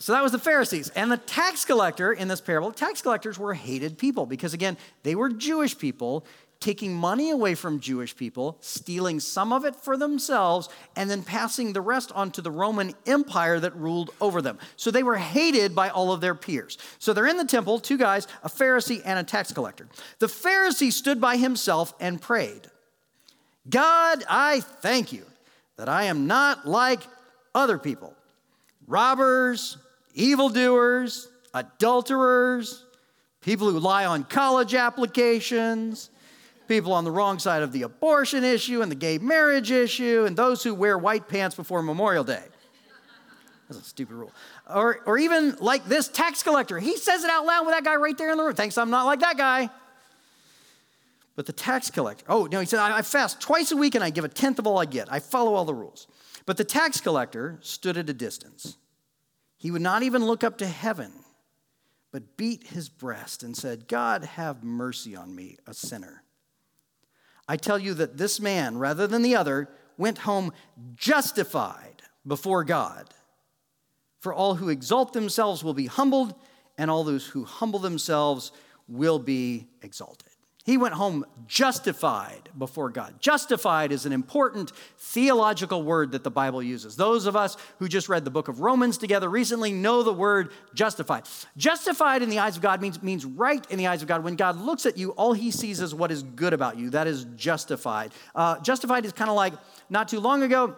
so 0.00 0.12
that 0.12 0.24
was 0.24 0.32
the 0.32 0.40
Pharisees. 0.40 0.88
And 0.90 1.10
the 1.10 1.16
tax 1.16 1.64
collector 1.64 2.12
in 2.12 2.26
this 2.26 2.40
parable, 2.40 2.72
tax 2.72 3.00
collectors 3.00 3.38
were 3.38 3.54
hated 3.54 3.96
people 3.96 4.26
because, 4.26 4.54
again, 4.54 4.76
they 5.04 5.14
were 5.14 5.28
Jewish 5.28 5.78
people 5.78 6.24
taking 6.68 6.92
money 6.92 7.30
away 7.30 7.54
from 7.54 7.80
Jewish 7.80 8.14
people, 8.14 8.58
stealing 8.60 9.20
some 9.20 9.54
of 9.54 9.64
it 9.64 9.74
for 9.74 9.96
themselves, 9.96 10.68
and 10.96 11.08
then 11.08 11.22
passing 11.22 11.72
the 11.72 11.80
rest 11.80 12.12
on 12.12 12.30
to 12.30 12.42
the 12.42 12.50
Roman 12.50 12.92
Empire 13.06 13.58
that 13.58 13.74
ruled 13.74 14.10
over 14.20 14.42
them. 14.42 14.58
So 14.76 14.90
they 14.90 15.02
were 15.02 15.16
hated 15.16 15.74
by 15.74 15.88
all 15.88 16.12
of 16.12 16.20
their 16.20 16.34
peers. 16.34 16.76
So 16.98 17.14
they're 17.14 17.26
in 17.26 17.38
the 17.38 17.46
temple, 17.46 17.80
two 17.80 17.96
guys, 17.96 18.26
a 18.42 18.50
Pharisee 18.50 19.00
and 19.02 19.18
a 19.18 19.24
tax 19.24 19.50
collector. 19.50 19.88
The 20.18 20.26
Pharisee 20.26 20.92
stood 20.92 21.22
by 21.22 21.38
himself 21.38 21.94
and 22.00 22.20
prayed 22.20 22.68
God, 23.66 24.22
I 24.28 24.60
thank 24.60 25.10
you 25.10 25.24
that 25.78 25.88
I 25.88 26.02
am 26.04 26.26
not 26.26 26.68
like 26.68 27.00
other 27.54 27.78
people 27.78 28.14
robbers, 28.86 29.78
evildoers, 30.12 31.28
adulterers, 31.54 32.84
people 33.40 33.70
who 33.70 33.80
lie 33.80 34.04
on 34.04 34.24
college 34.24 34.74
applications 34.74 36.10
people 36.68 36.92
on 36.92 37.04
the 37.04 37.10
wrong 37.10 37.38
side 37.38 37.62
of 37.62 37.72
the 37.72 37.82
abortion 37.82 38.44
issue 38.44 38.82
and 38.82 38.90
the 38.90 38.96
gay 38.96 39.18
marriage 39.18 39.70
issue, 39.70 40.24
and 40.26 40.36
those 40.36 40.62
who 40.62 40.74
wear 40.74 40.96
white 40.96 41.26
pants 41.28 41.56
before 41.56 41.82
Memorial 41.82 42.24
Day. 42.24 42.44
That's 43.68 43.80
a 43.80 43.84
stupid 43.84 44.14
rule. 44.14 44.32
Or, 44.72 45.00
or 45.04 45.18
even 45.18 45.56
like 45.60 45.84
this 45.86 46.08
tax 46.08 46.42
collector. 46.42 46.78
He 46.78 46.96
says 46.96 47.24
it 47.24 47.30
out 47.30 47.44
loud 47.44 47.66
with 47.66 47.74
that 47.74 47.84
guy 47.84 47.96
right 47.96 48.16
there 48.16 48.30
in 48.30 48.38
the 48.38 48.44
room. 48.44 48.54
Thinks 48.54 48.78
I'm 48.78 48.90
not 48.90 49.04
like 49.04 49.20
that 49.20 49.36
guy. 49.36 49.68
But 51.36 51.46
the 51.46 51.52
tax 51.52 51.90
collector, 51.90 52.24
oh, 52.28 52.48
no, 52.50 52.60
he 52.60 52.66
said, 52.66 52.80
I 52.80 53.02
fast 53.02 53.40
twice 53.40 53.70
a 53.70 53.76
week 53.76 53.94
and 53.94 54.02
I 54.02 54.10
give 54.10 54.24
a 54.24 54.28
tenth 54.28 54.58
of 54.58 54.66
all 54.66 54.78
I 54.78 54.86
get. 54.86 55.12
I 55.12 55.20
follow 55.20 55.54
all 55.54 55.64
the 55.64 55.74
rules. 55.74 56.06
But 56.46 56.56
the 56.56 56.64
tax 56.64 57.00
collector 57.00 57.58
stood 57.60 57.96
at 57.96 58.08
a 58.08 58.14
distance. 58.14 58.76
He 59.56 59.70
would 59.70 59.82
not 59.82 60.02
even 60.02 60.24
look 60.24 60.42
up 60.42 60.58
to 60.58 60.66
heaven, 60.66 61.12
but 62.10 62.36
beat 62.36 62.68
his 62.68 62.88
breast 62.88 63.42
and 63.42 63.56
said, 63.56 63.86
God, 63.86 64.24
have 64.24 64.64
mercy 64.64 65.14
on 65.14 65.34
me, 65.34 65.58
a 65.66 65.74
sinner. 65.74 66.22
I 67.48 67.56
tell 67.56 67.78
you 67.78 67.94
that 67.94 68.18
this 68.18 68.40
man, 68.40 68.78
rather 68.78 69.06
than 69.06 69.22
the 69.22 69.34
other, 69.34 69.68
went 69.96 70.18
home 70.18 70.52
justified 70.94 72.02
before 72.26 72.62
God. 72.62 73.08
For 74.20 74.34
all 74.34 74.56
who 74.56 74.68
exalt 74.68 75.12
themselves 75.12 75.64
will 75.64 75.74
be 75.74 75.86
humbled, 75.86 76.34
and 76.76 76.90
all 76.90 77.04
those 77.04 77.26
who 77.26 77.44
humble 77.44 77.78
themselves 77.78 78.52
will 78.86 79.18
be 79.18 79.66
exalted. 79.82 80.27
He 80.68 80.76
went 80.76 80.92
home 80.92 81.24
justified 81.46 82.50
before 82.58 82.90
God. 82.90 83.14
Justified 83.20 83.90
is 83.90 84.04
an 84.04 84.12
important 84.12 84.70
theological 84.98 85.82
word 85.82 86.12
that 86.12 86.24
the 86.24 86.30
Bible 86.30 86.62
uses. 86.62 86.94
Those 86.94 87.24
of 87.24 87.34
us 87.34 87.56
who 87.78 87.88
just 87.88 88.10
read 88.10 88.26
the 88.26 88.30
book 88.30 88.48
of 88.48 88.60
Romans 88.60 88.98
together 88.98 89.30
recently 89.30 89.72
know 89.72 90.02
the 90.02 90.12
word 90.12 90.50
justified. 90.74 91.22
Justified 91.56 92.20
in 92.20 92.28
the 92.28 92.38
eyes 92.38 92.56
of 92.56 92.60
God 92.60 92.82
means, 92.82 93.02
means 93.02 93.24
right 93.24 93.66
in 93.70 93.78
the 93.78 93.86
eyes 93.86 94.02
of 94.02 94.08
God. 94.08 94.22
When 94.22 94.36
God 94.36 94.58
looks 94.58 94.84
at 94.84 94.98
you, 94.98 95.12
all 95.12 95.32
he 95.32 95.50
sees 95.50 95.80
is 95.80 95.94
what 95.94 96.10
is 96.10 96.22
good 96.22 96.52
about 96.52 96.76
you. 96.76 96.90
That 96.90 97.06
is 97.06 97.24
justified. 97.34 98.12
Uh, 98.34 98.60
justified 98.60 99.06
is 99.06 99.12
kind 99.12 99.30
of 99.30 99.36
like 99.36 99.54
not 99.88 100.06
too 100.08 100.20
long 100.20 100.42
ago, 100.42 100.76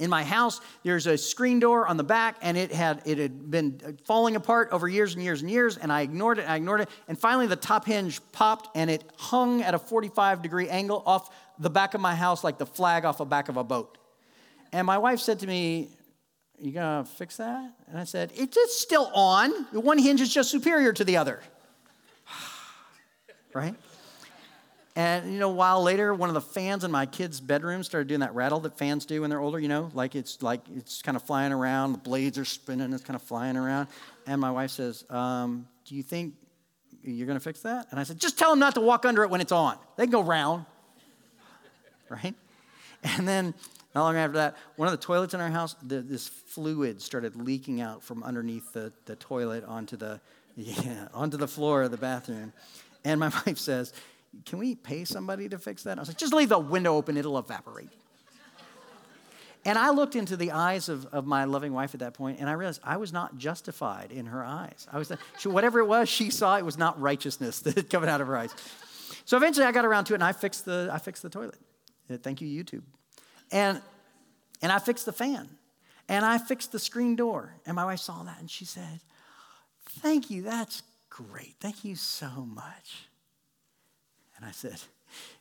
in 0.00 0.10
my 0.10 0.24
house 0.24 0.60
there's 0.82 1.06
a 1.06 1.16
screen 1.16 1.60
door 1.60 1.86
on 1.86 1.96
the 1.96 2.04
back 2.04 2.36
and 2.42 2.56
it 2.56 2.72
had 2.72 3.00
it 3.04 3.18
had 3.18 3.50
been 3.50 3.98
falling 4.04 4.34
apart 4.34 4.68
over 4.72 4.88
years 4.88 5.14
and 5.14 5.22
years 5.22 5.42
and 5.42 5.50
years 5.50 5.76
and 5.76 5.92
i 5.92 6.00
ignored 6.00 6.38
it 6.38 6.48
i 6.48 6.56
ignored 6.56 6.80
it 6.80 6.88
and 7.06 7.18
finally 7.18 7.46
the 7.46 7.54
top 7.54 7.84
hinge 7.84 8.20
popped 8.32 8.68
and 8.76 8.90
it 8.90 9.04
hung 9.16 9.62
at 9.62 9.74
a 9.74 9.78
45 9.78 10.42
degree 10.42 10.68
angle 10.68 11.02
off 11.06 11.30
the 11.60 11.70
back 11.70 11.94
of 11.94 12.00
my 12.00 12.14
house 12.14 12.42
like 12.42 12.58
the 12.58 12.66
flag 12.66 13.04
off 13.04 13.18
the 13.18 13.24
back 13.24 13.48
of 13.48 13.56
a 13.56 13.62
boat. 13.62 13.98
And 14.72 14.86
my 14.86 14.98
wife 14.98 15.20
said 15.20 15.40
to 15.40 15.46
me 15.46 15.90
you 16.58 16.72
gonna 16.72 17.04
fix 17.04 17.36
that? 17.36 17.72
And 17.88 17.98
i 17.98 18.04
said 18.04 18.32
it's 18.34 18.78
still 18.78 19.10
on. 19.14 19.50
The 19.72 19.80
one 19.80 19.98
hinge 19.98 20.20
is 20.20 20.32
just 20.32 20.50
superior 20.50 20.92
to 20.92 21.04
the 21.04 21.16
other. 21.16 21.40
Right 23.52 23.74
and 24.96 25.32
you 25.32 25.38
know, 25.38 25.50
a 25.50 25.54
while 25.54 25.82
later, 25.82 26.12
one 26.12 26.28
of 26.28 26.34
the 26.34 26.40
fans 26.40 26.82
in 26.82 26.90
my 26.90 27.06
kid's 27.06 27.40
bedroom 27.40 27.82
started 27.84 28.08
doing 28.08 28.20
that 28.20 28.34
rattle 28.34 28.60
that 28.60 28.76
fans 28.76 29.06
do 29.06 29.20
when 29.20 29.30
they're 29.30 29.40
older. 29.40 29.58
You 29.58 29.68
know, 29.68 29.90
like 29.94 30.14
it's 30.14 30.42
like 30.42 30.62
it's 30.74 31.00
kind 31.02 31.16
of 31.16 31.22
flying 31.22 31.52
around. 31.52 31.92
The 31.92 31.98
blades 31.98 32.38
are 32.38 32.44
spinning. 32.44 32.92
It's 32.92 33.04
kind 33.04 33.14
of 33.14 33.22
flying 33.22 33.56
around. 33.56 33.88
And 34.26 34.40
my 34.40 34.50
wife 34.50 34.70
says, 34.70 35.04
um, 35.10 35.68
"Do 35.84 35.94
you 35.94 36.02
think 36.02 36.34
you're 37.02 37.26
going 37.26 37.38
to 37.38 37.44
fix 37.44 37.60
that?" 37.60 37.86
And 37.90 38.00
I 38.00 38.02
said, 38.02 38.18
"Just 38.18 38.38
tell 38.38 38.50
them 38.50 38.58
not 38.58 38.74
to 38.74 38.80
walk 38.80 39.04
under 39.04 39.22
it 39.22 39.30
when 39.30 39.40
it's 39.40 39.52
on. 39.52 39.78
They 39.96 40.04
can 40.04 40.12
go 40.12 40.22
round, 40.22 40.66
right?" 42.08 42.34
And 43.02 43.28
then 43.28 43.54
not 43.94 44.02
long 44.02 44.16
after 44.16 44.38
that, 44.38 44.56
one 44.76 44.88
of 44.88 44.92
the 44.92 45.04
toilets 45.04 45.34
in 45.34 45.40
our 45.40 45.50
house, 45.50 45.74
the, 45.82 46.00
this 46.00 46.28
fluid 46.28 47.02
started 47.02 47.36
leaking 47.36 47.80
out 47.80 48.02
from 48.02 48.22
underneath 48.22 48.72
the, 48.72 48.92
the 49.06 49.16
toilet 49.16 49.64
onto 49.64 49.96
the 49.96 50.20
yeah, 50.56 51.08
onto 51.14 51.36
the 51.36 51.48
floor 51.48 51.82
of 51.82 51.90
the 51.90 51.96
bathroom. 51.96 52.52
And 53.04 53.20
my 53.20 53.28
wife 53.46 53.58
says, 53.58 53.92
can 54.46 54.58
we 54.58 54.74
pay 54.74 55.04
somebody 55.04 55.48
to 55.48 55.58
fix 55.58 55.82
that? 55.84 55.98
I 55.98 56.00
was 56.00 56.08
like, 56.08 56.18
just 56.18 56.32
leave 56.32 56.48
the 56.48 56.58
window 56.58 56.96
open, 56.96 57.16
it'll 57.16 57.38
evaporate. 57.38 57.90
And 59.62 59.78
I 59.78 59.90
looked 59.90 60.16
into 60.16 60.38
the 60.38 60.52
eyes 60.52 60.88
of, 60.88 61.04
of 61.12 61.26
my 61.26 61.44
loving 61.44 61.74
wife 61.74 61.92
at 61.92 62.00
that 62.00 62.14
point, 62.14 62.40
and 62.40 62.48
I 62.48 62.54
realized 62.54 62.80
I 62.82 62.96
was 62.96 63.12
not 63.12 63.36
justified 63.36 64.10
in 64.10 64.24
her 64.24 64.42
eyes. 64.42 64.86
I 64.90 64.96
was, 64.96 65.12
she, 65.38 65.48
whatever 65.48 65.80
it 65.80 65.84
was, 65.84 66.08
she 66.08 66.30
saw 66.30 66.56
it 66.56 66.64
was 66.64 66.78
not 66.78 66.98
righteousness 66.98 67.58
that 67.64 67.90
coming 67.90 68.08
out 68.08 68.22
of 68.22 68.26
her 68.26 68.38
eyes. 68.38 68.54
So 69.26 69.36
eventually, 69.36 69.66
I 69.66 69.72
got 69.72 69.84
around 69.84 70.06
to 70.06 70.14
it, 70.14 70.16
and 70.16 70.24
I 70.24 70.32
fixed 70.32 70.64
the, 70.64 70.88
I 70.90 70.96
fixed 70.96 71.22
the 71.22 71.28
toilet. 71.28 71.58
Uh, 72.10 72.16
thank 72.16 72.40
you, 72.40 72.48
YouTube. 72.48 72.84
And, 73.52 73.82
and 74.62 74.72
I 74.72 74.78
fixed 74.78 75.04
the 75.04 75.12
fan, 75.12 75.50
and 76.08 76.24
I 76.24 76.38
fixed 76.38 76.72
the 76.72 76.78
screen 76.78 77.14
door. 77.14 77.54
And 77.66 77.76
my 77.76 77.84
wife 77.84 78.00
saw 78.00 78.22
that, 78.22 78.40
and 78.40 78.50
she 78.50 78.64
said, 78.64 79.00
"Thank 79.84 80.30
you. 80.30 80.40
That's 80.40 80.82
great. 81.10 81.56
Thank 81.60 81.84
you 81.84 81.96
so 81.96 82.30
much." 82.46 83.09
And 84.40 84.48
I 84.48 84.52
said, 84.52 84.80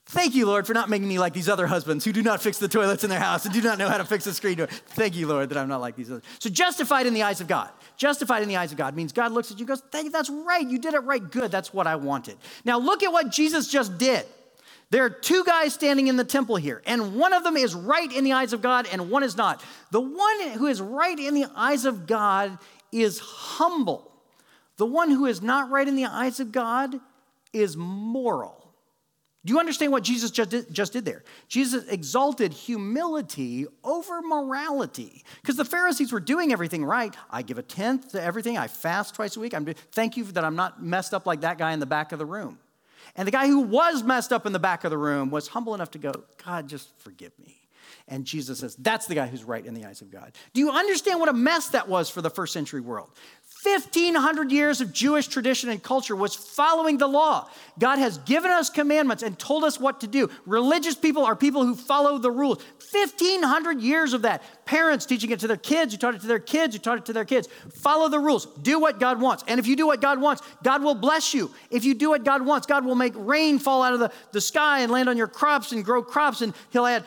Thank 0.05 0.33
you, 0.33 0.47
Lord, 0.47 0.65
for 0.65 0.73
not 0.73 0.89
making 0.89 1.07
me 1.07 1.19
like 1.19 1.33
these 1.33 1.47
other 1.47 1.67
husbands 1.67 2.03
who 2.03 2.11
do 2.11 2.23
not 2.23 2.41
fix 2.41 2.57
the 2.57 2.67
toilets 2.67 3.03
in 3.03 3.11
their 3.11 3.19
house 3.19 3.45
and 3.45 3.53
do 3.53 3.61
not 3.61 3.77
know 3.77 3.87
how 3.87 3.99
to 3.99 4.05
fix 4.05 4.25
a 4.25 4.33
screen 4.33 4.57
door. 4.57 4.65
Thank 4.65 5.15
you, 5.15 5.27
Lord, 5.27 5.49
that 5.49 5.57
I'm 5.59 5.67
not 5.67 5.81
like 5.81 5.95
these 5.95 6.09
others. 6.09 6.23
So, 6.39 6.49
justified 6.49 7.05
in 7.05 7.13
the 7.13 7.21
eyes 7.21 7.41
of 7.41 7.47
God. 7.47 7.69
Justified 7.95 8.41
in 8.41 8.49
the 8.49 8.57
eyes 8.57 8.71
of 8.71 8.77
God 8.79 8.95
means 8.95 9.13
God 9.13 9.31
looks 9.31 9.51
at 9.51 9.59
you 9.59 9.63
and 9.63 9.67
goes, 9.67 9.83
Thank 9.91 10.05
you, 10.05 10.11
that's 10.11 10.31
right. 10.31 10.67
You 10.67 10.79
did 10.79 10.95
it 10.95 11.03
right. 11.03 11.29
Good. 11.29 11.51
That's 11.51 11.71
what 11.71 11.85
I 11.85 11.95
wanted. 11.95 12.37
Now, 12.65 12.79
look 12.79 13.03
at 13.03 13.13
what 13.13 13.29
Jesus 13.29 13.67
just 13.67 13.99
did. 13.99 14.25
There 14.89 15.05
are 15.05 15.09
two 15.11 15.43
guys 15.43 15.75
standing 15.75 16.07
in 16.07 16.15
the 16.15 16.23
temple 16.23 16.55
here, 16.55 16.81
and 16.87 17.15
one 17.15 17.31
of 17.31 17.43
them 17.43 17.55
is 17.55 17.75
right 17.75 18.11
in 18.11 18.23
the 18.23 18.33
eyes 18.33 18.53
of 18.53 18.63
God, 18.63 18.87
and 18.91 19.11
one 19.11 19.21
is 19.21 19.37
not. 19.37 19.63
The 19.91 20.01
one 20.01 20.49
who 20.53 20.65
is 20.65 20.81
right 20.81 21.19
in 21.19 21.35
the 21.35 21.45
eyes 21.55 21.85
of 21.85 22.07
God 22.07 22.57
is 22.91 23.19
humble. 23.19 24.11
The 24.77 24.87
one 24.87 25.11
who 25.11 25.27
is 25.27 25.43
not 25.43 25.69
right 25.69 25.87
in 25.87 25.95
the 25.95 26.05
eyes 26.05 26.39
of 26.39 26.51
God 26.51 26.99
is 27.53 27.77
moral. 27.77 28.58
Do 29.49 29.53
you 29.55 29.59
understand 29.59 29.91
what 29.91 30.03
Jesus 30.03 30.29
just 30.29 30.51
did, 30.51 30.71
just 30.71 30.93
did 30.93 31.05
there? 31.05 31.23
Jesus 31.47 31.87
exalted 31.87 32.53
humility 32.53 33.65
over 33.83 34.21
morality 34.21 35.23
because 35.41 35.55
the 35.55 35.65
Pharisees 35.65 36.11
were 36.11 36.19
doing 36.19 36.53
everything 36.53 36.85
right. 36.85 37.15
I 37.31 37.41
give 37.41 37.57
a 37.57 37.63
tenth 37.63 38.11
to 38.11 38.21
everything. 38.21 38.59
I 38.59 38.67
fast 38.67 39.15
twice 39.15 39.37
a 39.37 39.39
week. 39.39 39.55
I'm 39.55 39.65
thank 39.91 40.17
you 40.17 40.23
that 40.25 40.45
I'm 40.45 40.55
not 40.55 40.83
messed 40.83 41.15
up 41.15 41.25
like 41.25 41.41
that 41.41 41.57
guy 41.57 41.71
in 41.71 41.79
the 41.79 41.87
back 41.87 42.11
of 42.11 42.19
the 42.19 42.27
room. 42.27 42.59
And 43.15 43.27
the 43.27 43.31
guy 43.31 43.47
who 43.47 43.61
was 43.61 44.03
messed 44.03 44.31
up 44.31 44.45
in 44.45 44.53
the 44.53 44.59
back 44.59 44.83
of 44.83 44.91
the 44.91 44.99
room 44.99 45.31
was 45.31 45.47
humble 45.47 45.73
enough 45.73 45.89
to 45.91 45.97
go, 45.97 46.11
God, 46.45 46.69
just 46.69 46.87
forgive 46.99 47.31
me. 47.39 47.57
And 48.07 48.25
Jesus 48.25 48.59
says, 48.59 48.75
That's 48.75 49.07
the 49.07 49.15
guy 49.15 49.25
who's 49.25 49.43
right 49.43 49.65
in 49.65 49.73
the 49.73 49.85
eyes 49.85 50.01
of 50.01 50.11
God. 50.11 50.33
Do 50.53 50.61
you 50.61 50.69
understand 50.69 51.19
what 51.19 51.27
a 51.27 51.33
mess 51.33 51.69
that 51.69 51.89
was 51.89 52.07
for 52.07 52.21
the 52.21 52.29
first 52.29 52.53
century 52.53 52.81
world? 52.81 53.09
1500 53.61 54.53
years 54.53 54.79
of 54.79 54.93
Jewish 54.93 55.27
tradition 55.27 55.69
and 55.69 55.83
culture 55.83 56.15
was 56.15 56.33
following 56.33 56.97
the 56.97 57.07
law. 57.07 57.49
God 57.77 57.99
has 57.99 58.17
given 58.19 58.51
us 58.51 58.69
commandments 58.69 59.21
and 59.21 59.37
told 59.37 59.65
us 59.65 59.77
what 59.77 59.99
to 60.01 60.07
do. 60.07 60.29
Religious 60.45 60.95
people 60.95 61.25
are 61.25 61.35
people 61.35 61.65
who 61.65 61.75
follow 61.75 62.17
the 62.17 62.31
rules. 62.31 62.63
1500 62.91 63.81
years 63.81 64.13
of 64.13 64.21
that. 64.21 64.41
Parents 64.65 65.05
teaching 65.05 65.31
it 65.31 65.39
to 65.41 65.47
their 65.47 65.57
kids, 65.57 65.91
you 65.91 65.99
taught 65.99 66.15
it 66.15 66.21
to 66.21 66.27
their 66.27 66.39
kids, 66.39 66.73
you 66.73 66.79
taught 66.79 66.99
it 66.99 67.05
to 67.05 67.13
their 67.13 67.25
kids. 67.25 67.49
Follow 67.73 68.07
the 68.07 68.19
rules. 68.19 68.45
Do 68.45 68.79
what 68.79 68.99
God 68.99 69.19
wants. 69.19 69.43
And 69.47 69.59
if 69.59 69.67
you 69.67 69.75
do 69.75 69.87
what 69.87 69.99
God 69.99 70.21
wants, 70.21 70.41
God 70.63 70.81
will 70.81 70.95
bless 70.95 71.33
you. 71.33 71.51
If 71.69 71.83
you 71.83 71.93
do 71.93 72.09
what 72.09 72.23
God 72.23 72.45
wants, 72.45 72.65
God 72.65 72.85
will 72.85 72.95
make 72.95 73.13
rain 73.15 73.59
fall 73.59 73.83
out 73.83 73.93
of 73.93 73.99
the, 73.99 74.11
the 74.31 74.41
sky 74.41 74.79
and 74.79 74.91
land 74.91 75.09
on 75.09 75.17
your 75.17 75.27
crops 75.27 75.71
and 75.71 75.83
grow 75.83 76.01
crops, 76.01 76.41
and 76.41 76.53
He'll 76.71 76.85
add 76.85 77.03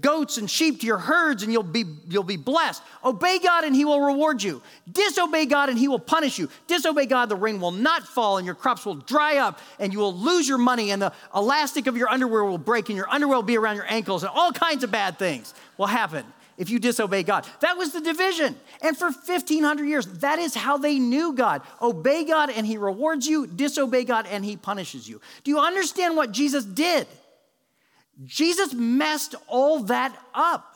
goats 0.00 0.38
and 0.38 0.50
sheep 0.50 0.80
to 0.80 0.86
your 0.86 0.98
herds, 0.98 1.42
and 1.42 1.52
you'll 1.52 1.62
be, 1.62 1.84
you'll 2.08 2.22
be 2.22 2.36
blessed. 2.36 2.82
Obey 3.04 3.38
God, 3.38 3.64
and 3.64 3.74
He 3.74 3.84
will 3.84 4.00
reward 4.00 4.42
you. 4.42 4.62
Disobey 4.90 5.46
God, 5.46 5.68
and 5.68 5.78
He 5.78 5.88
will 5.88 5.98
punish 5.98 6.38
you. 6.38 6.48
Disobey 6.66 7.06
God, 7.06 7.28
the 7.28 7.36
rain 7.36 7.60
will 7.60 7.70
not 7.70 8.06
fall, 8.06 8.38
and 8.38 8.46
your 8.46 8.54
crops 8.54 8.86
will 8.86 8.96
dry 8.96 9.38
up, 9.38 9.60
and 9.78 9.92
you 9.92 9.98
will 9.98 10.14
lose 10.14 10.48
your 10.48 10.58
money, 10.58 10.90
and 10.90 11.00
the 11.00 11.12
elastic 11.34 11.86
of 11.86 11.96
your 11.96 12.08
underwear 12.08 12.44
will 12.44 12.58
break, 12.58 12.88
and 12.88 12.96
your 12.96 13.08
underwear 13.10 13.36
will 13.36 13.42
be 13.42 13.58
around 13.58 13.76
your 13.76 13.90
ankles, 13.90 14.22
and 14.22 14.32
all 14.34 14.52
kinds 14.52 14.84
of 14.84 14.90
bad 14.90 15.18
things 15.18 15.54
will 15.76 15.86
happen 15.86 16.24
if 16.56 16.70
you 16.70 16.78
disobey 16.78 17.22
God. 17.22 17.46
That 17.60 17.76
was 17.76 17.92
the 17.92 18.00
division. 18.00 18.56
And 18.82 18.96
for 18.96 19.06
1500 19.06 19.84
years, 19.84 20.06
that 20.18 20.38
is 20.38 20.54
how 20.54 20.78
they 20.78 20.98
knew 20.98 21.32
God. 21.32 21.62
Obey 21.80 22.24
God 22.24 22.50
and 22.50 22.66
he 22.66 22.76
rewards 22.76 23.26
you, 23.26 23.46
disobey 23.46 24.04
God 24.04 24.26
and 24.26 24.44
he 24.44 24.56
punishes 24.56 25.08
you. 25.08 25.20
Do 25.42 25.50
you 25.50 25.58
understand 25.58 26.16
what 26.16 26.32
Jesus 26.32 26.64
did? 26.64 27.06
Jesus 28.22 28.72
messed 28.72 29.34
all 29.48 29.80
that 29.84 30.16
up. 30.34 30.74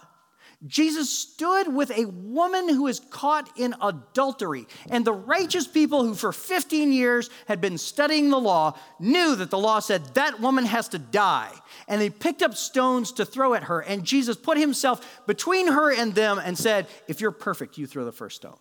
Jesus 0.66 1.08
stood 1.08 1.72
with 1.72 1.92
a 1.92 2.06
woman 2.06 2.68
who 2.68 2.88
is 2.88 2.98
caught 2.98 3.48
in 3.56 3.76
adultery. 3.80 4.66
And 4.90 5.04
the 5.04 5.12
righteous 5.12 5.68
people 5.68 6.02
who 6.02 6.16
for 6.16 6.32
15 6.32 6.90
years 6.90 7.30
had 7.46 7.60
been 7.60 7.78
studying 7.78 8.28
the 8.28 8.40
law 8.40 8.76
knew 8.98 9.36
that 9.36 9.50
the 9.50 9.58
law 9.58 9.78
said 9.78 10.14
that 10.14 10.40
woman 10.40 10.64
has 10.64 10.88
to 10.88 10.98
die. 10.98 11.52
And 11.86 12.00
they 12.00 12.10
picked 12.10 12.42
up 12.42 12.54
stones 12.54 13.12
to 13.12 13.24
throw 13.24 13.54
at 13.54 13.64
her. 13.64 13.80
And 13.80 14.04
Jesus 14.04 14.36
put 14.36 14.58
himself 14.58 15.20
between 15.28 15.68
her 15.68 15.94
and 15.94 16.12
them 16.12 16.40
and 16.44 16.58
said, 16.58 16.88
If 17.06 17.20
you're 17.20 17.30
perfect, 17.30 17.78
you 17.78 17.86
throw 17.86 18.04
the 18.04 18.10
first 18.10 18.36
stone. 18.36 18.58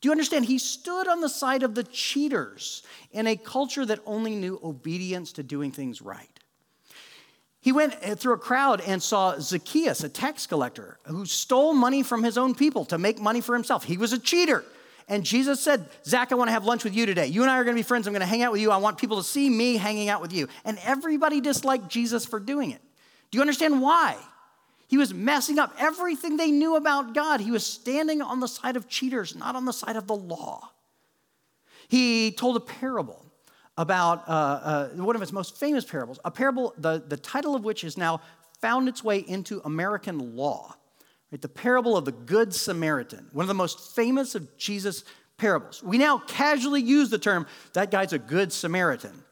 Do 0.00 0.08
you 0.08 0.12
understand? 0.12 0.46
He 0.46 0.58
stood 0.58 1.06
on 1.06 1.20
the 1.20 1.28
side 1.28 1.62
of 1.62 1.74
the 1.74 1.84
cheaters 1.84 2.82
in 3.10 3.26
a 3.26 3.36
culture 3.36 3.84
that 3.84 4.00
only 4.06 4.36
knew 4.36 4.58
obedience 4.62 5.32
to 5.32 5.42
doing 5.42 5.70
things 5.70 6.00
right. 6.00 6.33
He 7.64 7.72
went 7.72 7.96
eh, 8.02 8.14
through 8.14 8.34
a 8.34 8.38
crowd 8.38 8.82
and 8.82 9.02
saw 9.02 9.38
Zacchaeus, 9.38 10.04
a 10.04 10.08
tax 10.10 10.46
collector, 10.46 10.98
who 11.06 11.24
stole 11.24 11.72
money 11.72 12.02
from 12.02 12.22
his 12.22 12.36
own 12.36 12.54
people 12.54 12.84
to 12.84 12.98
make 12.98 13.18
money 13.18 13.40
for 13.40 13.54
himself. 13.54 13.84
He 13.84 13.96
was 13.96 14.12
a 14.12 14.18
cheater. 14.18 14.62
And 15.08 15.24
Jesus 15.24 15.62
said, 15.62 15.88
Zach, 16.04 16.30
I 16.30 16.34
want 16.34 16.48
to 16.48 16.52
have 16.52 16.66
lunch 16.66 16.84
with 16.84 16.94
you 16.94 17.06
today. 17.06 17.26
You 17.26 17.40
and 17.40 17.50
I 17.50 17.58
are 17.58 17.64
going 17.64 17.74
to 17.74 17.78
be 17.78 17.82
friends. 17.82 18.06
I'm 18.06 18.12
going 18.12 18.20
to 18.20 18.26
hang 18.26 18.42
out 18.42 18.52
with 18.52 18.60
you. 18.60 18.70
I 18.70 18.76
want 18.76 18.98
people 18.98 19.16
to 19.16 19.24
see 19.24 19.48
me 19.48 19.78
hanging 19.78 20.10
out 20.10 20.20
with 20.20 20.30
you. 20.30 20.46
And 20.66 20.78
everybody 20.84 21.40
disliked 21.40 21.88
Jesus 21.88 22.26
for 22.26 22.38
doing 22.38 22.70
it. 22.70 22.82
Do 23.30 23.38
you 23.38 23.40
understand 23.40 23.80
why? 23.80 24.18
He 24.88 24.98
was 24.98 25.14
messing 25.14 25.58
up 25.58 25.74
everything 25.78 26.36
they 26.36 26.50
knew 26.50 26.76
about 26.76 27.14
God. 27.14 27.40
He 27.40 27.50
was 27.50 27.64
standing 27.64 28.20
on 28.20 28.40
the 28.40 28.46
side 28.46 28.76
of 28.76 28.90
cheaters, 28.90 29.34
not 29.34 29.56
on 29.56 29.64
the 29.64 29.72
side 29.72 29.96
of 29.96 30.06
the 30.06 30.14
law. 30.14 30.70
He 31.88 32.30
told 32.30 32.58
a 32.58 32.60
parable 32.60 33.24
about 33.76 34.28
uh, 34.28 34.32
uh, 34.32 34.88
one 34.90 35.16
of 35.16 35.22
its 35.22 35.32
most 35.32 35.58
famous 35.58 35.84
parables, 35.84 36.18
a 36.24 36.30
parable, 36.30 36.74
the, 36.78 37.02
the 37.06 37.16
title 37.16 37.54
of 37.54 37.64
which 37.64 37.80
has 37.80 37.96
now 37.96 38.20
found 38.60 38.88
its 38.88 39.02
way 39.02 39.18
into 39.18 39.60
American 39.64 40.36
law. 40.36 40.74
Right? 41.32 41.42
The 41.42 41.48
parable 41.48 41.96
of 41.96 42.04
the 42.04 42.12
Good 42.12 42.54
Samaritan, 42.54 43.28
one 43.32 43.44
of 43.44 43.48
the 43.48 43.54
most 43.54 43.94
famous 43.94 44.34
of 44.34 44.56
Jesus' 44.56 45.04
parables. 45.36 45.82
We 45.82 45.98
now 45.98 46.18
casually 46.18 46.80
use 46.80 47.10
the 47.10 47.18
term, 47.18 47.46
that 47.72 47.90
guy's 47.90 48.12
a 48.12 48.18
good 48.18 48.52
Samaritan. 48.52 49.24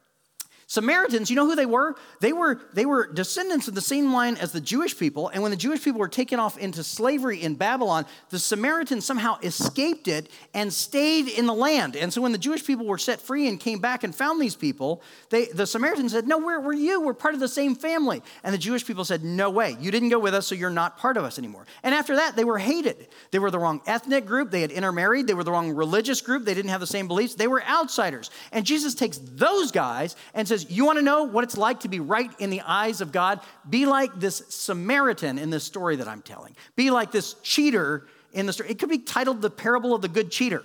Samaritans, 0.72 1.28
you 1.28 1.36
know 1.36 1.44
who 1.44 1.54
they 1.54 1.66
were? 1.66 1.96
They 2.20 2.32
were 2.32 2.58
they 2.72 2.86
were 2.86 3.06
descendants 3.06 3.68
of 3.68 3.74
the 3.74 3.82
same 3.82 4.14
line 4.14 4.38
as 4.38 4.52
the 4.52 4.60
Jewish 4.60 4.98
people, 4.98 5.28
and 5.28 5.42
when 5.42 5.50
the 5.50 5.56
Jewish 5.58 5.84
people 5.84 6.00
were 6.00 6.08
taken 6.08 6.40
off 6.40 6.56
into 6.56 6.82
slavery 6.82 7.42
in 7.42 7.56
Babylon, 7.56 8.06
the 8.30 8.38
Samaritans 8.38 9.04
somehow 9.04 9.36
escaped 9.42 10.08
it 10.08 10.30
and 10.54 10.72
stayed 10.72 11.28
in 11.28 11.44
the 11.44 11.52
land. 11.52 11.94
And 11.94 12.10
so 12.10 12.22
when 12.22 12.32
the 12.32 12.38
Jewish 12.38 12.64
people 12.64 12.86
were 12.86 12.96
set 12.96 13.20
free 13.20 13.48
and 13.48 13.60
came 13.60 13.80
back 13.80 14.02
and 14.02 14.14
found 14.14 14.40
these 14.40 14.56
people, 14.56 15.02
they, 15.28 15.44
the 15.44 15.66
Samaritans 15.66 16.12
said, 16.12 16.26
"No, 16.26 16.38
we're, 16.38 16.58
we're 16.58 16.72
you. 16.72 17.02
We're 17.02 17.12
part 17.12 17.34
of 17.34 17.40
the 17.40 17.48
same 17.48 17.74
family." 17.74 18.22
And 18.42 18.54
the 18.54 18.58
Jewish 18.58 18.86
people 18.86 19.04
said, 19.04 19.22
"No 19.22 19.50
way. 19.50 19.76
You 19.78 19.90
didn't 19.90 20.08
go 20.08 20.18
with 20.18 20.32
us, 20.32 20.46
so 20.46 20.54
you're 20.54 20.70
not 20.70 20.96
part 20.96 21.18
of 21.18 21.24
us 21.24 21.36
anymore." 21.38 21.66
And 21.82 21.94
after 21.94 22.16
that, 22.16 22.34
they 22.34 22.44
were 22.44 22.56
hated. 22.56 23.08
They 23.30 23.38
were 23.38 23.50
the 23.50 23.58
wrong 23.58 23.82
ethnic 23.86 24.24
group. 24.24 24.50
They 24.50 24.62
had 24.62 24.70
intermarried. 24.72 25.26
They 25.26 25.34
were 25.34 25.44
the 25.44 25.52
wrong 25.52 25.72
religious 25.72 26.22
group. 26.22 26.46
They 26.46 26.54
didn't 26.54 26.70
have 26.70 26.80
the 26.80 26.86
same 26.86 27.08
beliefs. 27.08 27.34
They 27.34 27.46
were 27.46 27.62
outsiders. 27.62 28.30
And 28.52 28.64
Jesus 28.64 28.94
takes 28.94 29.18
those 29.18 29.70
guys 29.70 30.16
and 30.32 30.48
says, 30.48 30.61
you 30.70 30.84
want 30.84 30.98
to 30.98 31.04
know 31.04 31.24
what 31.24 31.44
it's 31.44 31.56
like 31.56 31.80
to 31.80 31.88
be 31.88 32.00
right 32.00 32.30
in 32.38 32.50
the 32.50 32.60
eyes 32.62 33.00
of 33.00 33.12
God? 33.12 33.40
Be 33.68 33.86
like 33.86 34.18
this 34.18 34.42
Samaritan 34.48 35.38
in 35.38 35.50
this 35.50 35.64
story 35.64 35.96
that 35.96 36.08
I'm 36.08 36.22
telling. 36.22 36.56
Be 36.76 36.90
like 36.90 37.12
this 37.12 37.34
cheater 37.42 38.06
in 38.32 38.46
the 38.46 38.52
story. 38.52 38.70
It 38.70 38.78
could 38.78 38.88
be 38.88 38.98
titled 38.98 39.42
The 39.42 39.50
Parable 39.50 39.94
of 39.94 40.02
the 40.02 40.08
Good 40.08 40.30
Cheater. 40.30 40.64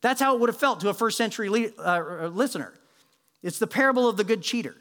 That's 0.00 0.20
how 0.20 0.34
it 0.34 0.40
would 0.40 0.48
have 0.48 0.58
felt 0.58 0.80
to 0.80 0.88
a 0.88 0.94
first 0.94 1.16
century 1.16 1.72
uh, 1.78 2.26
listener. 2.26 2.74
It's 3.42 3.58
the 3.58 3.66
parable 3.66 4.08
of 4.08 4.16
the 4.16 4.24
good 4.24 4.42
cheater. 4.42 4.74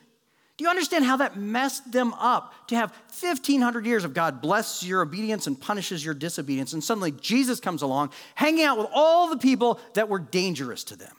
Do 0.57 0.63
you 0.63 0.69
understand 0.69 1.05
how 1.05 1.17
that 1.17 1.37
messed 1.37 1.91
them 1.91 2.13
up 2.13 2.53
to 2.67 2.75
have 2.75 2.91
1500 2.91 3.85
years 3.85 4.03
of 4.03 4.13
God 4.13 4.41
blesses 4.41 4.87
your 4.87 5.01
obedience 5.01 5.47
and 5.47 5.59
punishes 5.59 6.03
your 6.03 6.13
disobedience, 6.13 6.73
and 6.73 6.83
suddenly 6.83 7.11
Jesus 7.11 7.59
comes 7.59 7.81
along, 7.81 8.11
hanging 8.35 8.63
out 8.63 8.77
with 8.77 8.87
all 8.93 9.29
the 9.29 9.37
people 9.37 9.79
that 9.93 10.09
were 10.09 10.19
dangerous 10.19 10.83
to 10.85 10.95
them? 10.95 11.15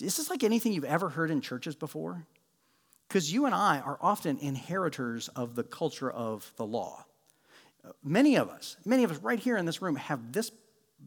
Is 0.00 0.16
this 0.16 0.30
like 0.30 0.44
anything 0.44 0.72
you've 0.72 0.84
ever 0.84 1.08
heard 1.08 1.30
in 1.30 1.40
churches 1.40 1.74
before? 1.74 2.26
Because 3.08 3.32
you 3.32 3.46
and 3.46 3.54
I 3.54 3.80
are 3.80 3.98
often 4.00 4.38
inheritors 4.38 5.28
of 5.28 5.54
the 5.54 5.64
culture 5.64 6.10
of 6.10 6.52
the 6.56 6.66
law. 6.66 7.04
Many 8.04 8.36
of 8.36 8.48
us, 8.50 8.76
many 8.84 9.02
of 9.04 9.10
us 9.10 9.18
right 9.18 9.38
here 9.38 9.56
in 9.56 9.64
this 9.64 9.80
room 9.80 9.96
have 9.96 10.32
this, 10.32 10.52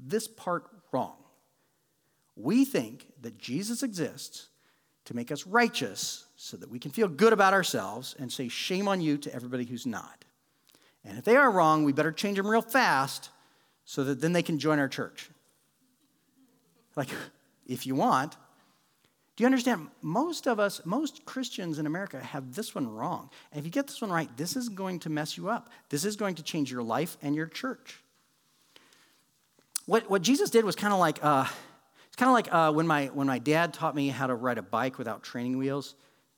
this 0.08 0.28
part 0.28 0.66
wrong. 0.92 1.16
We 2.36 2.66
think 2.66 3.08
that 3.22 3.38
Jesus 3.38 3.84
exists 3.84 4.48
to 5.06 5.16
make 5.16 5.32
us 5.32 5.46
righteous 5.46 6.26
so 6.36 6.58
that 6.58 6.70
we 6.70 6.80
can 6.80 6.92
feel 6.92 7.08
good 7.08 7.34
about 7.34 7.54
ourselves 7.54 8.16
and 8.18 8.32
say, 8.32 8.48
shame 8.48 8.88
on 8.88 9.00
you 9.00 9.18
to 9.20 9.34
everybody 9.34 9.66
who's 9.66 9.86
not. 9.86 10.26
And 11.04 11.18
if 11.18 11.24
they 11.24 11.36
are 11.36 11.52
wrong, 11.52 11.84
we 11.84 11.94
better 11.94 12.12
change 12.12 12.38
them 12.38 12.48
real 12.48 12.62
fast 12.62 13.30
so 13.86 14.04
that 14.04 14.22
then 14.22 14.34
they 14.34 14.44
can 14.44 14.60
join 14.60 14.80
our 14.80 14.88
church. 14.88 15.30
Like, 16.96 17.10
if 17.68 17.86
you 17.86 17.96
want, 17.96 18.38
do 19.36 19.44
you 19.44 19.46
understand? 19.46 19.88
Most 20.02 20.48
of 20.48 20.60
us, 20.60 20.82
most 20.86 21.26
Christians 21.26 21.80
in 21.80 21.86
America 21.86 22.20
have 22.20 22.54
this 22.54 22.76
one 22.76 22.88
wrong. 22.88 23.30
And 23.52 23.60
if 23.60 23.66
you 23.66 23.72
get 23.72 23.88
this 23.88 24.02
one 24.02 24.12
right, 24.12 24.30
this 24.36 24.56
is 24.56 24.68
going 24.70 25.00
to 25.00 25.10
mess 25.10 25.38
you 25.38 25.50
up. 25.50 25.70
This 25.90 26.04
is 26.04 26.16
going 26.16 26.36
to 26.36 26.44
change 26.44 26.72
your 26.72 26.84
life 26.84 27.18
and 27.22 27.34
your 27.34 27.48
church. 27.48 28.02
What, 29.86 30.10
what 30.10 30.22
Jesus 30.22 30.50
did 30.50 30.66
was 30.66 30.76
kind 30.76 30.94
of 30.94 31.00
like, 31.00 31.24
uh, 31.24 31.46
it's 32.08 32.16
kind 32.18 32.30
of 32.30 32.34
like 32.34 32.54
uh, 32.54 32.74
when, 32.74 32.86
my, 32.86 33.08
when 33.08 33.26
my 33.26 33.40
dad 33.40 33.74
taught 33.74 33.96
me 33.96 34.10
how 34.10 34.28
to 34.28 34.36
ride 34.36 34.58
a 34.58 34.62
bike 34.62 34.98
without 34.98 35.24
training 35.24 35.58
wheels. 35.58 35.96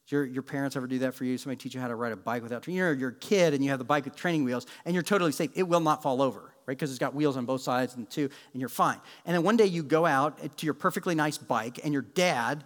Your, 0.10 0.26
your 0.26 0.44
parents 0.44 0.76
ever 0.76 0.86
do 0.86 1.00
that 1.00 1.16
for 1.16 1.26
you? 1.26 1.38
Somebody 1.38 1.62
teach 1.62 1.74
you 1.74 1.82
how 1.82 1.88
to 1.88 1.96
ride 1.96 2.12
a 2.12 2.18
bike 2.18 2.44
without 2.44 2.62
training? 2.62 2.78
You're, 2.78 2.94
you're 2.94 3.10
a 3.10 3.16
kid 3.16 3.54
and 3.54 3.64
you 3.64 3.72
have 3.72 3.80
the 3.80 3.86
bike 3.86 4.06
with 4.06 4.16
training 4.16 4.44
wheels 4.44 4.68
and 4.86 4.94
you're 4.94 5.04
totally 5.04 5.32
safe. 5.32 5.50
It 5.56 5.64
will 5.64 5.80
not 5.80 6.04
fall 6.04 6.22
over 6.22 6.54
right? 6.66 6.78
Because 6.78 6.92
it's 6.92 7.00
got 7.00 7.14
wheels 7.14 7.36
on 7.36 7.46
both 7.46 7.62
sides 7.62 7.96
and 7.96 8.10
two, 8.10 8.30
and 8.54 8.62
you're 8.62 8.70
fine. 8.70 8.98
And 9.26 9.36
then 9.36 9.44
one 9.44 9.58
day 9.58 9.66
you 9.66 9.84
go 9.84 10.06
out 10.06 10.58
to 10.58 10.66
your 10.66 10.74
perfectly 10.74 11.14
nice 11.14 11.38
bike, 11.38 11.82
and 11.84 11.92
your 11.92 12.04
dad 12.04 12.64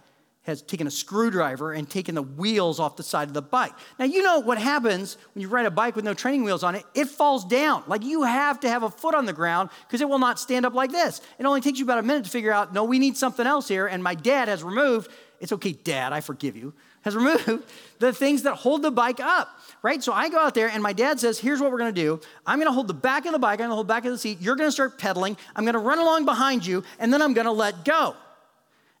has 0.48 0.62
taken 0.62 0.86
a 0.86 0.90
screwdriver 0.90 1.72
and 1.72 1.88
taken 1.88 2.14
the 2.14 2.22
wheels 2.22 2.80
off 2.80 2.96
the 2.96 3.02
side 3.02 3.28
of 3.28 3.34
the 3.34 3.42
bike. 3.42 3.72
Now, 3.98 4.06
you 4.06 4.22
know 4.22 4.40
what 4.40 4.58
happens 4.58 5.18
when 5.34 5.42
you 5.42 5.48
ride 5.48 5.66
a 5.66 5.70
bike 5.70 5.94
with 5.94 6.06
no 6.06 6.14
training 6.14 6.42
wheels 6.42 6.64
on 6.64 6.74
it? 6.74 6.84
It 6.94 7.08
falls 7.08 7.44
down. 7.44 7.84
Like 7.86 8.02
you 8.02 8.22
have 8.22 8.58
to 8.60 8.68
have 8.68 8.82
a 8.82 8.90
foot 8.90 9.14
on 9.14 9.26
the 9.26 9.32
ground 9.34 9.68
because 9.86 10.00
it 10.00 10.08
will 10.08 10.18
not 10.18 10.40
stand 10.40 10.64
up 10.64 10.72
like 10.72 10.90
this. 10.90 11.20
It 11.38 11.44
only 11.44 11.60
takes 11.60 11.78
you 11.78 11.84
about 11.84 11.98
a 11.98 12.02
minute 12.02 12.24
to 12.24 12.30
figure 12.30 12.50
out, 12.50 12.72
no, 12.72 12.84
we 12.84 12.98
need 12.98 13.16
something 13.16 13.46
else 13.46 13.68
here. 13.68 13.86
And 13.86 14.02
my 14.02 14.14
dad 14.14 14.48
has 14.48 14.62
removed, 14.62 15.10
it's 15.38 15.52
okay, 15.52 15.72
dad, 15.72 16.14
I 16.14 16.22
forgive 16.22 16.56
you, 16.56 16.72
has 17.02 17.14
removed 17.16 17.70
the 17.98 18.14
things 18.14 18.42
that 18.44 18.54
hold 18.54 18.80
the 18.80 18.90
bike 18.90 19.20
up, 19.20 19.50
right? 19.82 20.02
So 20.02 20.14
I 20.14 20.30
go 20.30 20.38
out 20.38 20.54
there 20.54 20.70
and 20.70 20.82
my 20.82 20.94
dad 20.94 21.20
says, 21.20 21.38
here's 21.38 21.60
what 21.60 21.70
we're 21.70 21.78
gonna 21.78 21.92
do. 21.92 22.20
I'm 22.46 22.58
gonna 22.58 22.72
hold 22.72 22.88
the 22.88 22.94
back 22.94 23.26
of 23.26 23.32
the 23.32 23.38
bike, 23.38 23.60
I'm 23.60 23.64
gonna 23.64 23.74
hold 23.74 23.86
the 23.86 23.92
back 23.92 24.06
of 24.06 24.12
the 24.12 24.18
seat, 24.18 24.40
you're 24.40 24.56
gonna 24.56 24.72
start 24.72 24.98
pedaling, 24.98 25.36
I'm 25.54 25.66
gonna 25.66 25.78
run 25.78 25.98
along 25.98 26.24
behind 26.24 26.64
you, 26.64 26.84
and 26.98 27.12
then 27.12 27.20
I'm 27.20 27.34
gonna 27.34 27.52
let 27.52 27.84
go. 27.84 28.16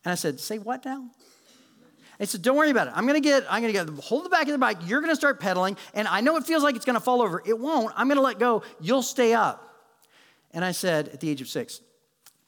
And 0.04 0.12
I 0.12 0.14
said, 0.14 0.40
say 0.40 0.58
what 0.58 0.84
now? 0.84 1.06
He 2.18 2.26
said, 2.26 2.42
Don't 2.42 2.56
worry 2.56 2.70
about 2.70 2.88
it. 2.88 2.92
I'm 2.96 3.06
gonna 3.06 3.20
get, 3.20 3.44
I'm 3.48 3.60
gonna 3.60 3.72
get 3.72 3.88
hold 4.04 4.24
the 4.24 4.28
back 4.28 4.42
of 4.42 4.52
the 4.52 4.58
bike, 4.58 4.78
you're 4.86 5.00
gonna 5.00 5.16
start 5.16 5.40
pedaling, 5.40 5.76
and 5.94 6.08
I 6.08 6.20
know 6.20 6.36
it 6.36 6.44
feels 6.44 6.62
like 6.62 6.76
it's 6.76 6.84
gonna 6.84 7.00
fall 7.00 7.22
over. 7.22 7.42
It 7.44 7.58
won't. 7.58 7.92
I'm 7.96 8.08
gonna 8.08 8.20
let 8.20 8.38
go, 8.38 8.62
you'll 8.80 9.02
stay 9.02 9.34
up. 9.34 9.64
And 10.52 10.64
I 10.64 10.72
said 10.72 11.08
at 11.08 11.20
the 11.20 11.28
age 11.28 11.40
of 11.40 11.48
six, 11.48 11.80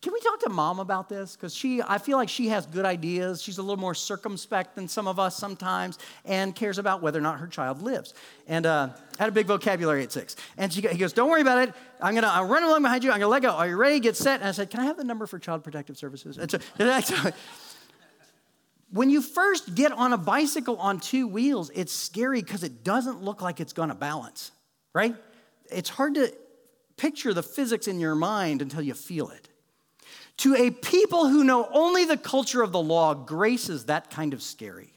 can 0.02 0.14
we 0.14 0.20
talk 0.20 0.40
to 0.40 0.48
mom 0.48 0.80
about 0.80 1.10
this? 1.10 1.36
Because 1.36 1.54
she, 1.54 1.82
I 1.82 1.98
feel 1.98 2.16
like 2.16 2.30
she 2.30 2.48
has 2.48 2.64
good 2.64 2.86
ideas. 2.86 3.42
She's 3.42 3.58
a 3.58 3.62
little 3.62 3.76
more 3.76 3.94
circumspect 3.94 4.74
than 4.74 4.88
some 4.88 5.06
of 5.06 5.18
us 5.18 5.36
sometimes 5.36 5.98
and 6.24 6.56
cares 6.56 6.78
about 6.78 7.02
whether 7.02 7.18
or 7.18 7.22
not 7.22 7.38
her 7.38 7.46
child 7.46 7.82
lives. 7.82 8.14
And 8.48 8.64
uh, 8.64 8.88
had 9.18 9.28
a 9.28 9.32
big 9.32 9.46
vocabulary 9.46 10.02
at 10.02 10.10
six. 10.10 10.36
And 10.56 10.72
she, 10.72 10.80
he 10.80 10.96
goes, 10.96 11.12
Don't 11.12 11.28
worry 11.28 11.42
about 11.42 11.68
it. 11.68 11.74
I'm 12.00 12.14
going 12.14 12.24
to 12.24 12.50
run 12.50 12.62
along 12.62 12.80
behind 12.80 13.04
you. 13.04 13.10
I'm 13.10 13.20
going 13.20 13.26
to 13.26 13.28
let 13.28 13.42
go. 13.42 13.50
Are 13.50 13.68
you 13.68 13.76
ready? 13.76 14.00
Get 14.00 14.16
set. 14.16 14.40
And 14.40 14.48
I 14.48 14.52
said, 14.52 14.70
Can 14.70 14.80
I 14.80 14.84
have 14.86 14.96
the 14.96 15.04
number 15.04 15.26
for 15.26 15.38
Child 15.38 15.62
Protective 15.62 15.98
Services? 15.98 16.38
And 16.38 16.50
so, 16.50 16.58
when 18.92 19.08
you 19.08 19.22
first 19.22 19.74
get 19.74 19.92
on 19.92 20.12
a 20.12 20.18
bicycle 20.18 20.76
on 20.76 20.98
two 20.98 21.28
wheels, 21.28 21.70
it's 21.74 21.92
scary 21.92 22.42
because 22.42 22.64
it 22.64 22.82
doesn't 22.82 23.22
look 23.22 23.40
like 23.40 23.60
it's 23.60 23.72
going 23.72 23.88
to 23.88 23.94
balance, 23.94 24.50
right? 24.92 25.14
It's 25.70 25.88
hard 25.88 26.16
to 26.16 26.34
picture 26.96 27.32
the 27.32 27.42
physics 27.42 27.86
in 27.86 28.00
your 28.00 28.14
mind 28.14 28.62
until 28.62 28.82
you 28.82 28.94
feel 28.94 29.30
it. 29.30 29.48
To 30.38 30.54
a 30.54 30.70
people 30.70 31.28
who 31.28 31.44
know 31.44 31.68
only 31.72 32.04
the 32.04 32.16
culture 32.16 32.62
of 32.62 32.72
the 32.72 32.82
law, 32.82 33.14
grace 33.14 33.68
is 33.68 33.84
that 33.84 34.10
kind 34.10 34.32
of 34.32 34.42
scary. 34.42 34.92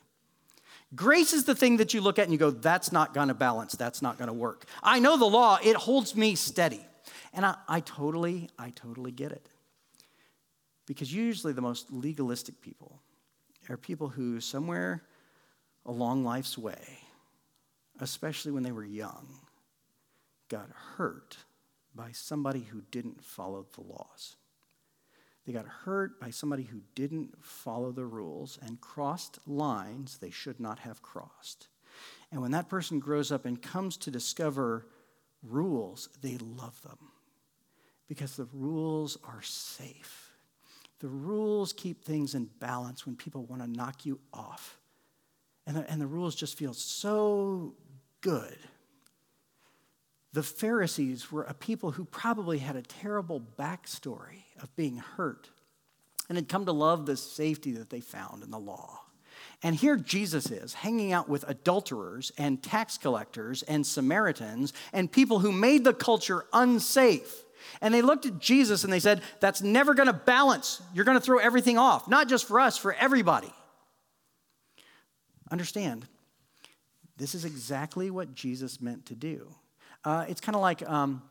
Grace 0.95 1.33
is 1.33 1.43
the 1.43 1.55
thing 1.55 1.77
that 1.77 1.93
you 1.93 2.01
look 2.01 2.17
at 2.17 2.23
and 2.23 2.31
you 2.31 2.37
go, 2.39 2.51
that's 2.51 2.91
not 2.91 3.13
gonna 3.13 3.33
balance, 3.33 3.73
that's 3.73 4.01
not 4.01 4.17
gonna 4.17 4.33
work. 4.33 4.65
I 4.81 4.99
know 4.99 5.17
the 5.17 5.25
law, 5.25 5.59
it 5.63 5.75
holds 5.75 6.15
me 6.15 6.35
steady. 6.35 6.85
And 7.33 7.45
I, 7.45 7.55
I 7.67 7.79
totally, 7.79 8.49
I 8.57 8.69
totally 8.71 9.11
get 9.11 9.31
it. 9.31 9.49
Because 10.85 11.13
usually 11.13 11.53
the 11.53 11.61
most 11.61 11.91
legalistic 11.91 12.61
people 12.61 13.01
are 13.69 13.77
people 13.77 14.09
who, 14.09 14.39
somewhere 14.39 15.03
along 15.85 16.23
life's 16.23 16.57
way, 16.57 16.99
especially 17.99 18.51
when 18.51 18.63
they 18.63 18.71
were 18.71 18.85
young, 18.85 19.27
got 20.49 20.69
hurt 20.97 21.37
by 21.95 22.11
somebody 22.11 22.61
who 22.61 22.81
didn't 22.91 23.23
follow 23.23 23.65
the 23.73 23.81
laws. 23.81 24.35
They 25.45 25.53
got 25.53 25.65
hurt 25.65 26.19
by 26.19 26.29
somebody 26.29 26.63
who 26.63 26.81
didn't 26.95 27.43
follow 27.43 27.91
the 27.91 28.05
rules 28.05 28.57
and 28.61 28.79
crossed 28.79 29.39
lines 29.45 30.17
they 30.17 30.29
should 30.29 30.59
not 30.59 30.79
have 30.79 31.01
crossed. 31.01 31.67
And 32.31 32.41
when 32.41 32.51
that 32.51 32.69
person 32.69 32.99
grows 32.99 33.31
up 33.31 33.45
and 33.45 33.61
comes 33.61 33.97
to 33.97 34.11
discover 34.11 34.87
rules, 35.43 36.09
they 36.21 36.37
love 36.37 36.81
them 36.81 36.97
because 38.07 38.35
the 38.35 38.47
rules 38.53 39.17
are 39.27 39.41
safe. 39.41 40.22
The 41.03 41.09
rules 41.09 41.73
keep 41.73 42.05
things 42.05 42.33
in 42.33 42.45
balance 42.61 43.05
when 43.05 43.17
people 43.17 43.43
want 43.43 43.61
to 43.61 43.67
knock 43.67 44.05
you 44.05 44.21
off. 44.33 44.79
And 45.67 45.75
the, 45.75 45.91
and 45.91 45.99
the 45.99 46.07
rules 46.07 46.33
just 46.33 46.57
feel 46.57 46.73
so 46.73 47.73
good. 48.21 48.57
The 50.31 50.43
Pharisees 50.43 51.29
were 51.29 51.43
a 51.43 51.53
people 51.53 51.91
who 51.91 52.05
probably 52.05 52.59
had 52.59 52.77
a 52.77 52.81
terrible 52.81 53.41
backstory 53.59 54.45
of 54.61 54.73
being 54.77 54.95
hurt 54.95 55.49
and 56.29 56.37
had 56.37 56.47
come 56.47 56.65
to 56.67 56.71
love 56.71 57.05
the 57.05 57.17
safety 57.17 57.73
that 57.73 57.89
they 57.89 57.99
found 57.99 58.41
in 58.41 58.49
the 58.49 58.57
law. 58.57 59.01
And 59.61 59.75
here 59.75 59.97
Jesus 59.97 60.51
is 60.51 60.73
hanging 60.73 61.11
out 61.11 61.27
with 61.27 61.43
adulterers 61.49 62.31
and 62.37 62.63
tax 62.63 62.97
collectors 62.97 63.61
and 63.63 63.85
Samaritans 63.85 64.71
and 64.93 65.11
people 65.11 65.39
who 65.39 65.51
made 65.51 65.83
the 65.83 65.93
culture 65.93 66.45
unsafe. 66.53 67.43
And 67.81 67.93
they 67.93 68.01
looked 68.01 68.25
at 68.25 68.39
Jesus 68.39 68.83
and 68.83 68.91
they 68.91 68.99
said, 68.99 69.21
That's 69.39 69.61
never 69.61 69.93
going 69.93 70.07
to 70.07 70.13
balance. 70.13 70.81
You're 70.93 71.05
going 71.05 71.17
to 71.17 71.23
throw 71.23 71.39
everything 71.39 71.77
off, 71.77 72.07
not 72.07 72.27
just 72.27 72.47
for 72.47 72.59
us, 72.59 72.77
for 72.77 72.93
everybody. 72.93 73.51
Understand, 75.51 76.07
this 77.17 77.35
is 77.35 77.45
exactly 77.45 78.09
what 78.09 78.33
Jesus 78.33 78.81
meant 78.81 79.05
to 79.07 79.15
do. 79.15 79.53
Uh, 80.03 80.25
it's 80.27 80.41
kind 80.41 80.55
of 80.55 80.61
like 80.61 80.87
um, 80.89 81.21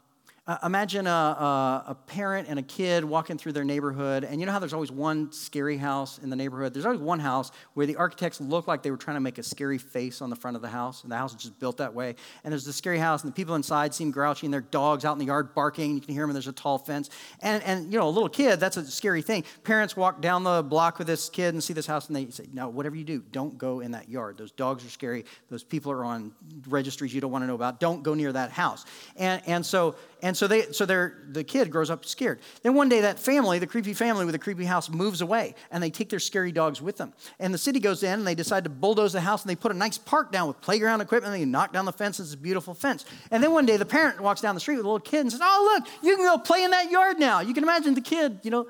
uh, 0.45 0.59
imagine 0.65 1.07
a, 1.07 1.11
a, 1.11 1.85
a, 1.91 1.95
parent 1.95 2.49
and 2.49 2.59
a 2.59 2.63
kid 2.63 3.05
walking 3.05 3.39
through 3.39 3.53
their 3.53 3.63
neighborhood, 3.63 4.25
and 4.25 4.41
you 4.41 4.47
know 4.47 4.51
how 4.51 4.59
there's 4.59 4.73
always 4.73 4.91
one 4.91 5.31
scary 5.31 5.77
house 5.77 6.19
in 6.19 6.31
the 6.31 6.37
neighborhood? 6.37 6.75
There's 6.75 6.85
always 6.85 7.01
one 7.01 7.21
house 7.21 7.53
where 7.75 7.87
the 7.87 7.95
architects 7.95 8.41
look 8.41 8.67
like 8.67 8.83
they 8.83 8.91
were 8.91 8.97
trying 8.97 9.15
to 9.15 9.21
make 9.21 9.39
a 9.39 9.45
scary 9.45 9.79
face 9.79 10.21
on 10.21 10.31
the 10.31 10.37
front 10.37 10.57
of 10.57 10.63
the 10.63 10.69
house, 10.69 11.05
and 11.05 11.13
the 11.13 11.17
house 11.17 11.31
is 11.31 11.43
just 11.43 11.61
built 11.61 11.77
that 11.77 11.95
way. 11.95 12.17
And 12.43 12.51
there's 12.51 12.65
the 12.65 12.73
scary 12.73 12.99
house, 12.99 13.23
and 13.23 13.31
the 13.31 13.37
people 13.37 13.55
inside 13.55 13.95
seem 13.95 14.11
grouchy, 14.11 14.47
and 14.47 14.53
their 14.53 14.63
dogs 14.63 15.05
out 15.05 15.13
in 15.13 15.21
the 15.21 15.27
yard 15.27 15.55
barking, 15.55 15.95
you 15.95 16.01
can 16.01 16.13
hear 16.13 16.25
them, 16.25 16.31
and 16.31 16.35
there's 16.35 16.49
a 16.49 16.53
tall 16.53 16.77
fence. 16.77 17.09
And, 17.41 17.63
and 17.63 17.93
you 17.93 18.01
know, 18.01 18.09
a 18.09 18.11
little 18.11 18.29
kid, 18.29 18.59
that's 18.59 18.77
a 18.77 18.85
scary 18.85 19.23
thing. 19.23 19.45
Parents 19.63 19.97
walk 19.97 20.21
down 20.21 20.43
the 20.43 20.65
block 20.65 20.99
with 20.99 21.07
this 21.07 21.29
kid 21.29 21.55
and 21.55 21.63
see 21.63 21.73
this 21.73 21.87
house, 21.87 22.09
and 22.09 22.17
they 22.17 22.29
say, 22.31 22.49
No, 22.53 22.69
whatever 22.69 22.97
you 22.97 23.05
do, 23.05 23.23
don't 23.31 23.57
go 23.57 23.79
in 23.79 23.93
that 23.93 24.09
yard. 24.09 24.39
Those 24.39 24.51
dogs 24.51 24.85
are 24.85 24.91
scary. 24.91 25.25
Those 25.51 25.63
people 25.63 25.93
are 25.93 26.05
on 26.05 26.33
registries 26.67 27.15
you 27.15 27.21
don't 27.21 27.31
want 27.31 27.45
to 27.45 27.47
know 27.47 27.55
about. 27.55 27.79
Don't 27.79 28.03
go 28.03 28.15
near 28.15 28.33
that 28.33 28.51
house. 28.51 28.85
And, 29.17 29.41
and 29.47 29.65
so, 29.65 29.95
and 30.21 30.32
so 30.37 30.47
they 30.47 30.73
so 30.73 30.87
they're, 30.87 31.23
the 31.31 31.45
kid 31.45 31.71
grows 31.71 31.91
up 31.91 32.05
scared. 32.05 32.41
Then 32.63 32.75
one 32.75 32.89
day 32.89 33.01
that 33.03 33.19
family, 33.19 33.59
the 33.59 33.67
creepy 33.67 33.95
family 33.95 34.25
with 34.25 34.33
the 34.33 34.39
creepy 34.39 34.65
house, 34.65 34.89
moves 34.89 35.21
away 35.21 35.55
and 35.71 35.83
they 35.83 35.91
take 35.91 36.09
their 36.09 36.19
scary 36.19 36.53
dogs 36.53 36.81
with 36.81 36.97
them. 36.97 37.13
And 37.39 37.53
the 37.53 37.59
city 37.59 37.81
goes 37.81 38.03
in 38.03 38.21
and 38.21 38.27
they 38.27 38.35
decide 38.35 38.65
to 38.65 38.71
bulldoze 38.71 39.13
the 39.13 39.21
house 39.21 39.43
and 39.43 39.51
they 39.51 39.57
put 39.57 39.73
a 39.73 39.77
nice 39.77 39.99
park 39.99 40.33
down 40.33 40.49
with 40.49 40.61
playground 40.61 41.01
equipment. 41.01 41.33
And 41.33 41.43
they 41.43 41.47
knock 41.47 41.73
down 41.73 41.85
the 41.85 41.93
fence. 41.93 42.21
It's 42.21 42.35
a 42.35 42.37
beautiful 42.37 42.75
fence. 42.75 43.05
And 43.31 43.43
then 43.43 43.53
one 43.53 43.67
day 43.67 43.77
the 43.77 43.87
parent 43.87 44.21
walks 44.21 44.41
down 44.41 44.55
the 44.55 44.61
street 44.61 44.77
with 44.77 44.85
a 44.85 44.89
little 44.89 45.01
kid 45.01 45.21
and 45.21 45.33
says, 45.33 45.41
"Oh 45.43 45.75
look, 45.75 45.89
you 46.03 46.17
can 46.17 46.25
go 46.27 46.39
play 46.39 46.63
in 46.65 46.71
that 46.71 46.91
yard 46.91 47.19
now." 47.19 47.41
You 47.41 47.55
can 47.55 47.63
imagine 47.63 47.95
the 47.95 48.01
kid, 48.01 48.41
you 48.43 48.51
know 48.51 48.67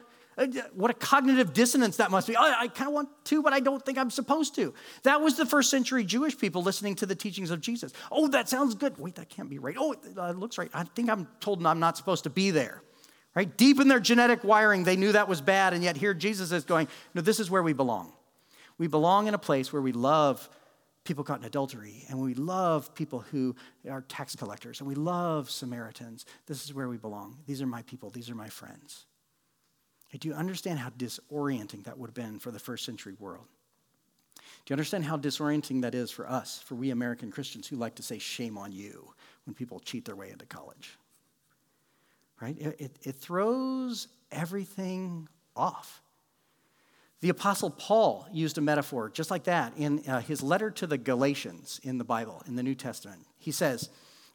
what 0.74 0.90
a 0.90 0.94
cognitive 0.94 1.52
dissonance 1.52 1.98
that 1.98 2.10
must 2.10 2.26
be. 2.26 2.36
I, 2.36 2.62
I 2.62 2.68
kind 2.68 2.88
of 2.88 2.94
want 2.94 3.08
to, 3.24 3.42
but 3.42 3.52
I 3.52 3.60
don't 3.60 3.84
think 3.84 3.98
I'm 3.98 4.10
supposed 4.10 4.54
to. 4.54 4.72
That 5.02 5.20
was 5.20 5.36
the 5.36 5.44
first 5.44 5.70
century 5.70 6.04
Jewish 6.04 6.38
people 6.38 6.62
listening 6.62 6.94
to 6.96 7.06
the 7.06 7.14
teachings 7.14 7.50
of 7.50 7.60
Jesus. 7.60 7.92
Oh, 8.10 8.28
that 8.28 8.48
sounds 8.48 8.74
good. 8.74 8.98
Wait, 8.98 9.16
that 9.16 9.28
can't 9.28 9.50
be 9.50 9.58
right. 9.58 9.76
Oh, 9.78 9.92
it 9.92 9.98
uh, 10.16 10.30
looks 10.32 10.56
right. 10.56 10.70
I 10.72 10.84
think 10.84 11.10
I'm 11.10 11.28
told 11.40 11.64
I'm 11.66 11.80
not 11.80 11.96
supposed 11.96 12.24
to 12.24 12.30
be 12.30 12.50
there. 12.50 12.82
Right? 13.34 13.54
Deep 13.56 13.80
in 13.80 13.88
their 13.88 14.00
genetic 14.00 14.44
wiring, 14.44 14.84
they 14.84 14.96
knew 14.96 15.12
that 15.12 15.28
was 15.28 15.40
bad, 15.40 15.72
and 15.72 15.82
yet 15.82 15.96
here 15.96 16.12
Jesus 16.12 16.52
is 16.52 16.64
going, 16.64 16.88
No, 17.14 17.22
this 17.22 17.40
is 17.40 17.50
where 17.50 17.62
we 17.62 17.72
belong. 17.72 18.12
We 18.78 18.88
belong 18.88 19.26
in 19.26 19.34
a 19.34 19.38
place 19.38 19.72
where 19.72 19.82
we 19.82 19.92
love 19.92 20.48
people 21.04 21.24
caught 21.24 21.40
in 21.40 21.44
adultery, 21.44 22.04
and 22.08 22.20
we 22.20 22.34
love 22.34 22.94
people 22.94 23.20
who 23.20 23.56
are 23.90 24.02
tax 24.02 24.36
collectors, 24.36 24.80
and 24.80 24.88
we 24.88 24.94
love 24.94 25.50
Samaritans. 25.50 26.26
This 26.46 26.64
is 26.64 26.72
where 26.72 26.88
we 26.88 26.96
belong. 26.96 27.38
These 27.46 27.60
are 27.62 27.66
my 27.66 27.82
people, 27.82 28.10
these 28.10 28.30
are 28.30 28.34
my 28.34 28.48
friends. 28.48 29.06
Do 30.18 30.28
you 30.28 30.34
understand 30.34 30.78
how 30.78 30.90
disorienting 30.90 31.84
that 31.84 31.98
would 31.98 32.08
have 32.08 32.14
been 32.14 32.38
for 32.38 32.50
the 32.50 32.58
first 32.58 32.84
century 32.84 33.14
world? 33.18 33.46
Do 34.36 34.72
you 34.72 34.74
understand 34.74 35.04
how 35.04 35.16
disorienting 35.16 35.82
that 35.82 35.94
is 35.94 36.10
for 36.10 36.28
us, 36.28 36.62
for 36.64 36.74
we 36.74 36.90
American 36.90 37.30
Christians 37.30 37.66
who 37.66 37.76
like 37.76 37.96
to 37.96 38.02
say 38.02 38.18
shame 38.18 38.58
on 38.58 38.72
you 38.72 39.12
when 39.44 39.54
people 39.54 39.80
cheat 39.80 40.04
their 40.04 40.14
way 40.14 40.30
into 40.30 40.46
college? 40.46 40.98
Right? 42.40 42.56
It, 42.58 42.80
it, 42.80 42.96
it 43.02 43.16
throws 43.16 44.08
everything 44.30 45.28
off. 45.56 46.02
The 47.20 47.28
Apostle 47.28 47.70
Paul 47.70 48.26
used 48.32 48.58
a 48.58 48.60
metaphor 48.60 49.08
just 49.08 49.30
like 49.30 49.44
that 49.44 49.72
in 49.76 50.02
uh, 50.08 50.20
his 50.20 50.42
letter 50.42 50.70
to 50.72 50.86
the 50.86 50.98
Galatians 50.98 51.80
in 51.84 51.98
the 51.98 52.04
Bible, 52.04 52.42
in 52.46 52.56
the 52.56 52.64
New 52.64 52.74
Testament. 52.74 53.24
He 53.38 53.52
says, 53.52 53.90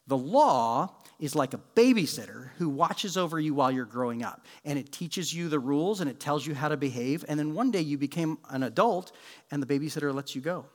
The 0.06 0.16
law 0.16 0.94
is 1.18 1.34
like 1.34 1.52
a 1.52 1.60
babysitter 1.74 2.50
who 2.58 2.68
watches 2.68 3.16
over 3.16 3.40
you 3.40 3.54
while 3.54 3.70
you're 3.70 3.84
growing 3.84 4.22
up. 4.22 4.44
And 4.64 4.78
it 4.78 4.92
teaches 4.92 5.34
you 5.34 5.48
the 5.48 5.58
rules 5.58 6.00
and 6.00 6.08
it 6.08 6.20
tells 6.20 6.46
you 6.46 6.54
how 6.54 6.68
to 6.68 6.76
behave. 6.76 7.24
And 7.28 7.38
then 7.38 7.54
one 7.54 7.70
day 7.70 7.80
you 7.80 7.98
became 7.98 8.38
an 8.50 8.62
adult 8.62 9.12
and 9.50 9.62
the 9.62 9.66
babysitter 9.66 10.14
lets 10.14 10.34
you 10.34 10.40
go. 10.40 10.66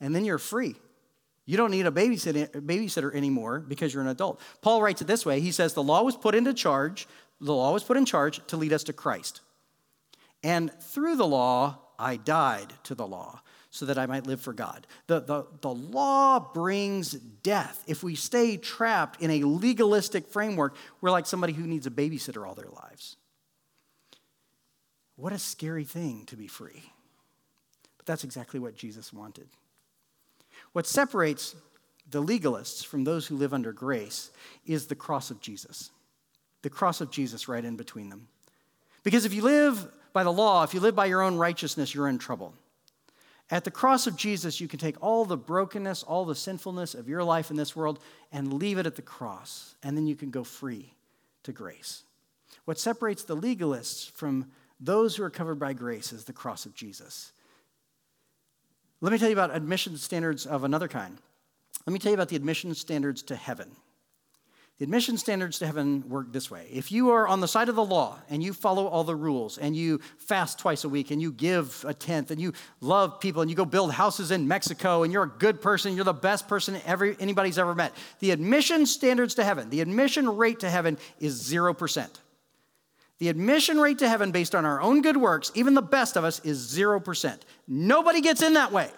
And 0.00 0.14
then 0.14 0.24
you're 0.24 0.38
free. 0.38 0.76
You 1.44 1.56
don't 1.56 1.70
need 1.70 1.86
a 1.86 1.90
babysitter, 1.90 2.50
babysitter 2.50 3.14
anymore 3.14 3.60
because 3.60 3.92
you're 3.92 4.02
an 4.02 4.08
adult. 4.08 4.40
Paul 4.62 4.82
writes 4.82 5.02
it 5.02 5.06
this 5.06 5.26
way 5.26 5.40
He 5.40 5.50
says, 5.50 5.74
The 5.74 5.82
law 5.82 6.02
was 6.02 6.16
put 6.16 6.34
into 6.34 6.54
charge, 6.54 7.06
the 7.40 7.54
law 7.54 7.72
was 7.72 7.84
put 7.84 7.96
in 7.96 8.04
charge 8.04 8.46
to 8.48 8.56
lead 8.56 8.72
us 8.72 8.84
to 8.84 8.92
Christ. 8.92 9.40
And 10.42 10.72
through 10.80 11.16
the 11.16 11.26
law, 11.26 11.78
I 11.98 12.16
died 12.16 12.72
to 12.84 12.94
the 12.94 13.06
law 13.06 13.40
so 13.70 13.86
that 13.86 13.98
I 13.98 14.06
might 14.06 14.26
live 14.26 14.40
for 14.40 14.52
God. 14.52 14.86
The, 15.06 15.20
the, 15.20 15.46
the 15.60 15.70
law 15.70 16.38
brings 16.40 17.12
death. 17.12 17.84
If 17.86 18.02
we 18.02 18.14
stay 18.14 18.56
trapped 18.56 19.20
in 19.20 19.30
a 19.30 19.42
legalistic 19.42 20.28
framework, 20.28 20.76
we're 21.00 21.10
like 21.10 21.26
somebody 21.26 21.52
who 21.52 21.66
needs 21.66 21.86
a 21.86 21.90
babysitter 21.90 22.46
all 22.46 22.54
their 22.54 22.70
lives. 22.70 23.16
What 25.16 25.32
a 25.32 25.38
scary 25.38 25.84
thing 25.84 26.24
to 26.26 26.36
be 26.36 26.46
free. 26.46 26.82
But 27.98 28.06
that's 28.06 28.24
exactly 28.24 28.58
what 28.60 28.76
Jesus 28.76 29.12
wanted. 29.12 29.48
What 30.72 30.86
separates 30.86 31.54
the 32.10 32.22
legalists 32.22 32.84
from 32.84 33.04
those 33.04 33.26
who 33.26 33.36
live 33.36 33.52
under 33.52 33.72
grace 33.72 34.30
is 34.64 34.86
the 34.86 34.94
cross 34.94 35.30
of 35.30 35.40
Jesus. 35.40 35.90
The 36.62 36.70
cross 36.70 37.00
of 37.00 37.10
Jesus 37.10 37.48
right 37.48 37.64
in 37.64 37.76
between 37.76 38.08
them. 38.08 38.28
Because 39.02 39.24
if 39.24 39.34
you 39.34 39.42
live 39.42 39.86
by 40.12 40.24
the 40.24 40.32
law, 40.32 40.64
if 40.64 40.72
you 40.72 40.80
live 40.80 40.96
by 40.96 41.06
your 41.06 41.22
own 41.22 41.36
righteousness, 41.36 41.94
you're 41.94 42.08
in 42.08 42.18
trouble. 42.18 42.54
At 43.50 43.64
the 43.64 43.70
cross 43.70 44.06
of 44.06 44.16
Jesus, 44.16 44.60
you 44.60 44.68
can 44.68 44.78
take 44.78 45.02
all 45.02 45.24
the 45.24 45.36
brokenness, 45.36 46.02
all 46.02 46.24
the 46.24 46.34
sinfulness 46.34 46.94
of 46.94 47.08
your 47.08 47.24
life 47.24 47.50
in 47.50 47.56
this 47.56 47.74
world 47.74 47.98
and 48.30 48.52
leave 48.52 48.78
it 48.78 48.86
at 48.86 48.96
the 48.96 49.02
cross, 49.02 49.74
and 49.82 49.96
then 49.96 50.06
you 50.06 50.16
can 50.16 50.30
go 50.30 50.44
free 50.44 50.92
to 51.44 51.52
grace. 51.52 52.02
What 52.66 52.78
separates 52.78 53.24
the 53.24 53.36
legalists 53.36 54.10
from 54.10 54.50
those 54.78 55.16
who 55.16 55.22
are 55.22 55.30
covered 55.30 55.58
by 55.58 55.72
grace 55.72 56.12
is 56.12 56.24
the 56.24 56.32
cross 56.32 56.66
of 56.66 56.74
Jesus. 56.74 57.32
Let 59.00 59.12
me 59.12 59.18
tell 59.18 59.28
you 59.28 59.34
about 59.34 59.54
admission 59.54 59.96
standards 59.96 60.44
of 60.44 60.64
another 60.64 60.88
kind. 60.88 61.16
Let 61.86 61.92
me 61.92 61.98
tell 61.98 62.10
you 62.10 62.16
about 62.16 62.28
the 62.28 62.36
admission 62.36 62.74
standards 62.74 63.22
to 63.24 63.36
heaven. 63.36 63.70
The 64.78 64.84
admission 64.84 65.16
standards 65.16 65.58
to 65.58 65.66
heaven 65.66 66.08
work 66.08 66.32
this 66.32 66.52
way. 66.52 66.68
If 66.70 66.92
you 66.92 67.10
are 67.10 67.26
on 67.26 67.40
the 67.40 67.48
side 67.48 67.68
of 67.68 67.74
the 67.74 67.84
law 67.84 68.20
and 68.30 68.40
you 68.40 68.52
follow 68.52 68.86
all 68.86 69.02
the 69.02 69.16
rules 69.16 69.58
and 69.58 69.74
you 69.74 70.00
fast 70.18 70.60
twice 70.60 70.84
a 70.84 70.88
week 70.88 71.10
and 71.10 71.20
you 71.20 71.32
give 71.32 71.84
a 71.86 71.92
tenth 71.92 72.30
and 72.30 72.40
you 72.40 72.52
love 72.80 73.18
people 73.18 73.42
and 73.42 73.50
you 73.50 73.56
go 73.56 73.64
build 73.64 73.90
houses 73.90 74.30
in 74.30 74.46
Mexico 74.46 75.02
and 75.02 75.12
you're 75.12 75.24
a 75.24 75.28
good 75.28 75.60
person, 75.60 75.96
you're 75.96 76.04
the 76.04 76.12
best 76.12 76.46
person 76.46 76.76
anybody's 76.86 77.58
ever 77.58 77.74
met, 77.74 77.92
the 78.20 78.30
admission 78.30 78.86
standards 78.86 79.34
to 79.34 79.42
heaven, 79.42 79.68
the 79.68 79.80
admission 79.80 80.28
rate 80.28 80.60
to 80.60 80.70
heaven 80.70 80.96
is 81.18 81.42
0%. 81.42 82.08
The 83.18 83.30
admission 83.30 83.80
rate 83.80 83.98
to 83.98 84.08
heaven 84.08 84.30
based 84.30 84.54
on 84.54 84.64
our 84.64 84.80
own 84.80 85.02
good 85.02 85.16
works, 85.16 85.50
even 85.56 85.74
the 85.74 85.82
best 85.82 86.16
of 86.16 86.22
us, 86.22 86.38
is 86.44 86.72
0%. 86.72 87.40
Nobody 87.66 88.20
gets 88.20 88.42
in 88.42 88.54
that 88.54 88.70
way. 88.70 88.92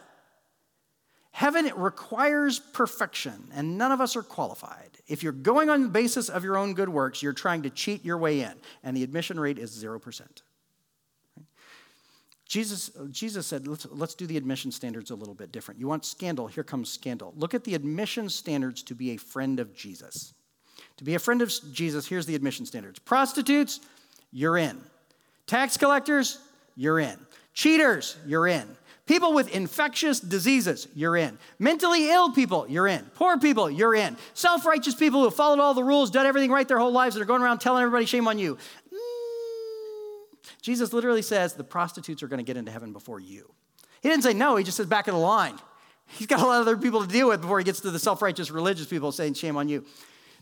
Heaven 1.32 1.70
requires 1.76 2.58
perfection, 2.58 3.50
and 3.54 3.78
none 3.78 3.92
of 3.92 4.00
us 4.00 4.16
are 4.16 4.22
qualified. 4.22 4.90
If 5.06 5.22
you're 5.22 5.32
going 5.32 5.70
on 5.70 5.82
the 5.82 5.88
basis 5.88 6.28
of 6.28 6.44
your 6.44 6.56
own 6.56 6.74
good 6.74 6.88
works, 6.88 7.22
you're 7.22 7.32
trying 7.32 7.62
to 7.62 7.70
cheat 7.70 8.04
your 8.04 8.18
way 8.18 8.40
in, 8.40 8.52
and 8.82 8.96
the 8.96 9.02
admission 9.02 9.38
rate 9.38 9.58
is 9.58 9.72
0%. 9.82 10.22
Jesus, 12.50 12.90
Jesus 13.12 13.46
said, 13.46 13.68
let's, 13.68 13.86
let's 13.92 14.16
do 14.16 14.26
the 14.26 14.36
admission 14.36 14.72
standards 14.72 15.12
a 15.12 15.14
little 15.14 15.34
bit 15.34 15.52
different. 15.52 15.78
You 15.78 15.86
want 15.86 16.04
scandal? 16.04 16.48
Here 16.48 16.64
comes 16.64 16.90
scandal. 16.90 17.32
Look 17.36 17.54
at 17.54 17.62
the 17.62 17.76
admission 17.76 18.28
standards 18.28 18.82
to 18.82 18.94
be 18.96 19.12
a 19.12 19.16
friend 19.16 19.60
of 19.60 19.72
Jesus. 19.72 20.34
To 20.96 21.04
be 21.04 21.14
a 21.14 21.20
friend 21.20 21.42
of 21.42 21.52
Jesus, 21.72 22.08
here's 22.08 22.26
the 22.26 22.34
admission 22.34 22.66
standards 22.66 22.98
prostitutes, 22.98 23.80
you're 24.32 24.58
in. 24.58 24.80
Tax 25.46 25.76
collectors, 25.76 26.40
you're 26.74 26.98
in. 26.98 27.18
Cheaters, 27.54 28.16
you're 28.26 28.48
in. 28.48 28.76
People 29.10 29.32
with 29.32 29.52
infectious 29.52 30.20
diseases, 30.20 30.86
you're 30.94 31.16
in. 31.16 31.36
Mentally 31.58 32.10
ill 32.10 32.30
people, 32.30 32.64
you're 32.68 32.86
in. 32.86 33.04
Poor 33.16 33.38
people, 33.40 33.68
you're 33.68 33.92
in. 33.92 34.16
Self 34.34 34.64
righteous 34.64 34.94
people 34.94 35.18
who 35.18 35.24
have 35.24 35.34
followed 35.34 35.58
all 35.58 35.74
the 35.74 35.82
rules, 35.82 36.12
done 36.12 36.26
everything 36.26 36.52
right 36.52 36.68
their 36.68 36.78
whole 36.78 36.92
lives, 36.92 37.16
and 37.16 37.22
are 37.24 37.26
going 37.26 37.42
around 37.42 37.58
telling 37.58 37.82
everybody, 37.82 38.06
shame 38.06 38.28
on 38.28 38.38
you. 38.38 38.54
Mm. 38.54 38.98
Jesus 40.62 40.92
literally 40.92 41.22
says 41.22 41.54
the 41.54 41.64
prostitutes 41.64 42.22
are 42.22 42.28
going 42.28 42.38
to 42.38 42.44
get 42.44 42.56
into 42.56 42.70
heaven 42.70 42.92
before 42.92 43.18
you. 43.18 43.52
He 44.00 44.08
didn't 44.08 44.22
say 44.22 44.32
no, 44.32 44.54
he 44.54 44.62
just 44.62 44.76
says 44.76 44.86
back 44.86 45.08
in 45.08 45.14
the 45.14 45.18
line. 45.18 45.58
He's 46.06 46.28
got 46.28 46.38
a 46.38 46.46
lot 46.46 46.60
of 46.60 46.68
other 46.68 46.76
people 46.76 47.00
to 47.00 47.08
deal 47.08 47.26
with 47.26 47.40
before 47.40 47.58
he 47.58 47.64
gets 47.64 47.80
to 47.80 47.90
the 47.90 47.98
self 47.98 48.22
righteous 48.22 48.52
religious 48.52 48.86
people 48.86 49.10
saying, 49.10 49.34
shame 49.34 49.56
on 49.56 49.68
you. 49.68 49.84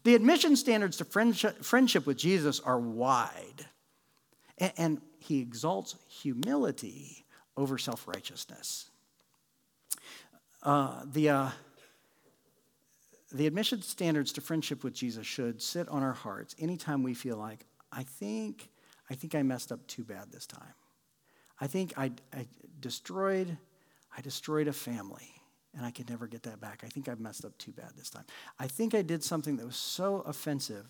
The 0.05 0.15
admission 0.15 0.57
standards 0.57 0.99
to 0.99 1.07
friendship 1.07 2.07
with 2.07 2.19
Jesus 2.19 2.61
are 2.61 2.79
wide, 2.79 3.65
and 4.59 5.01
he 5.21 5.41
exalts 5.41 5.97
humility 6.07 7.25
over 7.59 7.77
self 7.77 8.07
righteousness. 8.07 8.89
Uh, 10.63 11.03
the, 11.13 11.29
uh, 11.29 11.51
the 13.33 13.47
admission 13.47 13.83
standards 13.83 14.33
to 14.33 14.41
friendship 14.41 14.83
with 14.83 14.95
Jesus 14.95 15.27
should 15.27 15.61
sit 15.61 15.89
on 15.89 16.03
our 16.03 16.13
hearts 16.13 16.55
anytime 16.59 17.03
we 17.03 17.15
feel 17.15 17.37
like, 17.37 17.67
I 17.93 18.05
think, 18.05 18.71
I 19.11 19.15
think 19.15 19.35
I 19.35 19.43
messed 19.43 19.73
up 19.73 19.87
too 19.87 20.05
bad 20.05 20.33
this 20.33 20.47
time. 20.47 20.75
I 21.61 21.67
think 21.67 21.93
I, 21.97 22.13
I 22.33 22.47
destroyed, 22.81 23.57
I 24.17 24.21
destroyed 24.21 24.69
a 24.69 24.73
family 24.73 25.31
and 25.77 25.85
I 25.85 25.91
could 25.91 26.09
never 26.09 26.27
get 26.27 26.45
that 26.45 26.61
back. 26.61 26.83
I 26.85 26.89
think 26.89 27.09
I 27.09 27.15
messed 27.19 27.45
up 27.45 27.57
too 27.59 27.73
bad 27.73 27.91
this 27.97 28.11
time. 28.11 28.25
I 28.59 28.67
think 28.67 28.95
I 28.95 29.03
did 29.03 29.23
something 29.23 29.57
that 29.57 29.67
was 29.67 29.77
so 29.77 30.23
offensive 30.27 30.87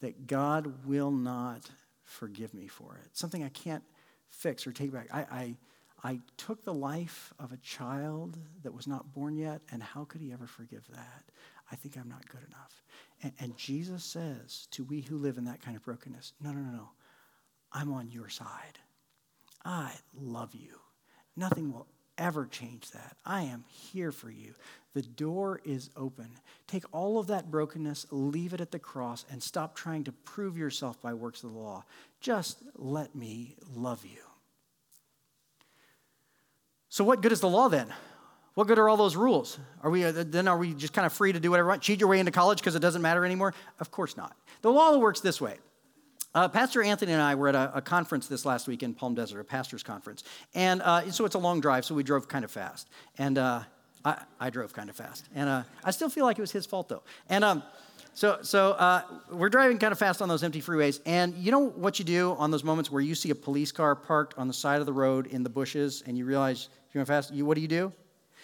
that 0.00 0.26
God 0.26 0.86
will 0.86 1.10
not 1.10 1.70
forgive 2.04 2.54
me 2.54 2.68
for 2.68 2.98
it. 3.04 3.16
Something 3.16 3.44
I 3.44 3.50
can't 3.50 3.84
fix 4.28 4.66
or 4.66 4.72
take 4.72 4.92
back. 4.92 5.08
I, 5.12 5.20
I, 5.20 5.56
I 6.04 6.18
took 6.36 6.64
the 6.64 6.74
life 6.74 7.32
of 7.38 7.52
a 7.52 7.56
child 7.58 8.36
that 8.62 8.74
was 8.74 8.86
not 8.86 9.12
born 9.12 9.36
yet, 9.36 9.60
and 9.70 9.82
how 9.82 10.04
could 10.04 10.20
he 10.20 10.32
ever 10.32 10.46
forgive 10.46 10.86
that? 10.88 11.24
I 11.70 11.76
think 11.76 11.96
I'm 11.96 12.08
not 12.08 12.28
good 12.28 12.42
enough. 12.48 12.82
And, 13.22 13.32
and, 13.38 13.56
Jesus 13.56 14.04
says 14.04 14.66
to 14.72 14.84
we 14.84 15.00
who 15.00 15.16
live 15.16 15.38
in 15.38 15.44
that 15.44 15.62
kind 15.62 15.76
of 15.76 15.84
brokenness, 15.84 16.32
no, 16.40 16.50
no, 16.50 16.60
no, 16.60 16.72
no. 16.72 16.90
I'm 17.72 17.92
on 17.92 18.10
your 18.10 18.28
side. 18.28 18.78
I 19.64 19.92
love 20.14 20.54
you. 20.54 20.80
Nothing 21.36 21.72
will 21.72 21.86
ever 22.18 22.46
change 22.46 22.90
that. 22.90 23.16
I 23.24 23.44
am 23.44 23.64
here 23.68 24.12
for 24.12 24.30
you. 24.30 24.54
The 24.92 25.02
door 25.02 25.60
is 25.64 25.88
open. 25.96 26.28
Take 26.66 26.84
all 26.92 27.18
of 27.18 27.28
that 27.28 27.50
brokenness, 27.50 28.06
leave 28.10 28.52
it 28.52 28.60
at 28.60 28.72
the 28.72 28.78
cross, 28.78 29.24
and 29.30 29.42
stop 29.42 29.74
trying 29.74 30.04
to 30.04 30.12
prove 30.12 30.58
yourself 30.58 31.00
by 31.00 31.14
works 31.14 31.42
of 31.42 31.52
the 31.52 31.58
law. 31.58 31.84
Just 32.20 32.62
let 32.74 33.14
me 33.14 33.56
love 33.74 34.04
you. 34.04 34.31
So, 36.92 37.04
what 37.04 37.22
good 37.22 37.32
is 37.32 37.40
the 37.40 37.48
law 37.48 37.70
then? 37.70 37.86
What 38.52 38.66
good 38.66 38.78
are 38.78 38.86
all 38.86 38.98
those 38.98 39.16
rules? 39.16 39.58
Are 39.82 39.88
we 39.88 40.04
uh, 40.04 40.12
then 40.12 40.46
are 40.46 40.58
we 40.58 40.74
just 40.74 40.92
kind 40.92 41.06
of 41.06 41.12
free 41.14 41.32
to 41.32 41.40
do 41.40 41.50
whatever? 41.50 41.74
Cheat 41.78 42.00
your 42.00 42.08
way 42.10 42.20
into 42.20 42.32
college 42.32 42.58
because 42.58 42.74
it 42.74 42.80
doesn't 42.80 43.00
matter 43.00 43.24
anymore? 43.24 43.54
Of 43.80 43.90
course 43.90 44.14
not. 44.14 44.36
The 44.60 44.70
law 44.70 44.98
works 44.98 45.20
this 45.20 45.40
way. 45.40 45.56
Uh, 46.34 46.48
Pastor 46.48 46.82
Anthony 46.82 47.12
and 47.12 47.22
I 47.22 47.34
were 47.34 47.48
at 47.48 47.54
a, 47.54 47.76
a, 47.76 47.80
conference 47.80 48.26
this 48.26 48.44
last 48.44 48.68
week 48.68 48.82
in 48.82 48.92
Palm 48.92 49.14
Desert, 49.14 49.40
a 49.40 49.44
pastor's 49.44 49.82
conference, 49.82 50.22
and 50.54 50.82
uh, 50.82 51.10
so 51.10 51.24
it's 51.24 51.34
a 51.34 51.38
long 51.38 51.62
drive, 51.62 51.86
so 51.86 51.94
we 51.94 52.02
drove 52.02 52.28
kind 52.28 52.44
of 52.44 52.50
fast, 52.50 52.90
and 53.16 53.38
uh, 53.38 53.62
I, 54.04 54.18
I, 54.38 54.50
drove 54.50 54.74
kind 54.74 54.90
of 54.90 54.96
fast, 54.96 55.30
and 55.34 55.48
uh, 55.48 55.62
I 55.82 55.92
still 55.92 56.10
feel 56.10 56.26
like 56.26 56.36
it 56.36 56.42
was 56.42 56.52
his 56.52 56.66
fault 56.66 56.90
though, 56.90 57.04
and. 57.30 57.42
Um, 57.42 57.62
so, 58.14 58.40
so 58.42 58.72
uh, 58.72 59.00
we're 59.30 59.48
driving 59.48 59.78
kind 59.78 59.90
of 59.90 59.98
fast 59.98 60.20
on 60.20 60.28
those 60.28 60.42
empty 60.42 60.60
freeways, 60.60 61.00
and 61.06 61.34
you 61.34 61.50
know 61.50 61.70
what 61.70 61.98
you 61.98 62.04
do 62.04 62.32
on 62.32 62.50
those 62.50 62.62
moments 62.62 62.90
where 62.90 63.00
you 63.00 63.14
see 63.14 63.30
a 63.30 63.34
police 63.34 63.72
car 63.72 63.96
parked 63.96 64.36
on 64.36 64.48
the 64.48 64.52
side 64.52 64.80
of 64.80 64.86
the 64.86 64.92
road 64.92 65.28
in 65.28 65.42
the 65.42 65.48
bushes, 65.48 66.02
and 66.06 66.18
you 66.18 66.26
realize 66.26 66.68
you're 66.92 67.04
going 67.04 67.06
fast. 67.06 67.32
You, 67.32 67.44
what 67.46 67.54
do 67.54 67.60
you 67.60 67.68
do? 67.68 67.92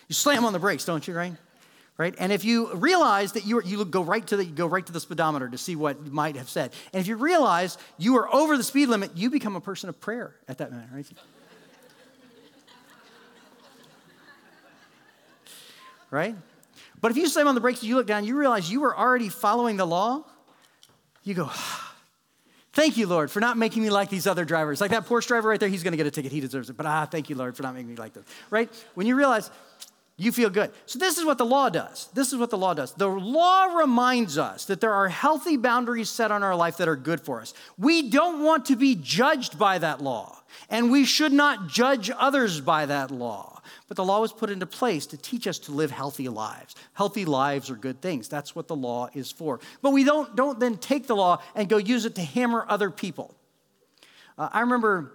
You 0.09 0.15
slam 0.15 0.45
on 0.45 0.53
the 0.53 0.59
brakes, 0.59 0.85
don't 0.85 1.07
you, 1.07 1.15
right? 1.15 1.35
Right? 1.99 2.15
And 2.19 2.33
if 2.33 2.45
you 2.45 2.73
realize 2.75 3.33
that 3.33 3.45
you, 3.45 3.61
you 3.63 3.85
go 3.85 4.03
right 4.03 4.25
to 4.29 4.37
the 4.37 4.45
you 4.45 4.53
go 4.53 4.67
right 4.67 4.87
to 4.87 4.93
the 4.93 5.01
speedometer 5.01 5.49
to 5.49 5.59
see 5.59 5.75
what 5.75 6.05
you 6.05 6.13
might 6.13 6.37
have 6.37 6.49
said, 6.49 6.73
and 6.93 7.01
if 7.01 7.09
you 7.09 7.17
realize 7.17 7.77
you 7.99 8.17
are 8.17 8.33
over 8.33 8.57
the 8.57 8.63
speed 8.63 8.87
limit, 8.87 9.17
you 9.17 9.31
become 9.31 9.57
a 9.57 9.61
person 9.61 9.89
of 9.89 10.01
prayer 10.01 10.37
at 10.47 10.59
that 10.59 10.71
moment, 10.71 10.91
right? 10.93 11.07
right? 16.11 16.37
But 17.01 17.11
if 17.11 17.17
you 17.17 17.27
slam 17.29 17.49
on 17.49 17.55
the 17.55 17.61
brakes 17.61 17.83
you 17.83 17.97
look 17.97 18.07
down, 18.07 18.25
you 18.25 18.39
realize 18.39 18.71
you 18.71 18.81
were 18.81 18.97
already 18.97 19.29
following 19.29 19.77
the 19.77 19.87
law, 19.87 20.25
you 21.25 21.35
go, 21.35 21.47
ah, 21.51 21.88
Thank 22.79 22.97
you, 22.97 23.09
Lord, 23.09 23.29
for 23.29 23.41
not 23.41 23.59
making 23.59 23.83
me 23.83 23.91
like 23.91 24.09
these 24.09 24.29
other 24.29 24.45
drivers. 24.45 24.81
Like 24.81 24.93
that 24.93 25.05
Porsche 25.05 25.27
driver 25.27 25.49
right 25.49 25.59
there, 25.59 25.69
he's 25.69 25.83
going 25.83 25.91
to 25.91 25.97
get 25.97 26.07
a 26.07 26.13
ticket. 26.13 26.31
He 26.31 26.39
deserves 26.39 26.71
it. 26.71 26.77
But 26.77 26.87
ah, 26.87 27.07
thank 27.07 27.29
you, 27.29 27.35
Lord, 27.35 27.57
for 27.57 27.65
not 27.65 27.75
making 27.75 27.89
me 27.89 27.97
like 27.97 28.13
them. 28.13 28.25
Right? 28.51 28.71
When 28.95 29.05
you 29.05 29.17
realize 29.17 29.51
you 30.21 30.33
feel 30.33 30.51
good. 30.51 30.73
So, 30.87 30.99
this 30.99 31.17
is 31.17 31.25
what 31.25 31.39
the 31.39 31.47
law 31.47 31.69
does. 31.69 32.09
This 32.13 32.33
is 32.33 32.39
what 32.39 32.51
the 32.51 32.59
law 32.59 32.75
does. 32.75 32.93
The 32.93 33.07
law 33.07 33.67
reminds 33.77 34.37
us 34.37 34.65
that 34.65 34.81
there 34.81 34.93
are 34.93 35.09
healthy 35.09 35.57
boundaries 35.57 36.11
set 36.11 36.33
on 36.33 36.43
our 36.43 36.57
life 36.57 36.77
that 36.79 36.89
are 36.89 36.97
good 36.97 37.21
for 37.21 37.41
us. 37.41 37.55
We 37.79 38.11
don't 38.11 38.43
want 38.43 38.67
to 38.67 38.77
be 38.77 38.97
judged 38.97 39.61
by 39.61 39.79
that 39.79 40.03
law, 40.03 40.43
and 40.69 40.91
we 40.91 41.05
should 41.05 41.33
not 41.33 41.69
judge 41.69 42.11
others 42.11 42.61
by 42.61 42.85
that 42.87 43.13
law. 43.13 43.63
But 43.87 43.97
the 43.97 44.05
law 44.05 44.21
was 44.21 44.33
put 44.33 44.51
into 44.51 44.67
place 44.67 45.07
to 45.07 45.17
teach 45.17 45.47
us 45.47 45.61
to 45.61 45.73
live 45.73 45.93
healthy 45.93 46.29
lives. 46.29 46.75
Healthy 46.95 47.25
lives 47.25 47.71
are 47.71 47.77
good 47.77 48.03
things. 48.03 48.29
That's 48.29 48.57
what 48.57 48.67
the 48.67 48.77
law 48.77 49.09
is 49.15 49.31
for. 49.31 49.61
But 49.83 49.93
we 49.93 50.03
don't, 50.03 50.35
don't 50.35 50.59
then 50.59 50.79
take 50.79 51.07
the 51.07 51.17
law 51.17 51.41
and 51.55 51.69
go 51.69 51.77
use 51.77 52.05
it 52.05 52.17
to 52.17 52.23
hammer 52.23 52.67
other 52.69 52.91
people. 52.91 53.37
Uh, 54.37 54.49
I 54.53 54.61
remember 54.61 55.13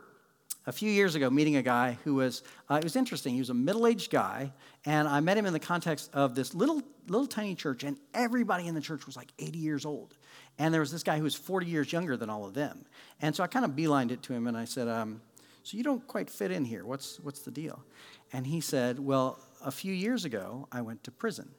a 0.65 0.71
few 0.71 0.89
years 0.89 1.15
ago 1.15 1.29
meeting 1.29 1.55
a 1.55 1.61
guy 1.61 1.97
who 2.03 2.15
was, 2.15 2.43
uh, 2.69 2.75
it 2.75 2.83
was 2.83 2.95
interesting. 2.95 3.33
He 3.33 3.39
was 3.39 3.49
a 3.49 3.53
middle 3.53 3.85
aged 3.85 4.11
guy, 4.11 4.51
and 4.85 5.07
I 5.07 5.19
met 5.19 5.37
him 5.37 5.45
in 5.45 5.53
the 5.53 5.59
context 5.59 6.09
of 6.13 6.35
this 6.35 6.53
little, 6.53 6.81
little 7.07 7.27
tiny 7.27 7.55
church, 7.55 7.83
and 7.83 7.97
everybody 8.13 8.67
in 8.67 8.75
the 8.75 8.81
church 8.81 9.05
was 9.05 9.15
like 9.15 9.31
80 9.39 9.57
years 9.57 9.85
old. 9.85 10.15
And 10.57 10.73
there 10.73 10.81
was 10.81 10.91
this 10.91 11.03
guy 11.03 11.17
who 11.17 11.23
was 11.23 11.35
40 11.35 11.65
years 11.65 11.91
younger 11.91 12.15
than 12.15 12.29
all 12.29 12.45
of 12.45 12.53
them. 12.53 12.85
And 13.21 13.35
so 13.35 13.43
I 13.43 13.47
kind 13.47 13.65
of 13.65 13.71
beelined 13.71 14.11
it 14.11 14.21
to 14.23 14.33
him, 14.33 14.47
and 14.47 14.55
I 14.55 14.65
said, 14.65 14.87
um, 14.87 15.21
So 15.63 15.77
you 15.77 15.83
don't 15.83 16.05
quite 16.07 16.29
fit 16.29 16.51
in 16.51 16.65
here. 16.65 16.85
What's, 16.85 17.19
what's 17.19 17.41
the 17.41 17.51
deal? 17.51 17.83
And 18.31 18.47
he 18.47 18.61
said, 18.61 18.99
Well, 18.99 19.39
a 19.63 19.71
few 19.71 19.93
years 19.93 20.25
ago, 20.25 20.67
I 20.71 20.81
went 20.81 21.03
to 21.05 21.11
prison. 21.11 21.49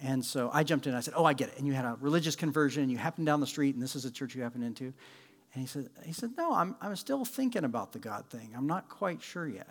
And 0.00 0.24
so 0.24 0.48
I 0.52 0.62
jumped 0.62 0.86
in. 0.86 0.94
I 0.94 1.00
said, 1.00 1.14
Oh, 1.16 1.24
I 1.24 1.32
get 1.32 1.48
it. 1.48 1.58
And 1.58 1.66
you 1.66 1.72
had 1.72 1.84
a 1.84 1.96
religious 2.00 2.36
conversion, 2.36 2.82
and 2.82 2.92
you 2.92 2.98
happened 2.98 3.26
down 3.26 3.40
the 3.40 3.46
street, 3.46 3.74
and 3.74 3.82
this 3.82 3.96
is 3.96 4.04
a 4.04 4.10
church 4.10 4.34
you 4.34 4.42
happened 4.42 4.64
into. 4.64 4.92
And 5.54 5.62
he 5.62 5.66
said, 5.66 5.88
he 6.04 6.12
said 6.12 6.30
No, 6.36 6.52
I'm, 6.54 6.76
I'm 6.80 6.96
still 6.96 7.24
thinking 7.24 7.64
about 7.64 7.92
the 7.92 7.98
God 7.98 8.26
thing. 8.30 8.52
I'm 8.56 8.66
not 8.66 8.88
quite 8.88 9.22
sure 9.22 9.46
yet. 9.46 9.68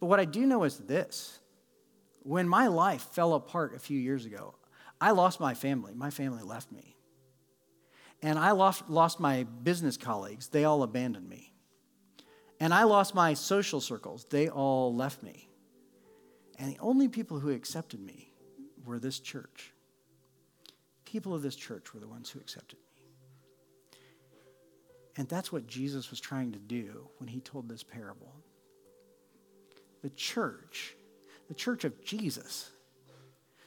But 0.00 0.06
what 0.06 0.20
I 0.20 0.24
do 0.24 0.46
know 0.46 0.64
is 0.64 0.78
this 0.78 1.38
when 2.22 2.48
my 2.48 2.66
life 2.66 3.02
fell 3.12 3.34
apart 3.34 3.74
a 3.74 3.78
few 3.78 3.98
years 3.98 4.26
ago, 4.26 4.54
I 5.00 5.12
lost 5.12 5.40
my 5.40 5.54
family. 5.54 5.94
My 5.94 6.10
family 6.10 6.42
left 6.42 6.72
me. 6.72 6.96
And 8.22 8.38
I 8.38 8.52
lost, 8.52 8.88
lost 8.88 9.20
my 9.20 9.44
business 9.44 9.96
colleagues. 9.96 10.48
They 10.48 10.64
all 10.64 10.82
abandoned 10.82 11.28
me. 11.28 11.52
And 12.58 12.72
I 12.72 12.84
lost 12.84 13.14
my 13.14 13.34
social 13.34 13.80
circles. 13.80 14.26
They 14.28 14.48
all 14.48 14.94
left 14.94 15.22
me. 15.22 15.48
And 16.58 16.72
the 16.72 16.78
only 16.80 17.08
people 17.08 17.38
who 17.38 17.50
accepted 17.50 18.00
me 18.00 18.32
were 18.84 18.98
this 18.98 19.20
church. 19.20 19.72
People 21.04 21.34
of 21.34 21.42
this 21.42 21.54
church 21.54 21.92
were 21.92 22.00
the 22.00 22.08
ones 22.08 22.30
who 22.30 22.40
accepted 22.40 22.78
me. 22.78 22.85
And 25.16 25.28
that's 25.28 25.50
what 25.50 25.66
Jesus 25.66 26.10
was 26.10 26.20
trying 26.20 26.52
to 26.52 26.58
do 26.58 27.08
when 27.18 27.28
he 27.28 27.40
told 27.40 27.68
this 27.68 27.82
parable. 27.82 28.32
The 30.02 30.10
church, 30.10 30.94
the 31.48 31.54
church 31.54 31.84
of 31.84 32.04
Jesus, 32.04 32.70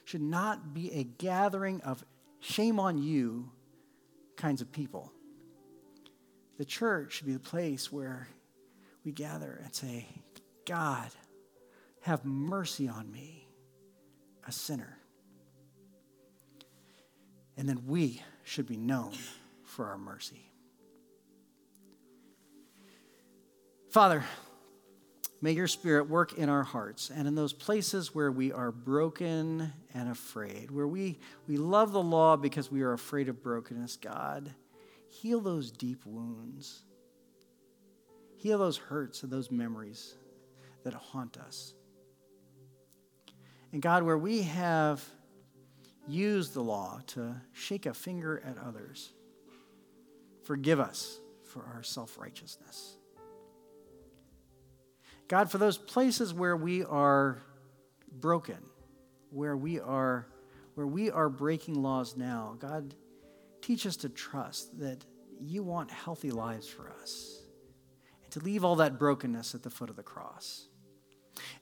should 0.04 0.22
not 0.22 0.72
be 0.72 0.92
a 0.92 1.04
gathering 1.04 1.80
of 1.82 2.04
shame 2.40 2.78
on 2.78 2.98
you 2.98 3.50
kinds 4.36 4.60
of 4.60 4.72
people. 4.72 5.12
The 6.58 6.64
church 6.64 7.14
should 7.14 7.26
be 7.26 7.32
the 7.32 7.40
place 7.40 7.90
where 7.90 8.28
we 9.04 9.12
gather 9.12 9.60
and 9.64 9.74
say, 9.74 10.06
God, 10.66 11.10
have 12.02 12.24
mercy 12.24 12.88
on 12.88 13.10
me, 13.10 13.48
a 14.46 14.52
sinner. 14.52 14.98
And 17.56 17.68
then 17.68 17.82
we 17.86 18.22
should 18.44 18.66
be 18.66 18.76
known 18.76 19.14
for 19.64 19.86
our 19.86 19.98
mercy. 19.98 20.49
Father, 23.90 24.22
may 25.42 25.50
your 25.50 25.66
spirit 25.66 26.08
work 26.08 26.34
in 26.34 26.48
our 26.48 26.62
hearts 26.62 27.10
and 27.10 27.26
in 27.26 27.34
those 27.34 27.52
places 27.52 28.14
where 28.14 28.30
we 28.30 28.52
are 28.52 28.70
broken 28.70 29.72
and 29.92 30.08
afraid, 30.08 30.70
where 30.70 30.86
we, 30.86 31.18
we 31.48 31.56
love 31.56 31.90
the 31.90 32.02
law 32.02 32.36
because 32.36 32.70
we 32.70 32.82
are 32.82 32.92
afraid 32.92 33.28
of 33.28 33.42
brokenness, 33.42 33.96
God, 33.96 34.54
heal 35.08 35.40
those 35.40 35.72
deep 35.72 36.06
wounds. 36.06 36.82
Heal 38.36 38.58
those 38.58 38.76
hurts 38.76 39.24
and 39.24 39.32
those 39.32 39.50
memories 39.50 40.14
that 40.84 40.94
haunt 40.94 41.36
us. 41.36 41.74
And 43.72 43.82
God, 43.82 44.04
where 44.04 44.16
we 44.16 44.42
have 44.42 45.04
used 46.06 46.54
the 46.54 46.62
law 46.62 47.00
to 47.08 47.34
shake 47.52 47.86
a 47.86 47.94
finger 47.94 48.40
at 48.46 48.56
others, 48.56 49.12
forgive 50.44 50.78
us 50.78 51.18
for 51.44 51.64
our 51.74 51.82
self 51.82 52.16
righteousness. 52.18 52.96
God, 55.30 55.48
for 55.48 55.58
those 55.58 55.78
places 55.78 56.34
where 56.34 56.56
we 56.56 56.82
are 56.82 57.40
broken, 58.10 58.56
where 59.30 59.56
we 59.56 59.78
are, 59.78 60.26
where 60.74 60.88
we 60.88 61.08
are 61.08 61.28
breaking 61.28 61.80
laws 61.80 62.16
now, 62.16 62.56
God, 62.58 62.96
teach 63.62 63.86
us 63.86 63.94
to 63.98 64.08
trust 64.08 64.80
that 64.80 65.04
you 65.40 65.62
want 65.62 65.88
healthy 65.92 66.32
lives 66.32 66.66
for 66.66 66.92
us 67.00 67.42
and 68.24 68.32
to 68.32 68.40
leave 68.40 68.64
all 68.64 68.74
that 68.76 68.98
brokenness 68.98 69.54
at 69.54 69.62
the 69.62 69.70
foot 69.70 69.88
of 69.88 69.94
the 69.94 70.02
cross. 70.02 70.66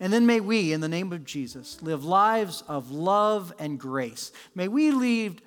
And 0.01 0.15
then 0.15 0.25
may 0.25 0.41
we, 0.41 0.73
in 0.73 0.81
the 0.81 0.89
name 0.89 1.13
of 1.13 1.27
Jesus, 1.27 1.83
live 1.83 2.07
lives 2.07 2.65
of 2.69 2.91
love 2.91 3.53
and 3.59 3.79
grace. 3.79 4.33
May 4.55 4.69
we 4.69 4.93
leave, 4.93 5.43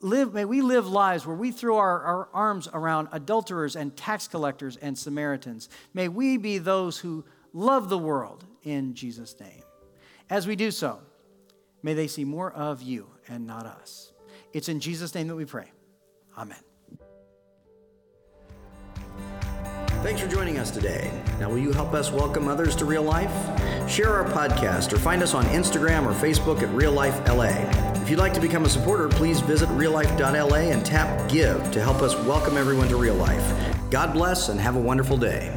live, 0.00 0.32
may 0.32 0.46
we 0.46 0.62
live 0.62 0.88
lives 0.88 1.26
where 1.26 1.36
we 1.36 1.52
throw 1.52 1.76
our, 1.76 2.00
our 2.00 2.28
arms 2.32 2.70
around 2.72 3.08
adulterers 3.12 3.76
and 3.76 3.94
tax 3.94 4.28
collectors 4.28 4.78
and 4.78 4.96
Samaritans. 4.96 5.68
May 5.92 6.08
we 6.08 6.38
be 6.38 6.56
those 6.56 6.96
who 6.96 7.26
love 7.52 7.88
the 7.88 7.98
world 7.98 8.44
in 8.62 8.94
Jesus' 8.94 9.38
name. 9.40 9.62
As 10.28 10.46
we 10.46 10.56
do 10.56 10.70
so, 10.70 11.00
may 11.82 11.94
they 11.94 12.06
see 12.06 12.24
more 12.24 12.52
of 12.52 12.82
you 12.82 13.08
and 13.28 13.46
not 13.46 13.66
us. 13.66 14.12
It's 14.52 14.68
in 14.68 14.80
Jesus' 14.80 15.14
name 15.14 15.28
that 15.28 15.36
we 15.36 15.44
pray. 15.44 15.70
Amen. 16.36 16.58
Thanks 20.02 20.20
for 20.20 20.28
joining 20.28 20.58
us 20.58 20.70
today. 20.70 21.10
Now, 21.40 21.48
will 21.48 21.58
you 21.58 21.72
help 21.72 21.92
us 21.92 22.12
welcome 22.12 22.46
others 22.48 22.76
to 22.76 22.84
real 22.84 23.02
life? 23.02 23.32
Share 23.90 24.14
our 24.14 24.24
podcast 24.24 24.92
or 24.92 24.98
find 24.98 25.22
us 25.22 25.34
on 25.34 25.44
Instagram 25.46 26.06
or 26.06 26.12
Facebook 26.12 26.62
at 26.62 26.68
Real 26.68 26.92
Life 26.92 27.26
LA. 27.28 27.50
If 28.02 28.10
you'd 28.10 28.20
like 28.20 28.34
to 28.34 28.40
become 28.40 28.64
a 28.64 28.68
supporter, 28.68 29.08
please 29.08 29.40
visit 29.40 29.68
reallife.la 29.70 30.56
and 30.56 30.86
tap 30.86 31.28
Give 31.28 31.72
to 31.72 31.80
help 31.80 32.02
us 32.02 32.14
welcome 32.24 32.56
everyone 32.56 32.88
to 32.88 32.96
real 32.96 33.16
life. 33.16 33.44
God 33.90 34.12
bless 34.12 34.48
and 34.48 34.60
have 34.60 34.76
a 34.76 34.80
wonderful 34.80 35.16
day. 35.16 35.52